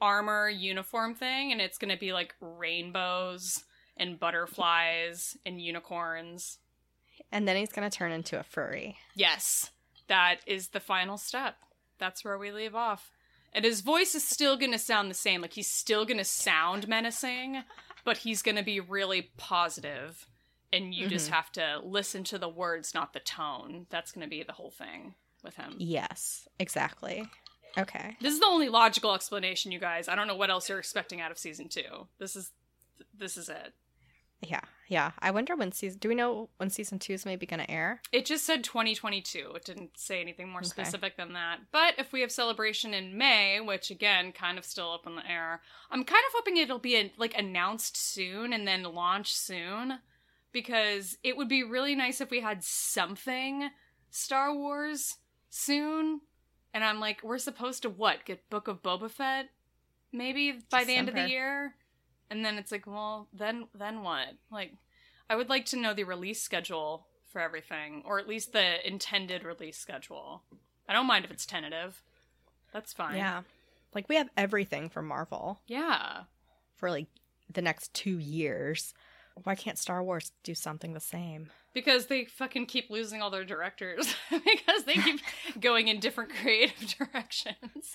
armor 0.00 0.48
uniform 0.48 1.14
thing, 1.14 1.52
and 1.52 1.60
it's 1.60 1.78
gonna 1.78 1.96
be 1.96 2.12
like 2.12 2.34
rainbows 2.40 3.64
and 3.96 4.18
butterflies 4.20 5.36
and 5.44 5.60
unicorns. 5.60 6.58
And 7.32 7.46
then 7.48 7.56
he's 7.56 7.72
gonna 7.72 7.90
turn 7.90 8.12
into 8.12 8.38
a 8.38 8.42
furry. 8.42 8.98
Yes, 9.14 9.70
that 10.06 10.40
is 10.46 10.68
the 10.68 10.80
final 10.80 11.16
step. 11.18 11.56
That's 11.98 12.24
where 12.24 12.38
we 12.38 12.50
leave 12.52 12.74
off. 12.74 13.10
And 13.52 13.64
his 13.64 13.80
voice 13.80 14.14
is 14.14 14.22
still 14.26 14.56
going 14.56 14.72
to 14.72 14.78
sound 14.78 15.10
the 15.10 15.14
same. 15.14 15.40
Like 15.40 15.54
he's 15.54 15.70
still 15.70 16.04
going 16.04 16.18
to 16.18 16.24
sound 16.24 16.86
menacing, 16.86 17.62
but 18.04 18.18
he's 18.18 18.42
going 18.42 18.56
to 18.56 18.62
be 18.62 18.78
really 18.78 19.30
positive, 19.38 20.26
And 20.70 20.94
you 20.94 21.08
just 21.08 21.30
Mhm. 21.30 21.32
have 21.32 21.50
to 21.52 21.80
listen 21.82 22.24
to 22.24 22.36
the 22.38 22.48
words, 22.48 22.92
not 22.92 23.14
the 23.14 23.20
tone. 23.20 23.86
That's 23.88 24.12
going 24.12 24.20
to 24.26 24.28
be 24.28 24.42
the 24.42 24.52
whole 24.52 24.70
thing 24.70 25.14
with 25.42 25.56
him. 25.56 25.76
Yes, 25.78 26.46
exactly. 26.58 27.26
Okay. 27.78 28.16
This 28.20 28.34
is 28.34 28.40
the 28.40 28.46
only 28.46 28.68
logical 28.68 29.14
explanation, 29.14 29.70
you 29.72 29.78
guys. 29.78 30.08
I 30.08 30.14
don't 30.16 30.26
know 30.26 30.36
what 30.36 30.50
else 30.50 30.68
you're 30.68 30.78
expecting 30.78 31.20
out 31.20 31.30
of 31.30 31.38
season 31.38 31.68
two. 31.68 32.08
This 32.18 32.34
is, 32.36 32.50
this 33.16 33.36
is 33.36 33.48
it. 33.48 33.72
Yeah, 34.40 34.60
yeah. 34.86 35.10
I 35.18 35.32
wonder 35.32 35.56
when 35.56 35.72
season. 35.72 35.98
Do 35.98 36.08
we 36.08 36.14
know 36.14 36.48
when 36.58 36.70
season 36.70 37.00
two 37.00 37.12
is 37.12 37.26
maybe 37.26 37.44
going 37.44 37.58
to 37.58 37.68
air? 37.70 38.00
It 38.12 38.24
just 38.24 38.44
said 38.44 38.62
2022. 38.62 39.52
It 39.56 39.64
didn't 39.64 39.98
say 39.98 40.20
anything 40.20 40.48
more 40.48 40.60
Okay. 40.60 40.68
specific 40.68 41.16
than 41.16 41.32
that. 41.32 41.58
But 41.72 41.94
if 41.98 42.12
we 42.12 42.20
have 42.20 42.30
celebration 42.30 42.94
in 42.94 43.18
May, 43.18 43.58
which 43.60 43.90
again, 43.90 44.30
kind 44.30 44.56
of 44.56 44.64
still 44.64 44.92
up 44.92 45.08
in 45.08 45.16
the 45.16 45.28
air, 45.28 45.60
I'm 45.90 46.04
kind 46.04 46.22
of 46.28 46.32
hoping 46.36 46.56
it'll 46.56 46.78
be 46.78 47.12
like 47.16 47.36
announced 47.36 47.96
soon 47.96 48.52
and 48.52 48.66
then 48.66 48.84
launched 48.84 49.36
soon, 49.36 49.98
because 50.52 51.18
it 51.24 51.36
would 51.36 51.48
be 51.48 51.64
really 51.64 51.96
nice 51.96 52.20
if 52.20 52.30
we 52.30 52.40
had 52.40 52.62
something 52.62 53.70
Star 54.10 54.54
Wars 54.54 55.16
soon. 55.50 56.20
And 56.74 56.84
I'm 56.84 57.00
like, 57.00 57.22
we're 57.22 57.38
supposed 57.38 57.82
to 57.82 57.90
what? 57.90 58.24
Get 58.24 58.48
Book 58.50 58.68
of 58.68 58.82
Boba 58.82 59.10
Fett, 59.10 59.48
maybe 60.12 60.60
by 60.70 60.84
the 60.84 60.94
end 60.94 61.08
of 61.08 61.14
the 61.14 61.28
year, 61.28 61.74
and 62.30 62.44
then 62.44 62.56
it's 62.58 62.70
like, 62.70 62.86
well, 62.86 63.28
then 63.32 63.66
then 63.74 64.02
what? 64.02 64.28
Like, 64.50 64.72
I 65.30 65.36
would 65.36 65.48
like 65.48 65.64
to 65.66 65.76
know 65.78 65.94
the 65.94 66.04
release 66.04 66.40
schedule 66.42 67.06
for 67.32 67.40
everything, 67.40 68.02
or 68.06 68.18
at 68.18 68.28
least 68.28 68.52
the 68.52 68.86
intended 68.86 69.44
release 69.44 69.78
schedule. 69.78 70.42
I 70.88 70.92
don't 70.92 71.06
mind 71.06 71.24
if 71.24 71.30
it's 71.30 71.46
tentative. 71.46 72.02
That's 72.72 72.92
fine. 72.92 73.16
Yeah. 73.16 73.42
Like 73.94 74.08
we 74.08 74.16
have 74.16 74.28
everything 74.36 74.88
from 74.90 75.06
Marvel 75.06 75.60
Yeah. 75.66 76.22
for 76.76 76.90
like 76.90 77.06
the 77.52 77.62
next 77.62 77.92
two 77.94 78.18
years. 78.18 78.92
Why 79.44 79.54
can't 79.54 79.78
Star 79.78 80.02
Wars 80.02 80.32
do 80.42 80.54
something 80.54 80.92
the 80.92 81.00
same? 81.00 81.50
Because 81.74 82.06
they 82.06 82.24
fucking 82.24 82.66
keep 82.66 82.90
losing 82.90 83.22
all 83.22 83.30
their 83.30 83.44
directors. 83.44 84.12
because 84.30 84.84
they 84.84 84.94
keep 84.94 85.20
going 85.60 85.88
in 85.88 86.00
different 86.00 86.30
creative 86.34 86.94
directions. 86.98 87.94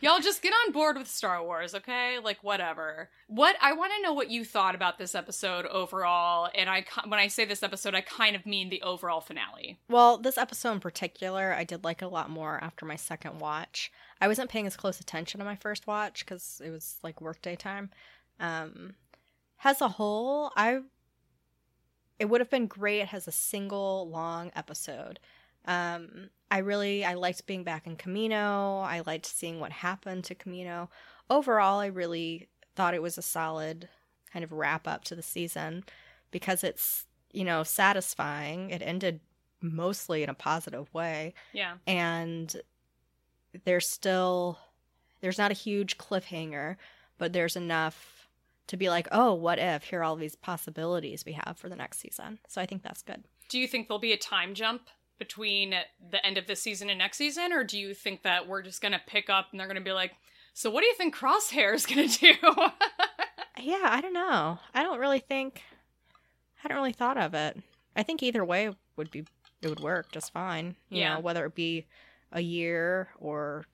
Y'all 0.00 0.20
just 0.20 0.42
get 0.42 0.52
on 0.52 0.72
board 0.72 0.96
with 0.96 1.08
Star 1.08 1.42
Wars, 1.42 1.74
okay? 1.74 2.18
Like 2.22 2.42
whatever. 2.44 3.08
What 3.26 3.56
I 3.60 3.72
want 3.72 3.92
to 3.96 4.02
know 4.02 4.12
what 4.12 4.30
you 4.30 4.44
thought 4.44 4.74
about 4.74 4.98
this 4.98 5.14
episode 5.14 5.66
overall, 5.66 6.48
and 6.54 6.68
I 6.68 6.84
when 7.06 7.18
I 7.18 7.28
say 7.28 7.44
this 7.44 7.62
episode, 7.62 7.94
I 7.94 8.02
kind 8.02 8.36
of 8.36 8.46
mean 8.46 8.68
the 8.68 8.82
overall 8.82 9.20
finale. 9.20 9.78
well, 9.88 10.18
this 10.18 10.38
episode 10.38 10.72
in 10.72 10.80
particular, 10.80 11.52
I 11.54 11.64
did 11.64 11.84
like 11.84 12.02
a 12.02 12.08
lot 12.08 12.30
more 12.30 12.62
after 12.62 12.86
my 12.86 12.96
second 12.96 13.38
watch. 13.40 13.90
I 14.20 14.28
wasn't 14.28 14.50
paying 14.50 14.66
as 14.66 14.76
close 14.76 15.00
attention 15.00 15.38
to 15.38 15.44
my 15.44 15.56
first 15.56 15.86
watch 15.86 16.24
because 16.24 16.60
it 16.64 16.70
was 16.70 16.98
like 17.02 17.20
workday 17.20 17.56
time. 17.56 17.90
Um, 18.38 18.94
as 19.64 19.80
a 19.80 19.88
whole, 19.88 20.52
I 20.56 20.80
it 22.18 22.28
would 22.28 22.40
have 22.40 22.50
been 22.50 22.66
great 22.66 23.12
as 23.14 23.26
a 23.26 23.32
single 23.32 24.08
long 24.10 24.50
episode. 24.54 25.18
Um, 25.64 26.30
I 26.50 26.58
really 26.58 27.04
I 27.04 27.14
liked 27.14 27.46
being 27.46 27.64
back 27.64 27.86
in 27.86 27.96
Kamino. 27.96 28.82
I 28.84 29.02
liked 29.06 29.26
seeing 29.26 29.60
what 29.60 29.72
happened 29.72 30.24
to 30.24 30.34
Kamino. 30.34 30.88
Overall, 31.28 31.80
I 31.80 31.86
really 31.86 32.48
thought 32.76 32.94
it 32.94 33.02
was 33.02 33.16
a 33.18 33.22
solid 33.22 33.88
kind 34.32 34.44
of 34.44 34.52
wrap 34.52 34.86
up 34.86 35.04
to 35.04 35.14
the 35.14 35.22
season 35.22 35.84
because 36.30 36.62
it's 36.64 37.06
you 37.32 37.44
know 37.44 37.62
satisfying. 37.62 38.70
It 38.70 38.82
ended 38.82 39.20
mostly 39.62 40.22
in 40.22 40.30
a 40.30 40.34
positive 40.34 40.92
way 40.94 41.34
Yeah. 41.52 41.74
and 41.86 42.56
there's 43.66 43.86
still 43.86 44.58
there's 45.20 45.36
not 45.36 45.50
a 45.50 45.54
huge 45.54 45.98
cliffhanger 45.98 46.76
but 47.18 47.34
there's 47.34 47.56
enough 47.56 48.19
to 48.70 48.76
be 48.76 48.88
like 48.88 49.06
oh 49.12 49.34
what 49.34 49.58
if? 49.58 49.84
Here 49.84 50.00
are 50.00 50.04
all 50.04 50.16
these 50.16 50.34
possibilities 50.36 51.24
we 51.24 51.32
have 51.32 51.56
for 51.58 51.68
the 51.68 51.76
next 51.76 52.00
season. 52.00 52.38
So 52.48 52.60
i 52.60 52.66
think 52.66 52.82
that's 52.82 53.02
good. 53.02 53.24
Do 53.48 53.58
you 53.58 53.68
think 53.68 53.88
there'll 53.88 53.98
be 54.00 54.12
a 54.12 54.16
time 54.16 54.54
jump 54.54 54.82
between 55.18 55.74
the 56.10 56.24
end 56.24 56.38
of 56.38 56.46
this 56.46 56.62
season 56.62 56.88
and 56.88 56.98
next 56.98 57.18
season, 57.18 57.52
or 57.52 57.62
do 57.62 57.78
you 57.78 57.92
think 57.94 58.22
that 58.22 58.48
we're 58.48 58.62
just 58.62 58.80
gonna 58.80 59.00
pick 59.06 59.28
up 59.28 59.48
and 59.50 59.60
they're 59.60 59.66
gonna 59.66 59.80
be 59.82 59.92
like, 59.92 60.12
"So 60.54 60.70
what 60.70 60.80
do 60.80 60.86
you 60.86 60.94
think 60.94 61.14
Crosshair 61.14 61.74
is 61.74 61.84
gonna 61.86 62.08
do?" 62.08 62.32
yeah 63.62 63.88
i 63.90 64.00
don't 64.00 64.14
know. 64.14 64.58
I 64.72 64.82
don't 64.82 64.98
really 65.00 65.18
think 65.18 65.62
i 66.58 66.62
hadn't 66.62 66.76
really 66.76 66.92
thought 66.92 67.18
of 67.18 67.34
it. 67.34 67.58
I 67.96 68.02
think 68.02 68.22
either 68.22 68.44
way 68.44 68.70
would 68.96 69.10
be 69.10 69.24
it 69.62 69.68
would 69.68 69.80
work 69.80 70.10
just 70.12 70.32
fine 70.32 70.76
you 70.88 71.00
Yeah. 71.00 71.14
know 71.14 71.20
whether 71.20 71.44
it 71.44 71.54
be 71.54 71.86
a 72.32 72.40
year 72.40 73.08
or 73.18 73.64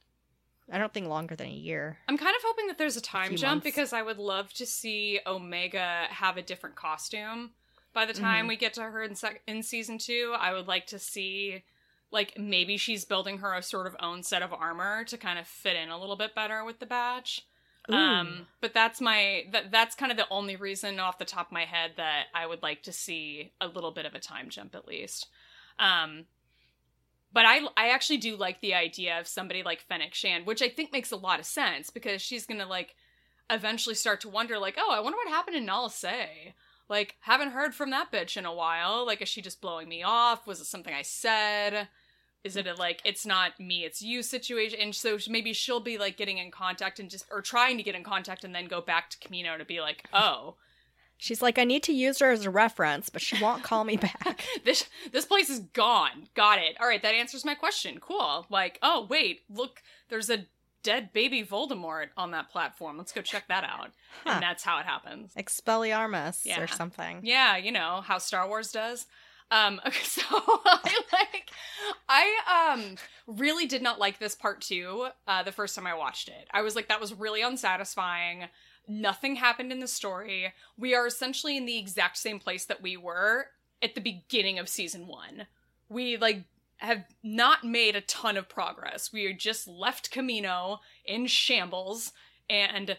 i 0.71 0.79
don't 0.79 0.93
think 0.93 1.07
longer 1.07 1.37
than 1.37 1.47
a 1.49 1.51
year 1.51 1.99
I'm 2.09 2.19
kind 2.19 2.35
of 2.37 2.43
hoping 2.45 2.67
that 2.69 2.79
there's 2.79 2.97
a 2.97 3.01
time 3.01 3.29
few 3.29 3.39
jump 3.39 3.51
months. 3.57 3.65
because 3.65 3.93
I 3.93 4.03
would 4.03 4.19
love 4.19 4.53
to 4.55 4.67
see 4.67 5.21
Omega 5.27 6.07
have 6.11 6.37
a 6.37 6.43
different 6.43 6.77
costume 6.77 7.51
by 7.93 8.05
the 8.05 8.13
time 8.13 8.45
Mhm. 8.45 8.49
we 8.49 8.57
get 8.57 8.75
to 8.75 8.83
her 8.83 9.03
in 9.03 9.15
sec- 9.15 9.43
in 9.47 9.63
season 9.63 9.99
two. 9.99 10.35
I 10.39 10.53
would 10.53 10.67
like 10.69 10.87
to 10.89 10.99
see 10.99 11.63
like 12.11 12.39
maybe 12.39 12.77
she's 12.77 13.05
building 13.05 13.39
her 13.39 13.55
a 13.55 13.63
sort 13.63 13.87
of 13.87 13.97
own 14.01 14.23
set 14.23 14.43
of 14.43 14.53
armor 14.53 15.05
to 15.05 15.17
kind 15.19 15.39
of 15.39 15.47
fit 15.47 15.77
in 15.77 15.89
a 15.89 15.99
little 15.99 16.17
bit 16.17 16.35
better 16.35 16.63
with 16.65 16.79
the 16.79 16.87
badge. 16.87 17.43
Ooh. 17.91 17.95
Um, 17.95 18.47
but 18.61 18.75
that's 18.75 19.01
my 19.01 19.47
that 19.53 19.71
that's 19.71 19.95
kind 19.95 20.11
of 20.13 20.19
the 20.19 20.29
only 20.31 20.57
reason 20.57 20.99
off 21.01 21.19
the 21.19 21.25
top 21.25 21.47
of 21.47 21.53
my 21.53 21.65
head 21.65 21.93
that 21.97 22.27
I 22.35 22.47
would 22.47 22.63
like 22.63 22.83
to 22.85 22.93
see 22.93 23.53
a 23.61 23.67
little 23.69 23.93
bit 23.93 24.07
of 24.07 24.15
a 24.15 24.21
time 24.21 24.51
jump 24.51 24.75
at 24.75 24.87
least. 24.89 25.29
Um, 25.79 26.27
but 27.37 27.45
I 27.45 27.61
I 27.77 27.91
actually 27.91 28.17
do 28.17 28.35
like 28.35 28.63
the 28.63 28.73
idea 28.73 29.21
of 29.21 29.29
somebody 29.29 29.63
like 29.63 29.83
Fennec 29.83 30.15
Shand, 30.15 30.47
which 30.47 30.63
I 30.63 30.71
think 30.71 30.91
makes 30.91 31.13
a 31.13 31.17
lot 31.17 31.39
of 31.39 31.45
sense 31.45 31.91
because 31.91 32.23
she's 32.23 32.47
gonna 32.47 32.65
like 32.65 32.95
eventually 33.51 33.95
start 33.95 34.23
to 34.23 34.31
wonder 34.31 34.59
like, 34.59 34.77
oh, 34.79 34.91
I 34.91 35.01
wonder 35.01 35.19
what 35.19 35.29
happened 35.29 35.55
to 35.57 35.61
Nala 35.61 35.91
Se. 35.91 36.55
Like, 36.89 37.17
haven't 37.21 37.51
heard 37.51 37.75
from 37.75 37.91
that 37.91 38.11
bitch 38.11 38.39
in 38.39 38.47
a 38.47 38.55
while. 38.55 39.05
Like, 39.05 39.21
is 39.21 39.29
she 39.29 39.43
just 39.43 39.61
blowing 39.61 39.87
me 39.87 40.03
off? 40.03 40.47
Was 40.47 40.63
it 40.63 40.65
something 40.65 40.95
I 40.95 41.03
said? 41.03 41.89
Is 42.43 42.57
it 42.57 42.67
a 42.67 42.73
like 42.73 43.03
it's 43.05 43.27
not 43.27 43.61
me, 43.61 43.85
it's 43.85 44.01
you 44.01 44.23
situation? 44.23 44.81
And 44.81 44.95
so 44.95 45.19
maybe 45.29 45.53
she'll 45.53 45.79
be 45.79 45.99
like 45.99 46.17
getting 46.17 46.39
in 46.39 46.51
contact 46.51 46.99
and 46.99 47.11
just 47.11 47.27
or 47.31 47.43
trying 47.43 47.77
to 47.77 47.83
get 47.83 47.95
in 47.95 48.03
contact 48.03 48.45
and 48.45 48.55
then 48.55 48.65
go 48.65 48.81
back 48.81 49.11
to 49.11 49.19
Kamino 49.19 49.59
to 49.59 49.67
be 49.67 49.83
like, 49.83 50.05
oh, 50.15 50.55
She's 51.19 51.41
like, 51.41 51.59
I 51.59 51.65
need 51.65 51.83
to 51.85 51.93
use 51.93 52.19
her 52.19 52.31
as 52.31 52.45
a 52.45 52.51
reference, 52.51 53.09
but 53.09 53.23
she 53.23 53.43
won't 53.43 53.63
call 53.63 53.85
me 53.85 53.97
back. 53.97 54.45
this 54.65 54.85
this 55.13 55.25
place 55.25 55.49
is 55.49 55.61
gone. 55.61 56.29
Got 56.35 56.59
it. 56.59 56.77
All 56.81 56.87
right, 56.87 57.03
that 57.03 57.15
answers 57.15 57.45
my 57.45 57.55
question. 57.55 57.99
Cool. 58.01 58.47
Like, 58.51 58.79
oh 58.83 59.07
wait, 59.09 59.43
look, 59.49 59.83
there's 60.09 60.29
a 60.31 60.47
dead 60.83 61.13
baby 61.13 61.43
Voldemort 61.45 62.09
on 62.17 62.31
that 62.33 62.51
platform. 62.51 62.97
Let's 62.99 63.13
go 63.13 63.21
check 63.23 63.49
that 63.49 63.65
out. 63.65 63.91
Huh. 64.25 64.31
And 64.35 64.43
that's 64.43 64.63
how 64.63 64.79
it 64.79 64.87
happens. 64.87 65.33
Expelliarmus 65.37 66.45
Yeah. 66.45 66.61
or 66.61 66.67
something. 66.67 67.21
Yeah, 67.23 67.57
you 67.57 67.73
know 67.73 68.03
how 68.05 68.19
Star 68.19 68.47
Wars 68.47 68.71
does. 68.71 69.07
Um, 69.51 69.81
okay, 69.87 70.05
so 70.05 70.23
I 70.31 71.01
like, 71.13 71.51
I 72.09 72.73
um 72.75 72.97
really 73.27 73.67
did 73.67 73.83
not 73.83 73.99
like 73.99 74.19
this 74.19 74.35
part 74.35 74.61
two. 74.61 75.09
Uh, 75.27 75.43
the 75.43 75.53
first 75.53 75.75
time 75.75 75.87
I 75.87 75.95
watched 75.95 76.29
it, 76.29 76.47
I 76.53 76.63
was 76.63 76.77
like, 76.77 76.89
that 76.89 77.01
was 77.01 77.15
really 77.15 77.43
unsatisfying. 77.43 78.45
Nothing 78.89 79.37
happened 79.37 79.73
in 79.73 79.81
the 79.81 79.89
story. 79.89 80.53
We 80.77 80.95
are 80.95 81.07
essentially 81.07 81.57
in 81.57 81.67
the 81.67 81.79
exact 81.79 82.19
same 82.19 82.39
place 82.39 82.65
that 82.67 82.83
we 82.83 82.97
were 82.97 83.47
at 83.83 83.95
the 83.95 84.01
beginning 84.01 84.59
of 84.59 84.69
season 84.69 85.07
one. 85.07 85.47
We 85.89 86.17
like 86.17 86.45
have 86.79 87.05
not 87.23 87.65
made 87.65 87.97
a 87.97 88.01
ton 88.03 88.37
of 88.37 88.49
progress. 88.49 89.13
We 89.13 89.33
just 89.33 89.67
left 89.67 90.13
Kamino 90.13 90.79
in 91.05 91.27
shambles 91.27 92.13
and 92.49 92.97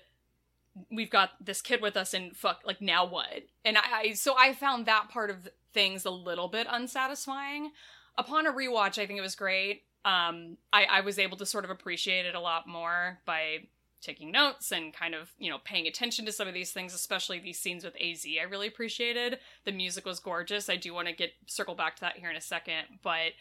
we've 0.92 1.10
got 1.10 1.32
this 1.44 1.62
kid 1.62 1.82
with 1.82 1.98
us 1.98 2.14
and 2.14 2.36
fuck 2.36 2.62
like 2.66 2.82
now 2.82 3.06
what 3.06 3.44
and 3.66 3.78
I, 3.78 3.82
I 3.94 4.14
so 4.14 4.36
i 4.38 4.54
found 4.54 4.86
that 4.86 5.10
part 5.10 5.30
of 5.30 5.50
things 5.74 6.06
a 6.06 6.12
little 6.12 6.48
bit 6.48 6.68
unsatisfying 6.70 7.72
upon 8.18 8.46
a 8.46 8.52
rewatch 8.52 9.02
i 9.02 9.06
think 9.06 9.18
it 9.18 9.24
was 9.24 9.36
great 9.36 9.84
um 10.06 10.58
i 10.72 10.86
i 10.86 11.02
was 11.02 11.18
able 11.18 11.38
to 11.38 11.46
sort 11.46 11.66
of 11.66 11.72
appreciate 11.72 12.26
it 12.26 12.36
a 12.36 12.40
lot 12.40 12.68
more 12.68 13.20
by 13.26 13.60
taking 14.02 14.32
notes 14.32 14.72
and 14.72 14.94
kind 14.94 15.16
of 15.16 15.32
you 15.38 15.50
know 15.50 15.58
paying 15.64 15.88
attention 15.88 16.26
to 16.26 16.32
some 16.32 16.48
of 16.48 16.54
these 16.54 16.72
things 16.72 16.94
especially 16.94 17.40
these 17.40 17.60
scenes 17.60 17.84
with 17.84 17.96
az 18.00 18.26
i 18.40 18.44
really 18.44 18.68
appreciated 18.68 19.40
the 19.66 19.72
music 19.72 20.06
was 20.06 20.20
gorgeous 20.20 20.70
i 20.70 20.76
do 20.76 20.94
want 20.94 21.08
to 21.08 21.14
get 21.14 21.32
circle 21.48 21.76
back 21.76 21.96
to 21.96 22.02
that 22.02 22.18
here 22.18 22.30
in 22.30 22.36
a 22.36 22.42
second 22.42 22.84
but 23.02 23.32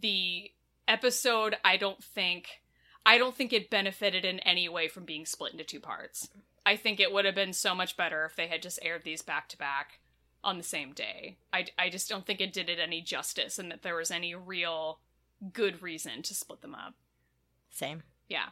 the 0.00 0.50
episode 0.86 1.56
i 1.64 1.76
don't 1.76 2.02
think 2.02 2.62
i 3.04 3.18
don't 3.18 3.34
think 3.34 3.52
it 3.52 3.70
benefited 3.70 4.24
in 4.24 4.38
any 4.40 4.68
way 4.68 4.88
from 4.88 5.04
being 5.04 5.26
split 5.26 5.52
into 5.52 5.64
two 5.64 5.80
parts 5.80 6.28
I 6.68 6.76
think 6.76 7.00
it 7.00 7.10
would 7.10 7.24
have 7.24 7.34
been 7.34 7.54
so 7.54 7.74
much 7.74 7.96
better 7.96 8.26
if 8.26 8.36
they 8.36 8.46
had 8.46 8.60
just 8.60 8.78
aired 8.82 9.02
these 9.02 9.22
back 9.22 9.48
to 9.48 9.56
back 9.56 10.00
on 10.44 10.58
the 10.58 10.62
same 10.62 10.92
day. 10.92 11.38
I, 11.50 11.64
I 11.78 11.88
just 11.88 12.10
don't 12.10 12.26
think 12.26 12.42
it 12.42 12.52
did 12.52 12.68
it 12.68 12.78
any 12.78 13.00
justice 13.00 13.58
and 13.58 13.70
that 13.70 13.80
there 13.80 13.96
was 13.96 14.10
any 14.10 14.34
real 14.34 14.98
good 15.54 15.82
reason 15.82 16.20
to 16.24 16.34
split 16.34 16.60
them 16.60 16.74
up. 16.74 16.92
Same. 17.70 18.02
Yeah. 18.28 18.48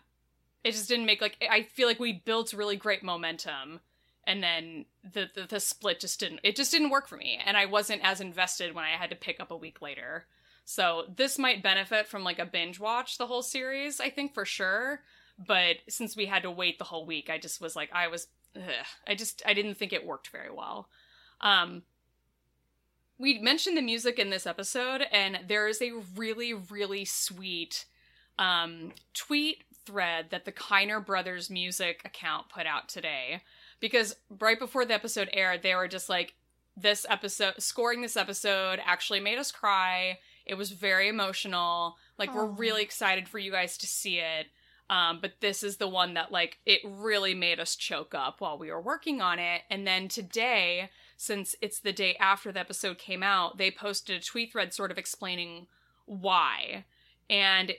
It 0.67 0.73
just 0.73 0.89
didn't 0.89 1.07
make 1.07 1.21
like 1.21 1.37
I 1.51 1.63
feel 1.63 1.87
like 1.89 2.01
we 2.01 2.13
built 2.13 2.53
really 2.53 2.77
great 2.77 3.03
momentum 3.03 3.81
and 4.25 4.43
then 4.43 4.85
the, 5.05 5.31
the 5.35 5.47
the 5.47 5.61
split 5.61 6.01
just 6.01 6.21
didn't 6.21 6.41
it 6.43 6.57
just 6.57 6.73
didn't 6.73 6.91
work 6.91 7.07
for 7.07 7.17
me 7.17 7.41
and 7.45 7.57
I 7.57 7.67
wasn't 7.67 8.05
as 8.05 8.21
invested 8.21 8.75
when 8.75 8.85
I 8.85 8.91
had 8.91 9.11
to 9.11 9.17
pick 9.17 9.41
up 9.41 9.51
a 9.51 9.57
week 9.57 9.81
later. 9.81 10.27
So 10.65 11.05
this 11.15 11.39
might 11.39 11.63
benefit 11.63 12.09
from 12.09 12.25
like 12.25 12.41
a 12.41 12.45
binge 12.45 12.81
watch 12.81 13.19
the 13.19 13.29
whole 13.29 13.43
series, 13.43 14.01
I 14.01 14.11
think 14.11 14.35
for 14.35 14.45
sure 14.45 15.01
but 15.39 15.77
since 15.89 16.17
we 16.17 16.27
had 16.27 16.43
to 16.43 16.51
wait 16.51 16.79
the 16.79 16.85
whole 16.85 17.07
week 17.07 17.29
i 17.31 17.39
just 17.39 17.61
was 17.61 17.77
like 17.77 17.91
i 17.93 18.09
was 18.09 18.29
ugh, 18.57 18.63
i 19.07 19.15
just 19.15 19.43
i 19.47 19.53
didn't 19.53 19.75
think 19.75 19.93
it 19.93 20.07
worked 20.07 20.29
very 20.29 20.51
well 20.51 20.89
um 21.41 21.83
we 23.19 23.39
mentioned 23.39 23.77
the 23.77 23.83
music 23.83 24.19
in 24.19 24.31
this 24.31 24.47
episode 24.47 25.03
and 25.13 25.41
there 25.47 25.69
is 25.69 25.81
a 25.83 25.93
really 26.15 26.55
really 26.55 27.05
sweet 27.05 27.87
um 28.39 28.93
tweet 29.15 29.65
thread 29.87 30.27
that 30.31 30.45
the 30.45 30.53
kiner 30.53 31.05
brothers 31.05 31.49
music 31.49 32.03
account 32.05 32.49
put 32.49 32.67
out 32.67 32.89
today. 32.89 33.43
Because 33.81 34.17
right 34.41 34.59
before 34.59 34.85
the 34.85 34.95
episode 34.95 35.29
aired 35.33 35.63
they 35.63 35.75
were 35.75 35.89
just 35.89 36.09
like 36.09 36.35
this 36.77 37.07
episode 37.09 37.55
scoring 37.59 38.03
this 38.03 38.17
episode 38.17 38.81
actually 38.85 39.21
made 39.21 39.39
us 39.39 39.51
cry. 39.51 40.19
It 40.45 40.55
was 40.55 40.71
very 40.71 41.09
emotional. 41.09 41.97
Like 42.19 42.35
we're 42.35 42.47
really 42.47 42.83
excited 42.83 43.29
for 43.29 43.39
you 43.39 43.51
guys 43.51 43.79
to 43.79 43.87
see 43.87 44.19
it. 44.19 44.47
Um, 44.89 45.19
but 45.21 45.33
this 45.41 45.63
is 45.63 45.79
the 45.79 45.89
one 45.89 46.15
that 46.15 46.31
like 46.31 46.59
it 46.65 46.81
really 46.85 47.35
made 47.35 47.59
us 47.59 47.75
choke 47.75 48.15
up 48.15 48.41
while 48.41 48.57
we 48.57 48.71
were 48.71 48.81
working 48.81 49.21
on 49.21 49.39
it. 49.39 49.63
And 49.69 49.87
then 49.87 50.09
today, 50.09 50.91
since 51.17 51.57
it's 51.61 51.81
the 51.81 51.93
day 51.93 52.15
after 52.21 52.53
the 52.53 52.61
episode 52.61 52.99
came 52.99 53.23
out, 53.23 53.59
they 53.59 53.71
posted 53.71 54.21
a 54.21 54.25
tweet 54.25 54.53
thread 54.53 54.73
sort 54.73 54.91
of 54.91 54.99
explaining 54.99 55.67
why. 56.05 56.85
And 57.29 57.73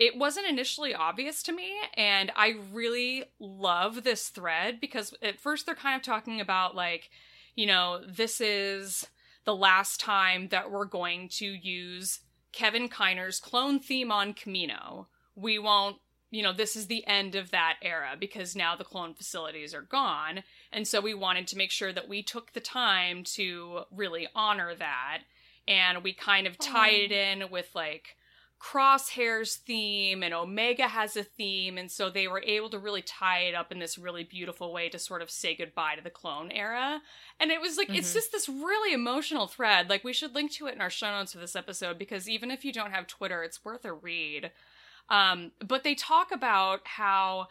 it 0.00 0.16
wasn't 0.16 0.48
initially 0.48 0.94
obvious 0.94 1.42
to 1.42 1.52
me, 1.52 1.74
and 1.94 2.32
I 2.34 2.54
really 2.72 3.24
love 3.38 4.02
this 4.02 4.30
thread 4.30 4.80
because 4.80 5.14
at 5.22 5.38
first 5.38 5.66
they're 5.66 5.74
kind 5.74 5.94
of 5.94 6.02
talking 6.02 6.40
about 6.40 6.74
like, 6.74 7.10
you 7.54 7.66
know, 7.66 8.00
this 8.08 8.40
is 8.40 9.06
the 9.44 9.54
last 9.54 10.00
time 10.00 10.48
that 10.48 10.70
we're 10.70 10.86
going 10.86 11.28
to 11.28 11.44
use 11.44 12.20
Kevin 12.50 12.88
Kiner's 12.88 13.38
clone 13.38 13.78
theme 13.78 14.10
on 14.10 14.32
Kamino. 14.32 15.06
We 15.36 15.58
won't 15.58 15.98
you 16.32 16.44
know, 16.44 16.52
this 16.52 16.76
is 16.76 16.86
the 16.86 17.04
end 17.08 17.34
of 17.34 17.50
that 17.50 17.74
era 17.82 18.16
because 18.18 18.54
now 18.54 18.76
the 18.76 18.84
clone 18.84 19.14
facilities 19.14 19.74
are 19.74 19.82
gone. 19.82 20.44
And 20.72 20.86
so 20.86 21.00
we 21.00 21.12
wanted 21.12 21.48
to 21.48 21.56
make 21.56 21.72
sure 21.72 21.92
that 21.92 22.08
we 22.08 22.22
took 22.22 22.52
the 22.52 22.60
time 22.60 23.24
to 23.34 23.80
really 23.90 24.28
honor 24.32 24.72
that. 24.76 25.22
And 25.66 26.04
we 26.04 26.12
kind 26.12 26.46
of 26.46 26.56
tied 26.56 27.10
it 27.10 27.12
in 27.12 27.50
with 27.50 27.70
like 27.74 28.16
Crosshair's 28.60 29.56
theme 29.56 30.22
and 30.22 30.34
Omega 30.34 30.86
has 30.86 31.16
a 31.16 31.24
theme. 31.24 31.78
And 31.78 31.90
so 31.90 32.10
they 32.10 32.28
were 32.28 32.42
able 32.44 32.68
to 32.70 32.78
really 32.78 33.00
tie 33.00 33.40
it 33.40 33.54
up 33.54 33.72
in 33.72 33.78
this 33.78 33.96
really 33.96 34.22
beautiful 34.22 34.70
way 34.72 34.90
to 34.90 34.98
sort 34.98 35.22
of 35.22 35.30
say 35.30 35.56
goodbye 35.56 35.94
to 35.96 36.02
the 36.02 36.10
clone 36.10 36.50
era. 36.50 37.00
And 37.40 37.50
it 37.50 37.60
was 37.60 37.78
like, 37.78 37.88
it's 37.88 38.10
Mhm. 38.10 38.14
just 38.14 38.32
this 38.32 38.48
really 38.50 38.92
emotional 38.92 39.46
thread. 39.46 39.88
Like, 39.88 40.04
we 40.04 40.12
should 40.12 40.34
link 40.34 40.52
to 40.52 40.66
it 40.66 40.74
in 40.74 40.82
our 40.82 40.90
show 40.90 41.10
notes 41.10 41.32
for 41.32 41.38
this 41.38 41.56
episode 41.56 41.98
because 41.98 42.28
even 42.28 42.50
if 42.50 42.62
you 42.64 42.72
don't 42.72 42.92
have 42.92 43.06
Twitter, 43.06 43.42
it's 43.42 43.64
worth 43.64 43.86
a 43.86 43.94
read. 43.94 44.52
Um, 45.08 45.52
but 45.60 45.82
they 45.82 45.94
talk 45.94 46.30
about 46.30 46.86
how, 46.86 47.48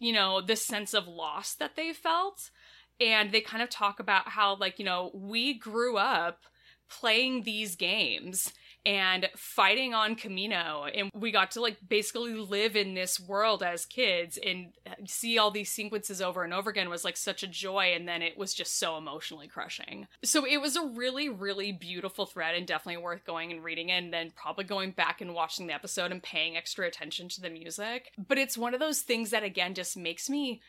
you 0.00 0.12
know, 0.12 0.40
this 0.40 0.66
sense 0.66 0.92
of 0.92 1.06
loss 1.06 1.54
that 1.54 1.76
they 1.76 1.92
felt. 1.92 2.50
And 2.98 3.30
they 3.30 3.42
kind 3.42 3.62
of 3.62 3.70
talk 3.70 4.00
about 4.00 4.30
how, 4.30 4.56
like, 4.56 4.80
you 4.80 4.84
know, 4.84 5.12
we 5.14 5.54
grew 5.54 5.98
up 5.98 6.42
playing 6.88 7.42
these 7.44 7.76
games 7.76 8.52
and 8.86 9.28
fighting 9.36 9.94
on 9.94 10.14
Kamino. 10.14 10.88
And 10.94 11.10
we 11.12 11.32
got 11.32 11.50
to, 11.50 11.60
like, 11.60 11.76
basically 11.86 12.34
live 12.34 12.76
in 12.76 12.94
this 12.94 13.18
world 13.18 13.64
as 13.64 13.84
kids 13.84 14.38
and 14.38 14.68
see 15.06 15.36
all 15.38 15.50
these 15.50 15.72
sequences 15.72 16.22
over 16.22 16.44
and 16.44 16.54
over 16.54 16.70
again 16.70 16.88
was, 16.88 17.04
like, 17.04 17.16
such 17.16 17.42
a 17.42 17.48
joy. 17.48 17.92
And 17.94 18.06
then 18.06 18.22
it 18.22 18.38
was 18.38 18.54
just 18.54 18.78
so 18.78 18.96
emotionally 18.96 19.48
crushing. 19.48 20.06
So 20.24 20.46
it 20.46 20.58
was 20.58 20.76
a 20.76 20.86
really, 20.86 21.28
really 21.28 21.72
beautiful 21.72 22.26
thread 22.26 22.54
and 22.54 22.64
definitely 22.64 23.02
worth 23.02 23.26
going 23.26 23.50
and 23.50 23.64
reading 23.64 23.88
it 23.88 24.04
and 24.04 24.12
then 24.12 24.30
probably 24.36 24.64
going 24.64 24.92
back 24.92 25.20
and 25.20 25.34
watching 25.34 25.66
the 25.66 25.74
episode 25.74 26.12
and 26.12 26.22
paying 26.22 26.56
extra 26.56 26.86
attention 26.86 27.28
to 27.30 27.40
the 27.40 27.50
music. 27.50 28.12
But 28.16 28.38
it's 28.38 28.56
one 28.56 28.72
of 28.72 28.78
those 28.78 29.00
things 29.00 29.30
that, 29.30 29.42
again, 29.42 29.74
just 29.74 29.96
makes 29.96 30.30
me 30.30 30.62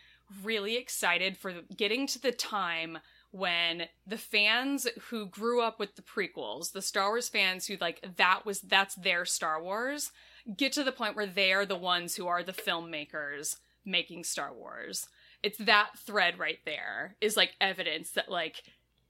really 0.44 0.76
excited 0.76 1.38
for 1.38 1.54
getting 1.76 2.08
to 2.08 2.20
the 2.20 2.32
time 2.32 2.98
when 3.32 3.84
the 4.06 4.18
fans 4.18 4.88
who 5.10 5.26
grew 5.26 5.62
up 5.62 5.80
with 5.80 5.96
the 5.96 6.02
prequels, 6.02 6.72
the 6.72 6.82
Star 6.82 7.10
Wars 7.10 7.30
fans 7.30 7.68
who 7.68 7.78
like 7.80 8.06
that 8.18 8.46
was 8.46 8.62
that's 8.62 8.96
their 8.96 9.26
Star 9.26 9.62
Wars, 9.62 10.12
get 10.56 10.72
to 10.74 10.84
the 10.84 10.92
point 10.92 11.16
where 11.16 11.26
they 11.26 11.52
are 11.54 11.66
the 11.66 11.76
ones 11.76 12.16
who 12.16 12.28
are 12.28 12.44
the 12.44 12.54
filmmakers 12.54 13.58
making 13.86 14.24
Star 14.24 14.54
Wars. 14.54 15.08
It's 15.44 15.58
that 15.60 15.92
thread 15.98 16.40
right 16.40 16.60
there 16.66 17.16
is 17.22 17.38
like 17.38 17.56
evidence 17.62 18.12
that 18.12 18.30
like 18.30 18.64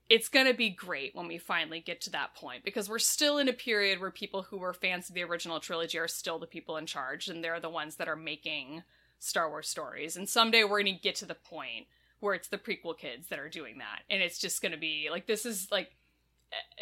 it's 0.09 0.29
going 0.29 0.45
to 0.45 0.53
be 0.53 0.69
great 0.69 1.15
when 1.15 1.27
we 1.27 1.37
finally 1.37 1.79
get 1.79 1.99
to 2.01 2.09
that 2.11 2.33
point 2.33 2.63
because 2.63 2.89
we're 2.89 2.99
still 2.99 3.37
in 3.37 3.49
a 3.49 3.53
period 3.53 3.99
where 3.99 4.11
people 4.11 4.43
who 4.43 4.57
were 4.57 4.73
fans 4.73 5.09
of 5.09 5.15
the 5.15 5.23
original 5.23 5.59
trilogy 5.59 5.97
are 5.97 6.07
still 6.07 6.39
the 6.39 6.47
people 6.47 6.77
in 6.77 6.85
charge 6.85 7.27
and 7.27 7.43
they're 7.43 7.59
the 7.59 7.69
ones 7.69 7.97
that 7.97 8.07
are 8.07 8.15
making 8.15 8.83
Star 9.19 9.49
Wars 9.49 9.67
stories. 9.67 10.15
And 10.15 10.29
someday 10.29 10.63
we're 10.63 10.81
going 10.81 10.95
to 10.95 11.01
get 11.01 11.15
to 11.15 11.25
the 11.25 11.35
point 11.35 11.87
where 12.19 12.33
it's 12.33 12.47
the 12.47 12.57
prequel 12.57 12.97
kids 12.97 13.27
that 13.29 13.39
are 13.39 13.49
doing 13.49 13.77
that. 13.79 14.01
And 14.09 14.21
it's 14.21 14.39
just 14.39 14.61
going 14.61 14.71
to 14.71 14.77
be 14.77 15.07
like, 15.11 15.27
this 15.27 15.45
is 15.45 15.67
like 15.71 15.95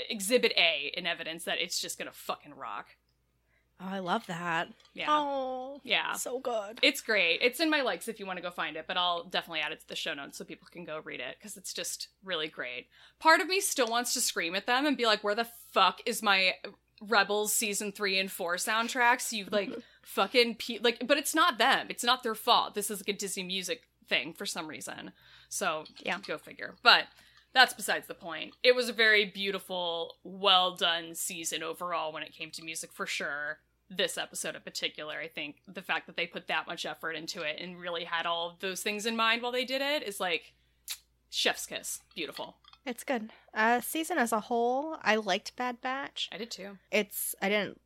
exhibit 0.10 0.54
A 0.58 0.92
in 0.96 1.06
evidence 1.06 1.46
that 1.46 1.60
it's 1.60 1.80
just 1.80 1.98
going 1.98 2.10
to 2.10 2.16
fucking 2.18 2.54
rock. 2.56 2.88
Oh, 3.82 3.88
I 3.90 4.00
love 4.00 4.26
that. 4.28 4.70
Yeah. 4.94 5.08
Oh, 5.10 5.82
Yeah. 5.84 6.14
so 6.14 6.40
good. 6.40 6.80
It's 6.82 7.02
great. 7.02 7.40
It's 7.42 7.60
in 7.60 7.70
my 7.70 7.82
likes 7.82 8.08
if 8.08 8.22
you 8.22 8.26
want 8.26 8.38
to 8.38 8.44
go 8.44 8.50
find 8.50 8.78
it, 8.78 8.86
but 8.88 8.96
I'll 8.96 9.26
definitely 9.26 9.60
add 9.60 9.74
it 9.74 9.82
to 9.82 9.88
the 9.90 9.98
show 9.98 10.14
notes 10.14 10.38
so 10.38 10.46
people 10.46 10.68
can 10.72 10.86
go 10.86 11.02
read 11.04 11.20
it 11.20 11.36
because 11.38 11.58
it's 11.58 11.74
just 11.74 12.08
really 12.24 12.48
great. 12.48 12.88
Part 13.20 13.42
of 13.42 13.48
me 13.48 13.60
still 13.60 13.88
wants 13.88 14.14
to 14.14 14.22
scream 14.22 14.56
at 14.56 14.66
them 14.66 14.86
and 14.86 14.96
be 14.96 15.06
like, 15.06 15.26
"Where 15.26 15.36
the 15.36 15.50
fuck 15.74 16.00
is 16.06 16.24
my 16.24 16.54
Rebels 17.02 17.52
season 17.52 17.92
three 17.92 18.18
and 18.18 18.32
four 18.32 18.56
soundtracks? 18.56 19.34
You 19.34 19.48
like 19.52 19.70
fucking 20.04 20.56
pe-, 20.56 20.80
like." 20.80 21.06
But 21.06 21.18
it's 21.18 21.36
not 21.36 21.58
them. 21.58 21.88
It's 21.90 22.04
not 22.06 22.24
their 22.24 22.34
fault. 22.36 22.76
This 22.76 22.90
is 22.90 23.02
like 23.02 23.10
a 23.10 23.18
Disney 23.20 23.44
music 23.44 23.82
thing 24.08 24.34
for 24.34 24.46
some 24.46 24.68
reason. 24.68 25.12
So 25.50 25.86
Yeah. 26.00 26.20
go 26.26 26.38
figure. 26.38 26.76
But 26.84 27.08
that's 27.54 27.74
besides 27.74 28.08
the 28.08 28.14
point. 28.16 28.54
It 28.64 28.76
was 28.76 28.90
a 28.90 28.94
very 28.94 29.26
beautiful, 29.26 30.18
well 30.24 30.76
done 30.76 31.16
season 31.16 31.64
overall 31.64 32.12
when 32.12 32.24
it 32.24 32.34
came 32.34 32.52
to 32.52 32.64
music 32.64 32.92
for 32.92 33.06
sure. 33.06 33.60
This 33.90 34.18
episode 34.18 34.56
in 34.56 34.62
particular, 34.62 35.20
I 35.20 35.28
think 35.28 35.58
the 35.68 35.82
fact 35.84 36.08
that 36.08 36.18
they 36.18 36.26
put 36.26 36.48
that 36.48 36.66
much 36.68 36.86
effort 36.86 37.12
into 37.14 37.44
it 37.44 37.60
and 37.62 37.80
really 37.80 38.04
had 38.06 38.26
all 38.26 38.50
of 38.50 38.60
those 38.60 38.82
things 38.82 39.06
in 39.06 39.16
mind 39.16 39.42
while 39.42 39.52
they 39.52 39.64
did 39.64 39.82
it 39.82 40.02
is 40.04 40.20
like 40.20 40.54
chef's 41.30 41.66
kiss. 41.66 42.00
Beautiful. 42.16 42.58
It's 42.86 43.04
good. 43.04 43.32
Uh, 43.54 43.82
season 43.82 44.18
as 44.18 44.32
a 44.32 44.40
whole, 44.42 44.98
I 45.02 45.16
liked 45.16 45.56
Bad 45.56 45.82
Batch. 45.82 46.30
I 46.32 46.38
did 46.38 46.52
too. 46.52 46.78
It's 46.92 47.36
I 47.42 47.50
didn't 47.50 47.80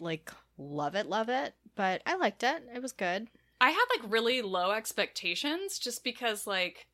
like 0.00 0.30
love 0.56 0.94
it, 0.94 1.06
love 1.06 1.28
it, 1.28 1.54
but 1.74 2.00
I 2.06 2.14
liked 2.16 2.42
it. 2.42 2.62
It 2.74 2.80
was 2.82 2.92
good. 2.92 3.28
I 3.60 3.70
had 3.70 3.84
like 3.96 4.10
really 4.10 4.42
low 4.42 4.72
expectations 4.72 5.78
just 5.78 6.04
because 6.04 6.46
like 6.46 6.86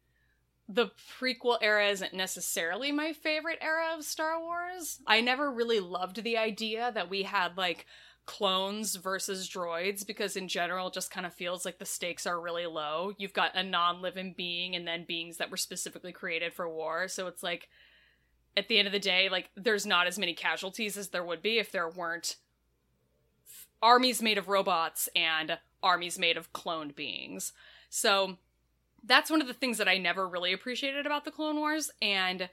the 0.68 0.90
prequel 1.18 1.58
era 1.60 1.88
isn't 1.88 2.14
necessarily 2.14 2.92
my 2.92 3.12
favorite 3.12 3.58
era 3.60 3.94
of 3.96 4.04
Star 4.04 4.40
Wars. 4.40 5.00
I 5.06 5.20
never 5.20 5.50
really 5.50 5.80
loved 5.80 6.22
the 6.22 6.36
idea 6.36 6.92
that 6.94 7.10
we 7.10 7.24
had 7.24 7.56
like 7.56 7.86
clones 8.26 8.94
versus 8.94 9.48
droids 9.48 10.06
because 10.06 10.36
in 10.36 10.46
general 10.46 10.90
just 10.90 11.10
kind 11.10 11.26
of 11.26 11.34
feels 11.34 11.64
like 11.64 11.78
the 11.78 11.84
stakes 11.84 12.26
are 12.26 12.40
really 12.40 12.66
low. 12.66 13.12
You've 13.18 13.32
got 13.32 13.56
a 13.56 13.62
non-living 13.64 14.34
being 14.36 14.76
and 14.76 14.86
then 14.86 15.04
beings 15.04 15.38
that 15.38 15.50
were 15.50 15.56
specifically 15.56 16.12
created 16.12 16.52
for 16.52 16.68
war, 16.68 17.08
so 17.08 17.26
it's 17.26 17.42
like 17.42 17.68
at 18.56 18.68
the 18.68 18.78
end 18.78 18.86
of 18.86 18.92
the 18.92 18.98
day 19.00 19.28
like 19.28 19.50
there's 19.56 19.86
not 19.86 20.06
as 20.06 20.18
many 20.18 20.34
casualties 20.34 20.96
as 20.96 21.08
there 21.08 21.24
would 21.24 21.42
be 21.42 21.58
if 21.58 21.72
there 21.72 21.88
weren't 21.88 22.36
armies 23.82 24.22
made 24.22 24.38
of 24.38 24.48
robots 24.48 25.08
and 25.14 25.58
armies 25.82 26.18
made 26.18 26.36
of 26.36 26.52
cloned 26.52 26.94
beings. 26.94 27.52
So 27.88 28.36
that's 29.02 29.30
one 29.30 29.40
of 29.40 29.46
the 29.46 29.54
things 29.54 29.78
that 29.78 29.88
I 29.88 29.98
never 29.98 30.28
really 30.28 30.52
appreciated 30.52 31.06
about 31.06 31.24
the 31.24 31.30
Clone 31.30 31.56
Wars 31.56 31.90
and 32.02 32.48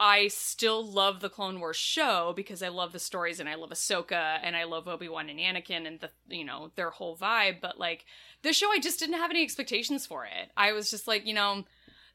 I 0.00 0.28
still 0.28 0.86
love 0.86 1.20
the 1.20 1.28
Clone 1.28 1.58
Wars 1.58 1.76
show 1.76 2.32
because 2.36 2.62
I 2.62 2.68
love 2.68 2.92
the 2.92 3.00
stories 3.00 3.40
and 3.40 3.48
I 3.48 3.56
love 3.56 3.70
Ahsoka 3.70 4.38
and 4.42 4.54
I 4.54 4.64
love 4.64 4.86
Obi-Wan 4.86 5.28
and 5.28 5.40
Anakin 5.40 5.86
and 5.86 5.98
the 6.00 6.10
you 6.28 6.44
know 6.44 6.70
their 6.76 6.90
whole 6.90 7.16
vibe 7.16 7.60
but 7.60 7.78
like 7.78 8.04
this 8.42 8.56
show 8.56 8.70
I 8.70 8.78
just 8.78 9.00
didn't 9.00 9.16
have 9.16 9.30
any 9.30 9.42
expectations 9.42 10.06
for 10.06 10.24
it. 10.24 10.50
I 10.56 10.72
was 10.72 10.90
just 10.90 11.08
like, 11.08 11.26
you 11.26 11.34
know, 11.34 11.64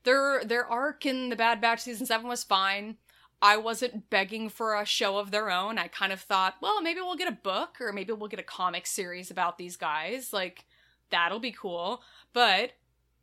their 0.03 0.43
their 0.45 0.65
arc 0.65 1.05
in 1.05 1.29
the 1.29 1.35
Bad 1.35 1.59
Batch 1.59 1.81
season 1.81 2.05
7 2.05 2.27
was 2.27 2.43
fine. 2.43 2.97
I 3.43 3.57
wasn't 3.57 4.09
begging 4.09 4.47
for 4.47 4.73
a 4.73 4.85
show 4.85 5.17
of 5.17 5.29
their 5.31 5.51
own. 5.51 5.77
I 5.77 5.89
kind 5.89 6.13
of 6.13 6.21
thought, 6.21 6.55
well, 6.61 6.81
maybe 6.81 7.01
we'll 7.01 7.17
get 7.17 7.27
a 7.27 7.33
book 7.33 7.81
or 7.81 7.91
maybe 7.91 8.13
we'll 8.13 8.29
get 8.29 8.39
a 8.39 8.43
comic 8.43 8.87
series 8.87 9.29
about 9.29 9.57
these 9.57 9.75
guys. 9.75 10.31
Like, 10.31 10.65
that'll 11.09 11.39
be 11.41 11.51
cool. 11.51 12.01
But 12.31 12.71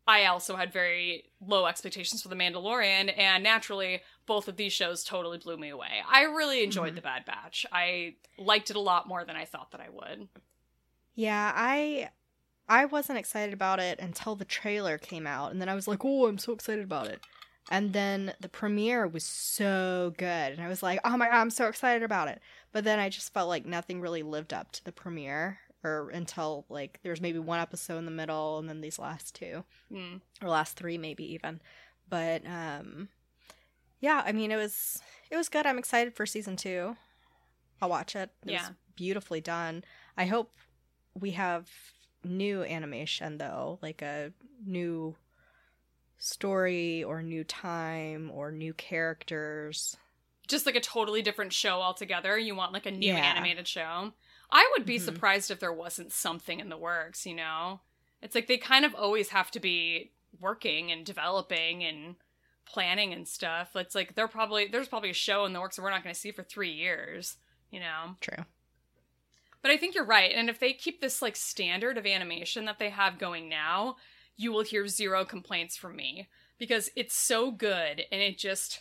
I 0.07 0.27
also 0.27 0.57
had 0.57 0.73
very 0.73 1.25
low 1.41 1.65
expectations 1.67 2.21
for 2.23 2.29
The 2.29 2.37
Mandalorian, 2.37 3.17
and 3.17 3.43
naturally, 3.43 4.03
both 4.27 4.47
of 4.47 4.57
these 4.57 4.73
shows 4.73 5.05
totally 5.05 5.39
blew 5.39 5.57
me 5.57 5.71
away. 5.71 6.03
I 6.07 6.23
really 6.25 6.63
enjoyed 6.65 6.93
Mhm. 6.93 6.97
The 6.97 7.03
Bad 7.03 7.25
Batch. 7.25 7.65
I 7.73 8.17
liked 8.37 8.71
it 8.71 8.77
a 8.77 8.81
lot 8.81 9.09
more 9.09 9.25
than 9.25 9.37
I 9.37 9.45
thought 9.47 9.71
that 9.71 9.81
I 9.81 9.89
would. 9.89 10.29
Yeah, 11.15 11.53
I 11.55 12.11
I 12.69 12.85
wasn't 12.85 13.19
excited 13.19 13.53
about 13.53 13.81
it 13.81 13.99
until 13.99 14.37
the 14.37 14.45
trailer 14.45 14.97
came 14.99 15.27
out, 15.27 15.51
and 15.51 15.61
then 15.61 15.69
I 15.69 15.75
was 15.75 15.89
like, 15.89 16.05
"Oh, 16.05 16.27
I'm 16.27 16.39
so 16.39 16.53
excited 16.53 16.85
about 16.85 17.07
it." 17.09 17.21
And 17.71 17.93
then 17.93 18.35
the 18.41 18.49
premiere 18.49 19.07
was 19.07 19.23
so 19.25 20.13
good, 20.19 20.27
and 20.53 20.61
I 20.61 20.67
was 20.69 20.83
like, 20.83 20.99
"Oh 21.05 21.17
my 21.17 21.27
god, 21.29 21.37
I'm 21.37 21.51
so 21.51 21.69
excited 21.69 22.03
about 22.03 22.27
it." 22.29 22.41
But 22.73 22.83
then 22.85 22.99
I 22.99 23.09
just 23.09 23.33
felt 23.33 23.49
like 23.49 23.65
nothing 23.65 24.01
really 24.01 24.23
lived 24.25 24.53
up 24.53 24.73
to 24.73 24.85
the 24.85 24.91
premiere, 24.93 25.61
or 25.85 26.11
until 26.11 26.65
like 26.69 26.99
there's 27.05 27.21
maybe 27.21 27.39
one 27.39 27.61
episode 27.61 27.99
in 27.99 28.07
the 28.07 28.11
middle, 28.11 28.59
and 28.59 28.69
then 28.69 28.81
these 28.81 28.99
last 28.99 29.35
two, 29.37 29.65
Mm. 29.93 30.21
or 30.43 30.49
last 30.49 30.77
three 30.77 30.99
maybe 30.99 31.25
even. 31.33 31.61
But 32.09 32.45
um, 32.45 33.09
yeah, 34.01 34.23
I 34.27 34.33
mean 34.33 34.51
it 34.51 34.57
was 34.57 35.01
it 35.31 35.37
was 35.37 35.49
good. 35.49 35.65
I'm 35.65 35.79
excited 35.79 36.15
for 36.15 36.27
season 36.27 36.57
two. 36.57 36.97
I'll 37.81 37.89
watch 37.89 38.17
it. 38.17 38.31
It 38.45 38.51
Yeah. 38.53 38.63
was 38.69 38.71
beautifully 38.97 39.41
done. 39.41 39.85
I 40.17 40.27
hope 40.27 40.53
we 41.15 41.31
have 41.33 41.71
new 42.25 42.65
animation 42.65 43.39
though, 43.39 43.79
like 43.81 44.03
a 44.03 44.33
new 44.67 45.15
story 46.21 47.03
or 47.03 47.23
new 47.23 47.43
time 47.43 48.31
or 48.31 48.53
new 48.53 48.73
characters. 48.75 49.97
Just 50.47 50.67
like 50.67 50.77
a 50.77 50.81
totally 50.81 51.23
different 51.23 51.53
show 51.53 51.81
altogether. 51.81 52.39
You 52.39 52.55
want 52.55 52.73
like 52.73 52.87
a 52.87 52.91
new 52.91 53.15
Yeah. 53.15 53.17
animated 53.17 53.67
show. 53.67 54.13
I 54.51 54.69
would 54.73 54.85
be 54.85 54.99
Mhm. 54.99 55.05
surprised 55.05 55.51
if 55.51 55.61
there 55.61 55.73
wasn't 55.73 56.13
something 56.13 56.61
in 56.61 56.69
the 56.69 56.77
works, 56.77 57.25
you 57.27 57.35
know? 57.35 57.81
It's 58.21 58.35
like 58.35 58.47
they 58.49 58.59
kind 58.59 58.85
of 58.85 58.95
always 58.95 59.31
have 59.31 59.51
to 59.53 59.61
be 59.61 60.13
working 60.39 60.93
and 60.93 61.07
developing 61.07 61.83
and 61.83 62.17
planning 62.67 63.13
and 63.13 63.27
stuff. 63.27 63.75
It's 63.75 63.95
like 63.95 64.15
they're 64.15 64.29
probably 64.29 64.67
there's 64.67 64.89
probably 64.89 65.11
a 65.11 65.15
show 65.15 65.45
in 65.47 65.53
the 65.55 65.61
works 65.61 65.77
that 65.77 65.83
we're 65.83 65.91
not 65.91 66.03
going 66.03 66.15
to 66.15 66.21
see 66.21 66.33
for 66.33 66.43
3 66.43 66.71
years, 66.73 67.39
you 67.71 67.81
know. 67.81 68.17
True. 68.21 68.45
But 69.63 69.71
I 69.71 69.77
think 69.77 69.95
you're 69.95 70.05
right. 70.05 70.33
And 70.33 70.51
if 70.51 70.59
they 70.59 70.73
keep 70.75 71.01
this 71.01 71.23
like 71.23 71.37
standard 71.37 71.97
of 71.97 72.07
animation 72.07 72.67
that 72.67 72.79
they 72.79 72.91
have 72.91 73.19
going 73.19 73.49
now, 73.49 73.97
you 74.41 74.51
will 74.51 74.63
hear 74.63 74.89
zero 74.89 75.23
complaints 75.23 75.77
from 75.77 75.95
me 75.95 76.27
because 76.59 76.89
it's 76.97 77.15
so 77.15 77.51
good 77.51 78.03
and 78.11 78.23
it 78.23 78.39
just 78.39 78.81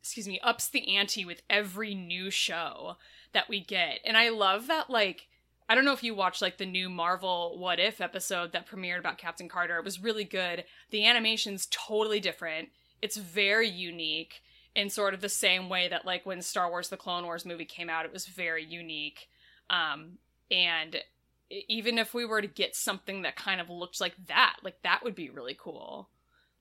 excuse 0.00 0.28
me, 0.28 0.38
ups 0.40 0.68
the 0.68 0.96
ante 0.96 1.24
with 1.24 1.42
every 1.50 1.94
new 1.94 2.30
show 2.30 2.96
that 3.32 3.48
we 3.48 3.58
get. 3.58 4.00
And 4.04 4.16
I 4.16 4.28
love 4.28 4.68
that 4.68 4.88
like 4.88 5.26
I 5.68 5.74
don't 5.74 5.84
know 5.84 5.94
if 5.94 6.04
you 6.04 6.14
watched 6.14 6.42
like 6.42 6.58
the 6.58 6.66
new 6.66 6.88
Marvel 6.88 7.58
What 7.58 7.80
If 7.80 8.00
episode 8.00 8.52
that 8.52 8.68
premiered 8.68 9.00
about 9.00 9.18
Captain 9.18 9.48
Carter. 9.48 9.78
It 9.78 9.84
was 9.84 10.00
really 10.00 10.24
good. 10.24 10.64
The 10.90 11.06
animation's 11.06 11.66
totally 11.72 12.20
different. 12.20 12.68
It's 13.02 13.16
very 13.16 13.68
unique 13.68 14.42
in 14.76 14.90
sort 14.90 15.14
of 15.14 15.20
the 15.20 15.28
same 15.28 15.68
way 15.68 15.88
that 15.88 16.06
like 16.06 16.24
when 16.24 16.40
Star 16.40 16.70
Wars 16.70 16.88
the 16.88 16.96
Clone 16.96 17.24
Wars 17.24 17.44
movie 17.44 17.64
came 17.64 17.90
out, 17.90 18.04
it 18.04 18.12
was 18.12 18.26
very 18.26 18.64
unique. 18.64 19.26
Um 19.70 20.18
and 20.52 21.02
even 21.68 21.98
if 21.98 22.14
we 22.14 22.24
were 22.24 22.40
to 22.40 22.48
get 22.48 22.76
something 22.76 23.22
that 23.22 23.36
kind 23.36 23.60
of 23.60 23.70
looked 23.70 24.00
like 24.00 24.14
that, 24.26 24.56
like 24.62 24.82
that 24.82 25.02
would 25.04 25.14
be 25.14 25.30
really 25.30 25.56
cool. 25.58 26.08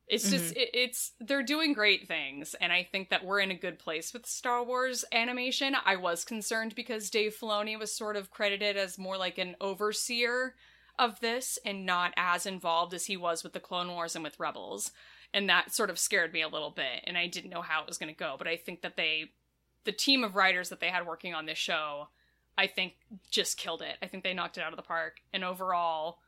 It's 0.07 0.29
just 0.29 0.53
mm-hmm. 0.53 0.59
it, 0.59 0.69
it's 0.73 1.11
they're 1.19 1.43
doing 1.43 1.73
great 1.73 2.07
things, 2.07 2.55
and 2.59 2.73
I 2.73 2.83
think 2.83 3.09
that 3.09 3.23
we're 3.23 3.39
in 3.39 3.51
a 3.51 3.55
good 3.55 3.79
place 3.79 4.13
with 4.13 4.25
Star 4.25 4.63
Wars 4.63 5.05
animation. 5.13 5.75
I 5.85 5.95
was 5.95 6.25
concerned 6.25 6.75
because 6.75 7.09
Dave 7.09 7.35
Filoni 7.39 7.79
was 7.79 7.95
sort 7.95 8.17
of 8.17 8.29
credited 8.29 8.75
as 8.75 8.97
more 8.97 9.17
like 9.17 9.37
an 9.37 9.55
overseer 9.61 10.55
of 10.99 11.19
this 11.21 11.57
and 11.65 11.85
not 11.85 12.13
as 12.17 12.45
involved 12.45 12.93
as 12.93 13.05
he 13.05 13.17
was 13.17 13.43
with 13.43 13.53
the 13.53 13.59
Clone 13.59 13.87
Wars 13.87 14.13
and 14.13 14.23
with 14.23 14.39
Rebels, 14.39 14.91
and 15.33 15.49
that 15.49 15.73
sort 15.73 15.89
of 15.89 15.97
scared 15.97 16.33
me 16.33 16.41
a 16.41 16.49
little 16.49 16.71
bit, 16.71 17.03
and 17.05 17.17
I 17.17 17.27
didn't 17.27 17.49
know 17.49 17.61
how 17.61 17.81
it 17.81 17.87
was 17.87 17.97
going 17.97 18.13
to 18.13 18.19
go. 18.19 18.35
But 18.37 18.47
I 18.47 18.57
think 18.57 18.81
that 18.81 18.97
they, 18.97 19.31
the 19.85 19.93
team 19.93 20.23
of 20.23 20.35
writers 20.35 20.67
that 20.69 20.81
they 20.81 20.89
had 20.89 21.07
working 21.07 21.33
on 21.33 21.45
this 21.45 21.57
show, 21.57 22.09
I 22.57 22.67
think 22.67 22.93
just 23.31 23.57
killed 23.57 23.81
it. 23.81 23.97
I 24.01 24.07
think 24.07 24.23
they 24.23 24.33
knocked 24.33 24.57
it 24.57 24.61
out 24.63 24.73
of 24.73 24.77
the 24.77 24.83
park, 24.83 25.21
and 25.33 25.43
overall 25.43 26.19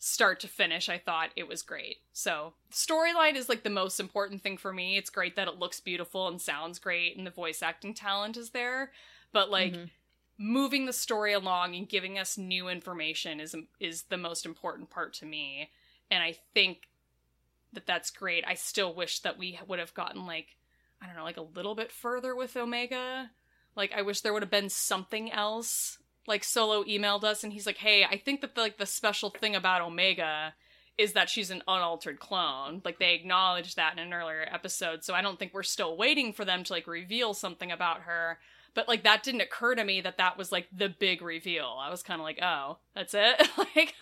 start 0.00 0.38
to 0.40 0.48
finish, 0.48 0.88
I 0.88 0.98
thought 0.98 1.30
it 1.34 1.48
was 1.48 1.62
great. 1.62 1.96
So, 2.12 2.54
storyline 2.72 3.34
is 3.34 3.48
like 3.48 3.64
the 3.64 3.70
most 3.70 3.98
important 3.98 4.42
thing 4.42 4.56
for 4.56 4.72
me. 4.72 4.96
It's 4.96 5.10
great 5.10 5.34
that 5.36 5.48
it 5.48 5.58
looks 5.58 5.80
beautiful 5.80 6.28
and 6.28 6.40
sounds 6.40 6.78
great 6.78 7.16
and 7.16 7.26
the 7.26 7.32
voice 7.32 7.62
acting 7.62 7.94
talent 7.94 8.36
is 8.36 8.50
there, 8.50 8.92
but 9.32 9.50
like 9.50 9.72
Mhm. 9.72 9.90
moving 10.38 10.86
the 10.86 10.92
story 10.92 11.32
along 11.32 11.74
and 11.74 11.88
giving 11.88 12.16
us 12.16 12.38
new 12.38 12.68
information 12.68 13.40
is 13.40 13.56
is 13.80 14.04
the 14.04 14.16
most 14.16 14.46
important 14.46 14.88
part 14.88 15.12
to 15.14 15.26
me. 15.26 15.72
And 16.12 16.22
I 16.22 16.32
think 16.54 16.88
that 17.72 17.86
that's 17.86 18.10
great. 18.12 18.44
I 18.46 18.54
still 18.54 18.94
wish 18.94 19.18
that 19.20 19.36
we 19.36 19.58
would 19.66 19.80
have 19.80 19.94
gotten 19.94 20.26
like 20.26 20.56
I 21.00 21.06
don't 21.06 21.16
know, 21.16 21.24
like 21.24 21.36
a 21.36 21.42
little 21.42 21.74
bit 21.74 21.90
further 21.92 22.34
with 22.36 22.56
Omega. 22.56 23.30
Like 23.78 23.92
I 23.96 24.02
wish 24.02 24.20
there 24.20 24.32
would 24.32 24.42
have 24.42 24.50
been 24.50 24.68
something 24.68 25.30
else. 25.30 25.98
Like 26.26 26.44
Solo 26.44 26.82
emailed 26.84 27.24
us 27.24 27.44
and 27.44 27.52
he's 27.52 27.64
like, 27.64 27.78
"Hey, 27.78 28.04
I 28.04 28.18
think 28.18 28.42
that 28.42 28.56
the, 28.56 28.60
like 28.60 28.76
the 28.76 28.84
special 28.84 29.30
thing 29.30 29.54
about 29.54 29.80
Omega 29.80 30.52
is 30.98 31.12
that 31.12 31.30
she's 31.30 31.50
an 31.50 31.62
unaltered 31.68 32.18
clone." 32.18 32.82
Like 32.84 32.98
they 32.98 33.14
acknowledged 33.14 33.76
that 33.76 33.92
in 33.92 34.00
an 34.00 34.12
earlier 34.12 34.46
episode, 34.52 35.04
so 35.04 35.14
I 35.14 35.22
don't 35.22 35.38
think 35.38 35.54
we're 35.54 35.62
still 35.62 35.96
waiting 35.96 36.32
for 36.32 36.44
them 36.44 36.64
to 36.64 36.72
like 36.72 36.88
reveal 36.88 37.32
something 37.32 37.70
about 37.70 38.02
her. 38.02 38.38
But 38.74 38.88
like 38.88 39.04
that 39.04 39.22
didn't 39.22 39.40
occur 39.42 39.76
to 39.76 39.84
me 39.84 40.00
that 40.00 40.18
that 40.18 40.36
was 40.36 40.50
like 40.52 40.66
the 40.76 40.88
big 40.88 41.22
reveal. 41.22 41.78
I 41.80 41.88
was 41.88 42.02
kind 42.02 42.20
of 42.20 42.24
like, 42.24 42.40
"Oh, 42.42 42.78
that's 42.96 43.14
it." 43.14 43.48
like 43.76 43.94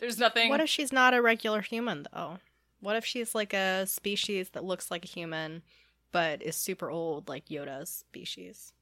there's 0.00 0.18
nothing 0.18 0.48
What 0.48 0.60
if 0.60 0.70
she's 0.70 0.92
not 0.92 1.14
a 1.14 1.20
regular 1.20 1.60
human 1.60 2.06
though? 2.12 2.38
What 2.80 2.96
if 2.96 3.04
she's 3.04 3.34
like 3.34 3.52
a 3.52 3.86
species 3.86 4.48
that 4.50 4.64
looks 4.64 4.90
like 4.90 5.04
a 5.04 5.08
human 5.08 5.62
but 6.10 6.42
is 6.42 6.56
super 6.56 6.90
old 6.90 7.28
like 7.28 7.48
Yoda's 7.48 7.90
species? 7.90 8.72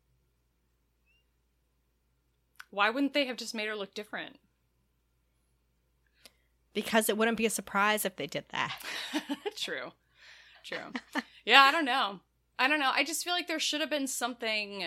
Why 2.71 2.91
wouldn't 2.91 3.15
they 3.15 3.27
have 3.27 3.37
just 3.37 3.55
made 3.55 3.69
her 3.69 3.77
look 3.77 3.95
different? 3.95 4.37
Because 6.75 7.09
it 7.09 7.17
wouldn't 7.17 7.39
be 7.39 7.47
a 7.47 7.51
surprise 7.51 8.05
if 8.05 8.17
they 8.17 8.27
did 8.27 8.45
that. 8.51 8.81
True. 9.57 9.93
True. 10.65 11.23
yeah, 11.45 11.63
I 11.63 11.73
don't 11.73 11.85
know. 11.85 12.21
I 12.59 12.69
don't 12.69 12.81
know. 12.81 12.91
I 12.93 13.05
just 13.05 13.25
feel 13.25 13.33
like 13.33 13.49
there 13.49 13.59
should 13.59 13.81
have 13.81 13.91
been 13.91 14.07
something 14.07 14.85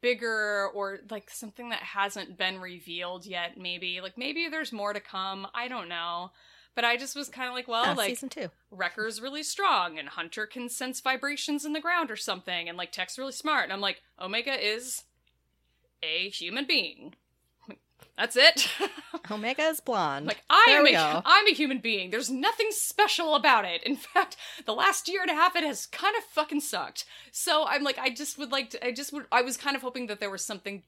bigger 0.00 0.68
or 0.74 0.98
like 1.10 1.30
something 1.30 1.70
that 1.70 1.80
hasn't 1.80 2.36
been 2.36 2.60
revealed 2.60 3.24
yet 3.24 3.58
maybe. 3.58 4.00
Like 4.00 4.18
maybe 4.18 4.48
there's 4.48 4.72
more 4.72 4.92
to 4.92 5.00
come. 5.00 5.46
I 5.54 5.68
don't 5.68 5.88
know. 5.88 6.32
But 6.74 6.84
I 6.84 6.96
just 6.96 7.16
was 7.16 7.28
kind 7.28 7.48
of 7.48 7.54
like, 7.54 7.66
well, 7.66 7.94
like 7.96 8.10
season 8.10 8.28
two. 8.28 8.48
Wrecker's 8.70 9.20
really 9.20 9.42
strong 9.42 9.98
and 9.98 10.08
Hunter 10.08 10.46
can 10.46 10.68
sense 10.68 11.00
vibrations 11.00 11.64
in 11.64 11.72
the 11.72 11.80
ground 11.80 12.10
or 12.10 12.16
something 12.16 12.68
and 12.68 12.78
like 12.78 12.92
Tech's 12.92 13.18
really 13.18 13.32
smart. 13.32 13.64
And 13.64 13.72
I'm 13.72 13.80
like, 13.80 14.02
Omega 14.20 14.52
is 14.52 15.02
a 16.02 16.28
human 16.30 16.64
being. 16.66 17.14
That's 18.16 18.36
it. 18.36 18.68
Omega 19.30 19.62
is 19.62 19.80
blonde. 19.80 20.26
like 20.26 20.42
I 20.50 20.64
There 20.66 20.80
am 20.80 20.86
a, 20.86 20.92
go. 20.92 21.22
I'm 21.24 21.46
a 21.46 21.54
human 21.54 21.78
being. 21.78 22.10
There's 22.10 22.28
nothing 22.30 22.66
special 22.70 23.34
about 23.34 23.64
it. 23.64 23.82
In 23.82 23.96
fact, 24.14 24.36
the 24.66 24.74
last 24.74 25.08
year 25.08 25.22
and 25.22 25.30
a 25.30 25.34
half 25.34 25.56
it 25.56 25.64
has 25.64 25.86
kind 25.86 26.14
of 26.16 26.24
fucking 26.24 26.60
sucked. 26.60 27.06
So 27.32 27.64
I'm 27.66 27.82
like 27.82 27.98
I 27.98 28.10
just 28.10 28.36
would 28.38 28.52
like 28.52 28.70
to 28.70 28.86
I 28.86 28.92
just 28.92 29.12
would 29.14 29.24
I 29.32 29.40
was 29.42 29.56
kind 29.56 29.74
of 29.74 29.80
hoping 29.82 30.06
that 30.08 30.20
there 30.20 30.30
was 30.30 30.44
something 30.44 30.82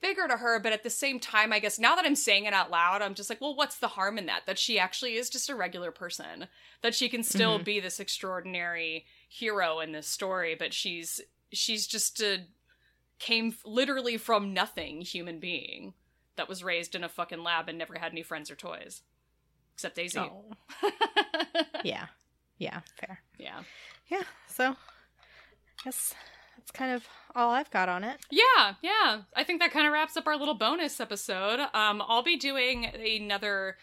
bigger 0.00 0.26
to 0.26 0.38
her, 0.38 0.58
but 0.58 0.72
at 0.72 0.82
the 0.82 0.90
same 0.90 1.20
time, 1.20 1.52
I 1.52 1.58
guess 1.60 1.78
now 1.78 1.94
that 1.94 2.04
I'm 2.06 2.16
saying 2.16 2.44
it 2.46 2.52
out 2.54 2.70
loud, 2.72 3.02
I'm 3.02 3.14
just 3.14 3.30
like, 3.30 3.40
well, 3.40 3.54
what's 3.54 3.76
the 3.78 3.88
harm 3.88 4.16
in 4.18 4.26
that? 4.26 4.46
That 4.46 4.58
she 4.58 4.78
actually 4.78 5.14
is 5.16 5.30
just 5.30 5.48
a 5.50 5.54
regular 5.54 5.92
person. 5.92 6.48
That 6.82 6.94
she 6.94 7.08
can 7.08 7.22
still 7.22 7.58
Mhm. 7.60 7.64
be 7.64 7.80
this 7.80 8.00
extraordinary 8.00 9.04
hero 9.28 9.78
in 9.80 9.92
this 9.92 10.08
story, 10.08 10.54
but 10.54 10.72
she's 10.72 11.20
she's 11.52 11.86
just 11.86 12.20
a 12.22 12.46
came 13.22 13.48
f- 13.48 13.62
literally 13.64 14.16
from 14.16 14.52
nothing 14.52 15.00
human 15.00 15.38
being 15.38 15.94
that 16.36 16.48
was 16.48 16.64
raised 16.64 16.94
in 16.96 17.04
a 17.04 17.08
fucking 17.08 17.42
lab 17.42 17.68
and 17.68 17.78
never 17.78 17.96
had 17.98 18.10
any 18.12 18.22
friends 18.22 18.50
or 18.50 18.56
toys. 18.56 19.02
Except 19.74 19.94
Daisy. 19.94 20.18
Oh. 20.18 20.52
yeah. 21.84 22.06
Yeah, 22.58 22.80
fair. 22.98 23.20
yeah. 23.38 23.60
Yeah, 24.08 24.22
so 24.48 24.70
I 24.70 24.74
guess 25.84 26.14
that's 26.56 26.70
kind 26.70 26.92
of 26.92 27.06
all 27.34 27.50
I've 27.50 27.70
got 27.70 27.88
on 27.88 28.04
it. 28.04 28.18
Yeah, 28.30 28.74
yeah. 28.82 29.22
I 29.34 29.44
think 29.44 29.60
that 29.60 29.72
kind 29.72 29.86
of 29.86 29.92
wraps 29.92 30.16
up 30.16 30.26
our 30.26 30.36
little 30.36 30.54
bonus 30.54 31.00
episode. 31.00 31.60
Um, 31.74 32.02
I'll 32.06 32.22
be 32.22 32.36
doing 32.36 32.86
another. 32.86 33.76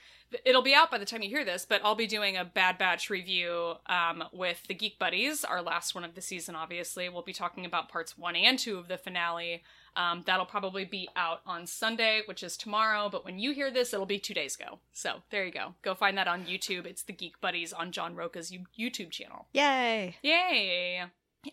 It'll 0.46 0.62
be 0.62 0.76
out 0.76 0.92
by 0.92 1.00
the 1.00 1.06
time 1.06 1.24
you 1.24 1.30
hear 1.30 1.44
this, 1.44 1.66
but 1.68 1.82
I'll 1.84 1.96
be 1.96 2.06
doing 2.06 2.38
a 2.38 2.46
Bad 2.46 2.78
Batch 2.78 3.10
review 3.10 3.74
um, 3.88 4.24
with 4.32 4.62
the 4.68 4.76
Geek 4.76 5.00
Buddies, 5.00 5.44
our 5.44 5.62
last 5.62 5.96
one 5.96 6.04
of 6.04 6.14
the 6.14 6.22
season, 6.22 6.56
obviously. 6.56 7.10
We'll 7.10 7.24
be 7.24 7.34
talking 7.34 7.66
about 7.66 7.90
parts 7.90 8.16
one 8.16 8.36
and 8.36 8.60
two 8.60 8.78
of 8.78 8.88
the 8.88 9.00
finale. 9.00 9.64
Um, 9.96 10.22
that'll 10.28 10.46
probably 10.46 10.86
be 10.86 11.10
out 11.16 11.42
on 11.48 11.66
Sunday, 11.66 12.22
which 12.26 12.44
is 12.44 12.56
tomorrow, 12.58 13.10
but 13.10 13.26
when 13.26 13.40
you 13.40 13.54
hear 13.54 13.72
this, 13.72 13.92
it'll 13.92 14.06
be 14.06 14.20
two 14.20 14.36
days 14.36 14.56
ago. 14.56 14.78
So 14.94 15.24
there 15.32 15.46
you 15.46 15.52
go. 15.52 15.74
Go 15.82 15.96
find 15.96 16.16
that 16.20 16.28
on 16.28 16.46
YouTube. 16.46 16.86
It's 16.86 17.02
the 17.02 17.14
Geek 17.14 17.42
Buddies 17.42 17.74
on 17.74 17.92
John 17.92 18.16
Roca's 18.16 18.56
YouTube 18.78 19.10
channel. 19.10 19.48
Yay! 19.52 20.18
Yay! 20.22 21.06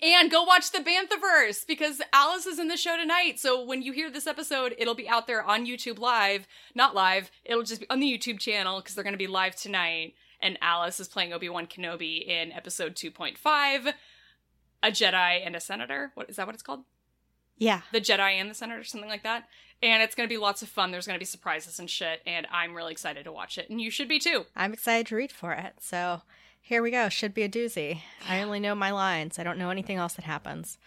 And 0.03 0.30
go 0.30 0.42
watch 0.42 0.72
the 0.72 0.78
Banthaverse 0.78 1.66
because 1.66 2.01
Alice 2.12 2.47
is 2.47 2.59
in 2.59 2.68
the 2.68 2.76
show 2.76 2.97
tonight. 2.97 3.38
So 3.38 3.64
when 3.64 3.82
you 3.82 3.92
hear 3.92 4.11
this 4.11 4.26
episode, 4.26 4.74
it'll 4.78 4.94
be 4.94 5.09
out 5.09 5.26
there 5.26 5.42
on 5.42 5.66
YouTube 5.66 5.99
live. 5.99 6.47
Not 6.74 6.94
live, 6.94 7.30
it'll 7.44 7.62
just 7.62 7.80
be 7.80 7.90
on 7.90 8.01
the 8.01 8.18
YouTube 8.18 8.38
channel 8.38 8.80
because 8.80 8.94
they're 8.94 9.05
going 9.05 9.14
to 9.14 9.18
be 9.18 9.26
live 9.26 9.57
tonight. 9.57 10.14
And 10.40 10.59
Alice 10.61 11.01
is 11.01 11.09
playing 11.09 11.32
Obi 11.32 11.49
Wan 11.49 11.66
Kenobi 11.66 12.26
in 12.26 12.53
episode 12.53 12.94
2.5 12.94 13.94
A 14.82 14.90
Jedi 14.90 15.47
and 15.47 15.57
a 15.57 15.61
Senator. 15.61 16.12
What 16.14 16.28
is 16.28 16.36
that 16.36 16.47
what 16.47 16.55
it's 16.55 16.62
called? 16.62 16.84
Yeah. 17.57 17.80
The 17.92 18.01
Jedi 18.01 18.32
and 18.32 18.51
the 18.51 18.55
Senator, 18.55 18.84
something 18.84 19.09
like 19.09 19.22
that. 19.22 19.49
And 19.82 20.03
it's 20.03 20.14
going 20.14 20.28
to 20.28 20.32
be 20.32 20.38
lots 20.38 20.62
of 20.62 20.68
fun. 20.68 20.90
There's 20.90 21.07
going 21.07 21.16
to 21.16 21.22
be 21.22 21.26
surprises 21.26 21.78
and 21.78 21.88
shit. 21.88 22.20
And 22.26 22.47
I'm 22.51 22.74
really 22.74 22.92
excited 22.92 23.24
to 23.24 23.32
watch 23.32 23.59
it. 23.59 23.70
And 23.70 23.80
you 23.80 23.90
should 23.90 24.09
be 24.09 24.18
too. 24.18 24.44
I'm 24.55 24.72
excited 24.72 25.07
to 25.09 25.16
read 25.16 25.32
for 25.32 25.53
it. 25.53 25.74
So 25.80 26.22
here 26.67 26.83
we 26.83 26.91
go. 26.91 27.09
Should 27.09 27.33
be 27.35 27.43
a 27.43 27.49
doozy. 27.49 28.01
I 28.29 28.41
only 28.43 28.59
know 28.61 28.75
my 28.75 28.91
lines. 28.91 29.39
I 29.39 29.45
don't 29.45 29.59
know 29.59 29.71
anything 29.71 29.97
else 29.97 30.14
that 30.14 30.25
happens. 30.25 30.79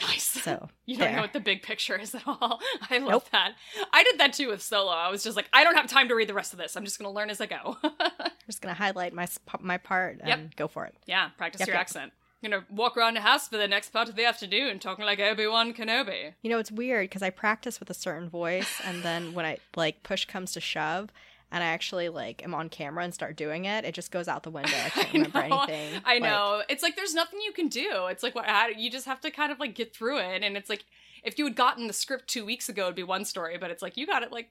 Nice. 0.00 0.24
So 0.24 0.68
You 0.86 0.96
don't 0.96 1.06
there. 1.06 1.16
know 1.16 1.22
what 1.22 1.32
the 1.32 1.40
big 1.40 1.62
picture 1.62 1.96
is 1.96 2.14
at 2.14 2.22
all. 2.26 2.60
I 2.90 2.98
love 2.98 3.10
Nope. 3.10 3.30
that. 3.32 3.52
I 3.92 4.02
did 4.04 4.18
that 4.18 4.32
too 4.34 4.48
with 4.48 4.60
Solo. 4.62 4.90
I 4.92 5.08
was 5.10 5.22
just 5.22 5.36
like, 5.36 5.48
I 5.52 5.64
don't 5.64 5.76
have 5.76 5.86
time 5.86 6.08
to 6.08 6.14
read 6.14 6.28
the 6.28 6.34
rest 6.34 6.52
of 6.52 6.58
this. 6.58 6.76
I'm 6.76 6.84
just 6.84 6.98
going 6.98 7.10
to 7.10 7.14
learn 7.14 7.30
as 7.30 7.40
I 7.40 7.46
go. 7.46 7.76
I'm 7.82 8.30
just 8.46 8.60
gonna 8.60 8.74
highlight 8.74 9.14
my 9.14 9.26
my 9.60 9.78
part 9.78 10.18
and 10.20 10.28
Yep. 10.28 10.56
go 10.56 10.68
for 10.68 10.84
it. 10.86 10.94
yeah, 11.06 11.30
practice 11.38 11.60
Yep, 11.60 11.68
your 11.68 11.74
yep. 11.76 11.80
accent. 11.80 12.12
I'm 12.42 12.50
going 12.50 12.62
to 12.62 12.72
walk 12.72 12.96
around 12.98 13.14
the 13.14 13.22
house 13.22 13.48
for 13.48 13.56
the 13.56 13.66
next 13.66 13.88
part 13.90 14.10
of 14.10 14.14
the 14.16 14.26
afternoon 14.26 14.78
talking 14.78 15.04
like 15.06 15.18
Obi-Wan 15.18 15.72
Kenobi. 15.72 16.34
You 16.42 16.50
know, 16.50 16.58
it's 16.58 16.70
weird 16.70 17.04
because 17.08 17.22
I 17.22 17.30
practice 17.30 17.80
with 17.80 17.88
a 17.88 17.94
certain 17.94 18.28
voice, 18.28 18.80
and 18.84 19.02
then 19.02 19.32
when 19.32 19.46
I 19.46 19.56
like 19.74 20.02
push 20.02 20.26
comes 20.26 20.52
to 20.52 20.60
shove, 20.60 21.08
and 21.52 21.62
I 21.62 21.68
actually 21.68 22.08
like 22.08 22.42
am 22.44 22.54
on 22.54 22.68
camera 22.68 23.04
and 23.04 23.14
start 23.14 23.36
doing 23.36 23.64
it, 23.66 23.84
it 23.84 23.94
just 23.94 24.10
goes 24.10 24.28
out 24.28 24.42
the 24.42 24.50
window. 24.50 24.70
I 24.76 24.88
can't 24.90 25.08
I 25.08 25.12
remember 25.12 25.48
know, 25.48 25.60
anything. 25.62 26.02
I 26.04 26.12
Like, 26.14 26.22
know. 26.22 26.62
it's 26.68 26.82
like 26.82 26.96
there's 26.96 27.14
nothing 27.14 27.40
you 27.40 27.52
can 27.52 27.68
do. 27.68 28.06
It's 28.08 28.22
like 28.22 28.34
what 28.34 28.46
how, 28.46 28.68
you 28.68 28.90
just 28.90 29.06
have 29.06 29.20
to 29.22 29.30
kind 29.30 29.52
of 29.52 29.58
like 29.60 29.74
get 29.74 29.94
through 29.94 30.18
it. 30.18 30.42
And 30.42 30.56
it's 30.56 30.68
like 30.70 30.84
if 31.22 31.38
you 31.38 31.44
had 31.44 31.56
gotten 31.56 31.86
the 31.86 31.92
script 31.92 32.28
two 32.28 32.44
weeks 32.44 32.68
ago, 32.68 32.84
it'd 32.84 32.94
be 32.96 33.02
one 33.02 33.24
story. 33.24 33.58
But 33.58 33.70
it's 33.70 33.82
like 33.82 33.96
you 33.96 34.06
got 34.06 34.22
it 34.22 34.32
like 34.32 34.50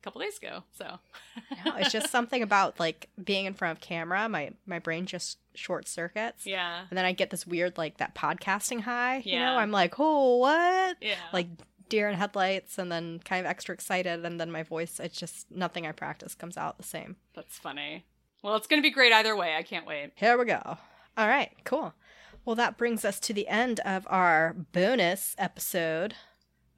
a 0.00 0.02
couple 0.02 0.20
days 0.20 0.38
ago. 0.38 0.64
So 0.78 0.98
no, 1.64 1.76
it's 1.76 1.92
just 1.92 2.10
something 2.10 2.42
about 2.42 2.78
like 2.80 3.08
being 3.22 3.44
in 3.46 3.54
front 3.54 3.76
of 3.76 3.80
camera. 3.80 4.28
My 4.28 4.52
my 4.66 4.78
brain 4.78 5.06
just 5.06 5.38
short 5.54 5.88
circuits. 5.88 6.46
yeah, 6.46 6.84
And 6.88 6.96
then 6.96 7.04
I 7.04 7.12
get 7.12 7.30
this 7.30 7.44
weird 7.46 7.76
like 7.76 7.96
that 7.98 8.14
podcasting 8.14 8.80
high. 8.82 9.16
You 9.18 9.32
Yeah. 9.32 9.46
know, 9.46 9.58
I'm 9.58 9.72
like, 9.72 9.94
oh, 9.98 10.36
what? 10.36 10.96
yeah. 11.00 11.16
Like 11.32 11.48
deer 11.90 12.08
in 12.08 12.16
headlights, 12.16 12.78
and 12.78 12.90
then 12.90 13.20
kind 13.22 13.44
of 13.44 13.50
extra 13.50 13.74
excited, 13.74 14.24
and 14.24 14.40
then 14.40 14.50
my 14.50 14.62
voice. 14.62 14.98
It's 14.98 15.18
just 15.18 15.50
nothing 15.50 15.86
I 15.86 15.92
practice 15.92 16.34
comes 16.34 16.56
out 16.56 16.78
the 16.78 16.84
same. 16.84 17.16
that's 17.34 17.58
funny. 17.58 18.06
Well, 18.42 18.56
it's 18.56 18.66
gonna 18.66 18.80
be 18.80 18.90
great 18.90 19.12
either 19.12 19.36
way. 19.36 19.54
I 19.56 19.62
can't 19.62 19.86
wait. 19.86 20.12
Here 20.14 20.38
we 20.38 20.46
go. 20.46 20.78
All 21.18 21.28
right, 21.28 21.50
cool. 21.64 21.92
Well, 22.46 22.56
that 22.56 22.78
brings 22.78 23.04
us 23.04 23.20
to 23.20 23.34
the 23.34 23.48
end 23.48 23.80
of 23.80 24.06
our 24.08 24.54
bonus 24.72 25.34
episode, 25.36 26.14